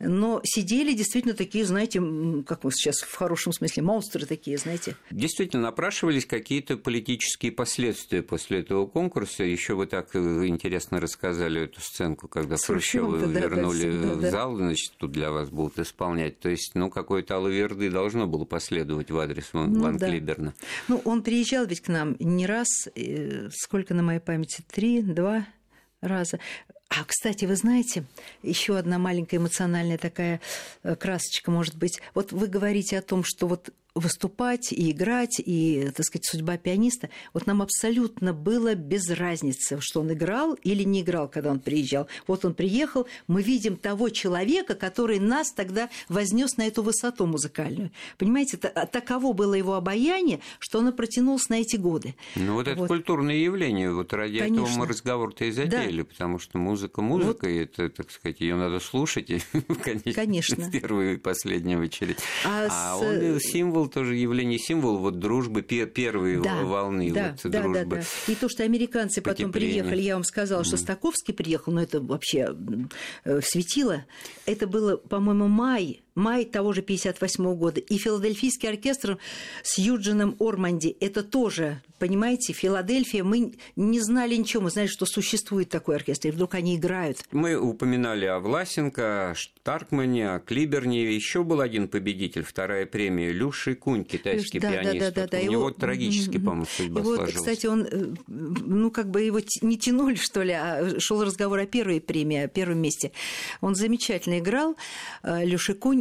Но 0.00 0.40
сидели 0.42 0.92
действительно 0.92 1.34
такие, 1.34 1.64
знаете, 1.64 2.00
как 2.46 2.64
мы 2.64 2.72
сейчас 2.72 3.00
в 3.00 3.14
хорошем 3.14 3.52
смысле, 3.52 3.84
монстры 3.84 4.26
такие, 4.26 4.58
знаете. 4.58 4.96
Действительно, 5.10 5.62
напрашивались 5.62 6.26
какие-то 6.26 6.76
политические 6.76 7.52
последствия 7.52 8.22
после 8.22 8.60
этого 8.60 8.86
конкурса. 8.86 9.44
Еще 9.44 9.74
вы 9.74 9.86
так 9.86 10.14
э, 10.14 10.46
интересно 10.46 11.00
рассказали 11.00 11.62
эту 11.62 11.80
сценку, 11.80 12.26
когда 12.26 12.56
Хрущева 12.56 13.16
вернули 13.16 13.92
да, 13.92 14.14
в 14.14 14.30
зал, 14.30 14.56
значит, 14.56 14.94
тут 14.98 15.12
для 15.12 15.30
вас 15.30 15.48
будут 15.50 15.78
исполнять. 15.78 16.40
То 16.40 16.48
есть, 16.48 16.72
ну, 16.74 16.90
какой-то 16.90 17.36
алаверды 17.36 17.88
должно 17.88 18.26
было 18.26 18.44
последовать 18.44 19.12
в 19.12 19.18
адрес 19.18 19.50
Ван, 19.52 19.72
ну, 19.72 19.84
Ван 19.84 19.96
да. 19.96 20.08
Клиберна. 20.08 20.54
Ну, 20.88 21.00
он 21.04 21.22
приезжал 21.22 21.66
ведь 21.66 21.80
к 21.80 21.88
нам 21.88 22.16
не 22.18 22.46
раз, 22.46 22.88
э, 22.96 23.48
сколько 23.52 23.94
на 23.94 24.02
моей 24.02 24.20
памяти, 24.20 24.64
три, 24.70 25.02
два 25.02 25.46
раза. 26.00 26.40
А, 26.88 27.04
кстати, 27.04 27.44
вы 27.44 27.56
знаете, 27.56 28.04
еще 28.42 28.76
одна 28.76 28.98
маленькая 28.98 29.38
эмоциональная 29.38 29.98
такая 29.98 30.40
э, 30.82 30.94
красочка 30.96 31.50
может 31.50 31.76
быть. 31.76 32.00
Вот 32.14 32.32
вы 32.32 32.46
говорите 32.46 32.98
о 32.98 33.02
том, 33.02 33.24
что 33.24 33.46
вот 33.48 33.70
выступать 33.94 34.72
и 34.72 34.90
играть, 34.90 35.40
и, 35.44 35.90
так 35.94 36.04
сказать, 36.04 36.24
судьба 36.26 36.56
пианиста, 36.56 37.10
вот 37.32 37.46
нам 37.46 37.62
абсолютно 37.62 38.32
было 38.32 38.74
без 38.74 39.08
разницы, 39.08 39.78
что 39.80 40.00
он 40.00 40.12
играл 40.12 40.54
или 40.64 40.82
не 40.82 41.02
играл, 41.02 41.28
когда 41.28 41.50
он 41.50 41.60
приезжал. 41.60 42.08
Вот 42.26 42.44
он 42.44 42.54
приехал, 42.54 43.06
мы 43.28 43.42
видим 43.42 43.76
того 43.76 44.08
человека, 44.08 44.74
который 44.74 45.20
нас 45.20 45.52
тогда 45.52 45.90
вознес 46.08 46.56
на 46.56 46.66
эту 46.66 46.82
высоту 46.82 47.26
музыкальную. 47.26 47.92
Понимаете, 48.18 48.56
таково 48.56 49.32
было 49.32 49.54
его 49.54 49.74
обаяние, 49.74 50.40
что 50.58 50.80
оно 50.80 50.92
протянулось 50.92 51.48
на 51.48 51.60
эти 51.60 51.76
годы. 51.76 52.16
Ну, 52.34 52.54
вот 52.54 52.66
это 52.66 52.78
вот. 52.78 52.88
культурное 52.88 53.36
явление, 53.36 53.92
вот 53.92 54.12
ради 54.12 54.38
Конечно. 54.38 54.64
этого 54.64 54.78
мы 54.78 54.86
разговор-то 54.86 55.44
и 55.44 55.52
затеяли, 55.52 56.02
да. 56.02 56.04
потому 56.04 56.38
что 56.38 56.58
музыка 56.58 57.00
музыка, 57.00 57.44
вот. 57.44 57.50
и 57.50 57.56
это, 57.56 57.88
так 57.90 58.10
сказать, 58.10 58.40
ее 58.40 58.56
надо 58.56 58.80
слушать, 58.80 59.30
и, 59.30 59.40
конечно, 59.82 60.12
Конечно. 60.14 60.64
в 60.64 60.70
первую 60.72 61.14
и 61.14 61.16
последнюю 61.16 61.80
очередь. 61.80 62.18
А, 62.44 62.66
а 62.70 62.98
с... 62.98 63.02
он 63.02 63.40
символ 63.40 63.83
был 63.84 63.90
тоже 63.90 64.16
явление 64.16 64.58
символ 64.58 64.98
вот 64.98 65.18
дружбы 65.18 65.62
первой 65.62 66.40
да, 66.42 66.62
волны 66.62 67.12
да, 67.12 67.36
вот, 67.42 67.52
да, 67.52 67.62
дружбы. 67.62 67.96
Да, 67.96 68.02
да. 68.02 68.32
И 68.32 68.34
то, 68.34 68.48
что 68.48 68.62
американцы 68.64 69.20
потом 69.20 69.52
приехали, 69.52 70.00
я 70.02 70.14
вам 70.14 70.24
сказала, 70.24 70.64
что 70.64 70.76
Стаковский 70.76 71.34
приехал, 71.34 71.72
но 71.72 71.82
это 71.82 72.00
вообще 72.00 72.54
э, 73.24 73.40
светило. 73.42 74.04
Это 74.46 74.66
было, 74.66 74.96
по-моему, 74.96 75.48
май 75.48 76.03
май 76.14 76.44
того 76.44 76.72
же 76.72 76.82
58 76.82 77.54
года. 77.54 77.80
И 77.80 77.98
филадельфийский 77.98 78.68
оркестр 78.68 79.18
с 79.62 79.78
Юджином 79.78 80.36
Орманди, 80.38 80.96
это 81.00 81.22
тоже, 81.22 81.82
понимаете, 81.98 82.52
Филадельфия, 82.52 83.24
мы 83.24 83.54
не 83.76 84.00
знали 84.00 84.36
ничего, 84.36 84.64
мы 84.64 84.70
знали, 84.70 84.86
что 84.86 85.06
существует 85.06 85.68
такой 85.68 85.96
оркестр, 85.96 86.28
и 86.28 86.30
вдруг 86.30 86.54
они 86.54 86.76
играют. 86.76 87.18
Мы 87.32 87.56
упоминали 87.56 88.26
о 88.26 88.38
Власенко, 88.38 89.34
Штаркмане, 89.36 90.34
о 90.34 90.40
Клиберне, 90.40 91.14
еще 91.14 91.42
был 91.42 91.60
один 91.60 91.88
победитель, 91.88 92.44
вторая 92.44 92.86
премия, 92.86 93.32
Люши 93.32 93.74
Кунь, 93.74 94.04
китайский 94.04 94.60
да, 94.60 94.70
пианист. 94.70 94.98
Да, 94.98 95.10
да, 95.10 95.22
да, 95.22 95.38
да. 95.38 95.38
У 95.38 95.50
него 95.50 95.68
его... 95.68 95.70
трагически, 95.70 96.38
по-моему, 96.38 96.66
судьба 96.66 97.00
его, 97.00 97.16
сложилась. 97.16 97.34
Кстати, 97.34 97.66
он, 97.66 97.86
э, 97.90 98.14
ну, 98.28 98.90
как 98.90 99.10
бы 99.10 99.22
его 99.22 99.40
не 99.62 99.78
тянули, 99.78 100.14
что 100.14 100.42
ли, 100.42 100.52
а 100.52 101.00
шел 101.00 101.22
разговор 101.24 101.58
о 101.58 101.66
первой 101.66 102.00
премии, 102.00 102.38
о 102.38 102.48
первом 102.48 102.78
месте. 102.78 103.12
Он 103.60 103.74
замечательно 103.74 104.38
играл, 104.38 104.76
э, 105.22 105.44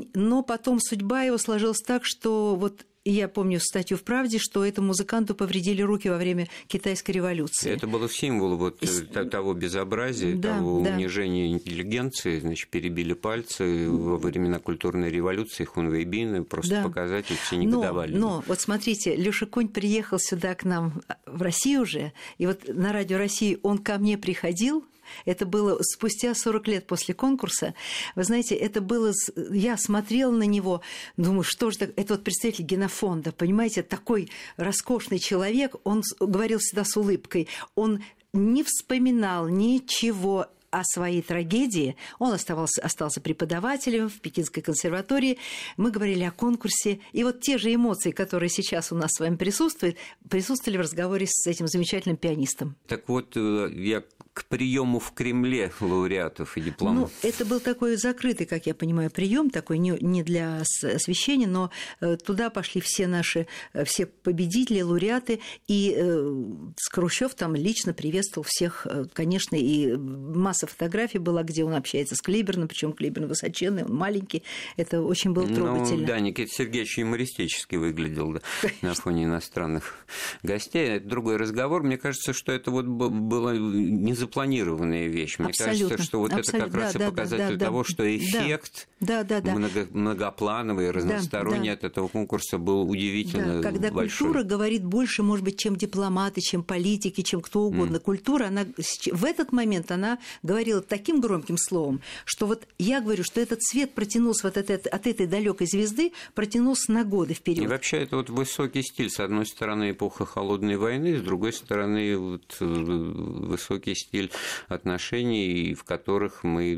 Кунь, 0.03 0.11
но 0.13 0.43
потом 0.43 0.79
судьба 0.79 1.23
его 1.23 1.37
сложилась 1.37 1.81
так, 1.81 2.05
что 2.05 2.55
вот 2.55 2.85
я 3.05 3.27
помню 3.27 3.59
статью 3.59 3.97
в 3.97 4.03
«Правде», 4.03 4.37
что 4.39 4.63
этому 4.63 4.87
музыканту 4.87 5.35
повредили 5.35 5.81
руки 5.81 6.07
во 6.07 6.15
время 6.15 6.47
китайской 6.67 7.11
революции. 7.11 7.69
Это 7.69 7.85
было 7.85 8.09
символ 8.09 8.55
вот 8.55 8.81
и... 8.81 8.87
того 9.29 9.53
безобразия, 9.53 10.37
да, 10.37 10.55
того 10.55 10.81
да. 10.81 10.91
унижения 10.91 11.51
интеллигенции. 11.51 12.39
Значит, 12.39 12.69
перебили 12.69 13.11
пальцы 13.11 13.89
во 13.89 14.17
времена 14.17 14.59
культурной 14.59 15.11
революции 15.11 15.65
Хунвейбина, 15.65 16.43
просто 16.43 16.75
да. 16.75 16.83
показатель, 16.83 17.35
все 17.45 17.57
негодовали. 17.57 18.15
Но, 18.15 18.19
но 18.37 18.43
вот 18.47 18.61
смотрите, 18.61 19.17
Леша 19.17 19.47
Конь 19.47 19.67
приехал 19.67 20.17
сюда 20.17 20.55
к 20.55 20.63
нам 20.63 21.01
в 21.25 21.41
Россию 21.41 21.81
уже, 21.81 22.13
и 22.37 22.45
вот 22.45 22.69
на 22.69 22.93
Радио 22.93 23.17
России 23.17 23.59
он 23.63 23.79
ко 23.79 23.97
мне 23.97 24.17
приходил, 24.17 24.85
это 25.25 25.45
было 25.45 25.77
спустя 25.81 26.33
40 26.33 26.67
лет 26.67 26.87
после 26.87 27.13
конкурса. 27.13 27.73
Вы 28.15 28.23
знаете, 28.23 28.55
это 28.55 28.81
было... 28.81 29.13
Я 29.51 29.77
смотрела 29.77 30.31
на 30.31 30.43
него, 30.43 30.81
думаю, 31.17 31.43
что 31.43 31.71
же 31.71 31.77
это... 31.79 31.93
Это 31.95 32.15
вот 32.15 32.23
представитель 32.23 32.65
генофонда, 32.65 33.31
понимаете, 33.31 33.83
такой 33.83 34.29
роскошный 34.57 35.19
человек, 35.19 35.75
он 35.83 36.03
говорил 36.19 36.59
всегда 36.59 36.83
с 36.83 36.97
улыбкой, 36.97 37.47
он 37.75 38.03
не 38.33 38.63
вспоминал 38.63 39.47
ничего 39.47 40.47
о 40.73 40.83
своей 40.83 41.21
трагедии. 41.21 41.95
Он 42.17 42.33
оставался, 42.33 42.81
остался 42.81 43.21
преподавателем 43.21 44.09
в 44.09 44.19
Пекинской 44.19 44.63
консерватории. 44.63 45.37
Мы 45.77 45.91
говорили 45.91 46.23
о 46.23 46.31
конкурсе. 46.31 46.99
И 47.11 47.23
вот 47.23 47.41
те 47.41 47.59
же 47.59 47.73
эмоции, 47.73 48.09
которые 48.09 48.49
сейчас 48.49 48.91
у 48.91 48.95
нас 48.95 49.11
с 49.13 49.19
вами 49.19 49.35
присутствуют, 49.35 49.97
присутствовали 50.29 50.77
в 50.77 50.81
разговоре 50.81 51.27
с 51.29 51.45
этим 51.45 51.67
замечательным 51.67 52.17
пианистом. 52.17 52.75
Так 52.87 53.07
вот, 53.07 53.37
э, 53.37 53.69
я 53.71 54.03
к 54.33 54.45
приему 54.45 54.99
в 54.99 55.11
Кремле 55.13 55.71
лауреатов 55.79 56.57
и 56.57 56.61
дипломов? 56.61 57.11
Ну, 57.23 57.29
это 57.29 57.45
был 57.45 57.59
такой 57.59 57.95
закрытый, 57.97 58.45
как 58.47 58.65
я 58.65 58.73
понимаю, 58.73 59.11
прием, 59.11 59.49
такой 59.49 59.77
не, 59.77 59.91
не 60.01 60.23
для 60.23 60.61
освещения, 60.61 61.47
но 61.47 61.69
э, 62.01 62.17
туда 62.17 62.49
пошли 62.49 62.81
все 62.81 63.05
наши, 63.05 63.47
э, 63.73 63.85
все 63.85 64.07
победители, 64.07 64.81
лауреаты, 64.81 65.39
и 65.67 65.93
э, 65.95 66.43
Скрущев 66.77 67.35
там 67.35 67.55
лично 67.55 67.93
приветствовал 67.93 68.45
всех, 68.49 68.87
конечно, 69.13 69.55
и 69.55 69.95
масса 69.95 70.65
фотографий 70.65 71.19
была, 71.19 71.43
где 71.43 71.63
он 71.63 71.73
общается 71.75 72.15
с 72.15 72.21
Клейберном, 72.21 72.67
причем 72.67 72.93
Клейберн 72.93 73.27
высоченный, 73.27 73.83
он 73.83 73.93
маленький, 73.93 74.43
это 74.77 75.01
очень 75.01 75.33
было 75.33 75.45
ну, 75.45 75.55
трогательно. 75.55 76.01
Ну, 76.01 76.07
да, 76.07 76.19
Никита 76.19 76.51
Сергеевич 76.51 76.97
юмористически 76.97 77.75
выглядел 77.75 78.33
да, 78.33 78.41
на 78.81 78.93
фоне 78.95 79.25
иностранных 79.25 80.05
гостей. 80.41 80.87
Это 80.87 81.07
другой 81.07 81.37
разговор. 81.37 81.83
Мне 81.83 81.97
кажется, 81.97 82.33
что 82.33 82.51
это 82.51 82.71
вот 82.71 82.85
было 82.85 83.55
не 83.55 84.13
запланированная 84.23 85.07
вещь. 85.07 85.37
Мне 85.39 85.49
Абсолютно. 85.49 85.89
кажется, 85.89 86.03
что 86.03 86.19
вот 86.19 86.33
Абсолютно. 86.33 86.57
это 86.57 86.65
как 86.65 86.81
раз 86.81 86.93
да, 86.93 87.05
и 87.05 87.09
показатель 87.09 87.57
да, 87.57 87.65
того, 87.65 87.83
да, 87.83 87.89
что 87.89 88.17
эффект 88.17 88.87
да, 89.05 89.23
да, 89.23 89.41
да. 89.41 89.55
Много, 89.55 89.87
многоплановый, 89.91 90.91
разносторонний 90.91 91.69
да, 91.69 91.75
да. 91.75 91.87
от 91.87 91.91
этого 91.91 92.07
конкурса 92.07 92.57
был 92.57 92.89
удивительно 92.89 93.61
да, 93.61 93.69
когда 93.69 93.91
большой. 93.91 94.27
культура 94.27 94.43
говорит 94.43 94.83
больше, 94.83 95.23
может 95.23 95.45
быть, 95.45 95.57
чем 95.57 95.75
дипломаты, 95.75 96.41
чем 96.41 96.63
политики, 96.63 97.21
чем 97.21 97.41
кто 97.41 97.61
угодно. 97.61 97.97
Mm. 97.97 98.01
Культура, 98.01 98.45
она 98.47 98.65
в 99.11 99.25
этот 99.25 99.51
момент 99.51 99.91
она 99.91 100.19
говорила 100.41 100.81
таким 100.81 101.21
громким 101.21 101.57
словом, 101.57 102.01
что 102.25 102.47
вот 102.47 102.67
я 102.77 103.01
говорю, 103.01 103.23
что 103.23 103.41
этот 103.41 103.63
свет 103.63 103.93
протянулся 103.93 104.47
вот 104.47 104.57
от, 104.57 104.69
от 104.69 105.07
этой 105.07 105.27
далекой 105.27 105.67
звезды, 105.67 106.13
протянулся 106.35 106.91
на 106.91 107.03
годы 107.03 107.33
вперед. 107.33 107.63
И 107.63 107.67
вообще 107.67 107.97
это 107.97 108.17
вот 108.17 108.29
высокий 108.29 108.81
стиль. 108.81 109.09
С 109.09 109.19
одной 109.19 109.45
стороны, 109.45 109.91
эпоха 109.91 110.25
холодной 110.25 110.77
войны, 110.77 111.17
с 111.17 111.21
другой 111.21 111.53
стороны, 111.53 112.17
вот 112.17 112.57
э, 112.59 112.65
высокий 112.65 113.95
стиль 113.95 114.31
отношений, 114.67 115.73
в 115.73 115.83
которых 115.83 116.43
мы 116.43 116.75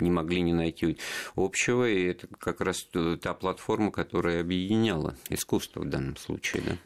не 0.00 0.10
могли 0.10 0.42
не 0.42 0.52
найти 0.52 0.98
общего, 1.36 1.88
и 1.88 2.04
это 2.04 2.26
как 2.38 2.60
раз 2.60 2.88
та 3.20 3.34
платформа, 3.34 3.90
которая 3.90 4.40
объединяла 4.40 5.16
искусство 5.28 5.80
в 5.80 5.88
данном 5.88 6.16
случае. 6.16 6.62
Да? 6.62 6.76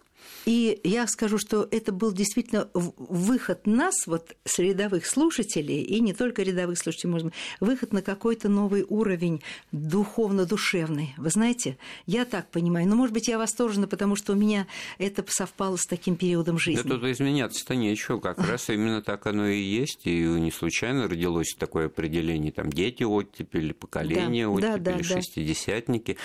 И 0.47 0.81
я 0.85 1.09
скажу, 1.09 1.39
что 1.39 1.67
это 1.73 1.91
был 1.91 2.13
действительно 2.13 2.69
выход 2.73 3.67
нас, 3.67 4.07
вот 4.07 4.37
с 4.45 4.61
рядовых 4.61 5.05
слушателей, 5.05 5.83
и 5.83 5.99
не 5.99 6.15
только 6.15 6.45
рядовых 6.45 6.79
слушателей, 6.79 7.11
может 7.11 7.27
быть, 7.27 7.35
выход 7.59 7.93
на 7.93 8.01
какой-то 8.01 8.49
новый 8.49 8.87
уровень 8.89 9.43
духовно-душевный. 9.73 11.15
Вы 11.17 11.31
знаете, 11.31 11.79
я 12.07 12.25
так 12.25 12.49
понимаю. 12.53 12.87
Но, 12.87 12.95
может 12.95 13.13
быть, 13.13 13.27
я 13.27 13.39
восторжена, 13.39 13.89
потому 13.89 14.15
что 14.15 14.35
у 14.35 14.37
меня 14.37 14.69
это 14.99 15.25
совпало 15.27 15.77
с 15.77 15.85
таким 15.85 16.15
периодом 16.15 16.61
жизни. 16.61 16.89
Да 16.89 16.95
тут 16.95 17.05
изменяться-то 17.11 17.75
нечего. 17.75 18.21
Как 18.21 18.39
раз 18.39 18.71
именно 18.71 19.03
так 19.03 19.27
оно 19.27 19.49
и 19.49 19.61
есть. 19.61 20.07
И 20.07 20.23
не 20.23 20.53
случайно 20.53 21.09
родилось 21.09 21.57
такое 21.59 21.87
определение. 21.87 22.53
Там 22.53 22.71
дети 22.71 23.03
оттепели, 23.03 23.73
поколение 23.73 24.47
да, 24.47 24.53
оттепели, 24.53 24.79
да, 24.79 24.93
да, 24.93 25.03
шестидесятники. 25.03 26.19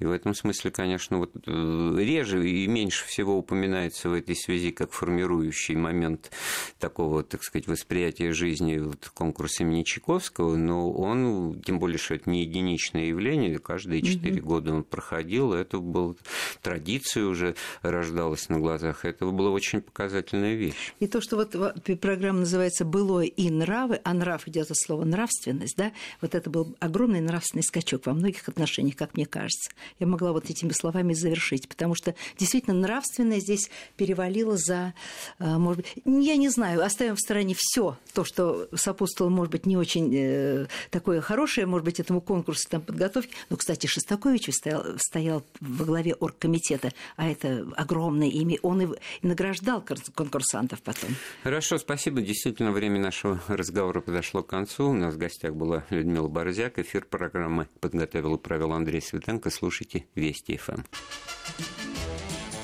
И 0.00 0.04
в 0.04 0.10
этом 0.10 0.34
смысле, 0.34 0.72
конечно, 0.72 1.18
вот 1.18 1.36
э, 1.46 1.94
реже 1.98 2.50
и 2.50 2.66
меньше 2.66 3.06
всего 3.06 3.38
упоминается 3.38 3.67
упоминается 3.68 4.08
в 4.08 4.14
этой 4.14 4.34
связи 4.34 4.70
как 4.70 4.92
формирующий 4.92 5.74
момент 5.74 6.30
такого, 6.78 7.22
так 7.22 7.42
сказать, 7.42 7.66
восприятия 7.66 8.32
жизни 8.32 8.78
вот, 8.78 9.10
конкурс 9.14 9.60
имени 9.60 9.82
Чайковского, 9.82 10.56
но 10.56 10.90
он, 10.90 11.60
тем 11.64 11.78
более, 11.78 11.98
что 11.98 12.14
это 12.14 12.30
не 12.30 12.42
единичное 12.42 13.06
явление, 13.06 13.58
каждые 13.58 14.02
четыре 14.02 14.40
угу. 14.40 14.48
года 14.48 14.72
он 14.72 14.84
проходил, 14.84 15.52
это 15.52 15.78
была 15.78 16.14
традиция 16.62 17.24
уже 17.26 17.54
рождалась 17.82 18.48
на 18.48 18.58
глазах, 18.58 19.04
это 19.04 19.26
была 19.26 19.50
очень 19.50 19.80
показательная 19.80 20.54
вещь. 20.54 20.94
И 21.00 21.06
то, 21.06 21.20
что 21.20 21.36
вот 21.36 21.54
программа 22.00 22.40
называется 22.40 22.84
«Былое 22.84 23.26
и 23.26 23.50
нравы», 23.50 24.00
а 24.04 24.14
нрав 24.14 24.48
идет 24.48 24.70
от 24.70 24.78
слова 24.78 25.04
«нравственность», 25.04 25.76
да, 25.76 25.92
вот 26.20 26.34
это 26.34 26.48
был 26.48 26.74
огромный 26.80 27.20
нравственный 27.20 27.62
скачок 27.62 28.06
во 28.06 28.14
многих 28.14 28.48
отношениях, 28.48 28.96
как 28.96 29.14
мне 29.14 29.26
кажется. 29.26 29.70
Я 29.98 30.06
могла 30.06 30.32
вот 30.32 30.48
этими 30.48 30.72
словами 30.72 31.12
завершить, 31.12 31.68
потому 31.68 31.94
что 31.94 32.14
действительно 32.38 32.74
нравственное 32.74 33.40
здесь 33.40 33.57
здесь 33.58 33.70
перевалило 33.96 34.56
за, 34.56 34.94
э, 35.38 35.58
может 35.58 35.82
быть, 35.82 36.02
я 36.04 36.36
не 36.36 36.48
знаю, 36.48 36.84
оставим 36.84 37.16
в 37.16 37.20
стороне 37.20 37.54
все 37.56 37.96
то, 38.14 38.24
что 38.24 38.68
сопутствовало, 38.74 39.30
может 39.30 39.52
быть, 39.52 39.66
не 39.66 39.76
очень 39.76 40.12
э, 40.14 40.66
такое 40.90 41.20
хорошее, 41.20 41.66
может 41.66 41.84
быть, 41.84 42.00
этому 42.00 42.20
конкурсу 42.20 42.68
там 42.68 42.80
подготовки. 42.80 43.34
Но, 43.50 43.56
кстати, 43.56 43.86
Шостакович 43.86 44.50
стоял, 44.54 44.84
стоял 44.98 45.44
во 45.60 45.84
главе 45.84 46.14
оргкомитета, 46.14 46.92
а 47.16 47.28
это 47.28 47.66
огромное 47.76 48.28
имя. 48.28 48.58
Он 48.62 48.82
и 48.82 48.98
награждал 49.22 49.84
конкурсантов 50.14 50.82
потом. 50.82 51.10
Хорошо, 51.42 51.78
спасибо. 51.78 52.20
Действительно, 52.20 52.72
время 52.72 53.00
нашего 53.00 53.40
разговора 53.48 54.00
подошло 54.00 54.42
к 54.42 54.48
концу. 54.48 54.90
У 54.90 54.92
нас 54.92 55.14
в 55.14 55.18
гостях 55.18 55.54
была 55.54 55.84
Людмила 55.90 56.28
Борзяк. 56.28 56.78
Эфир 56.78 57.04
программы 57.04 57.68
подготовил 57.80 58.36
и 58.36 58.38
провел 58.38 58.72
Андрей 58.72 59.02
Светенко. 59.02 59.50
Слушайте 59.50 60.06
Вести 60.14 60.56
ФМ. 60.56 60.82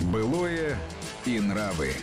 Былое 0.00 0.76
и 1.24 1.38
нравы. 1.40 1.94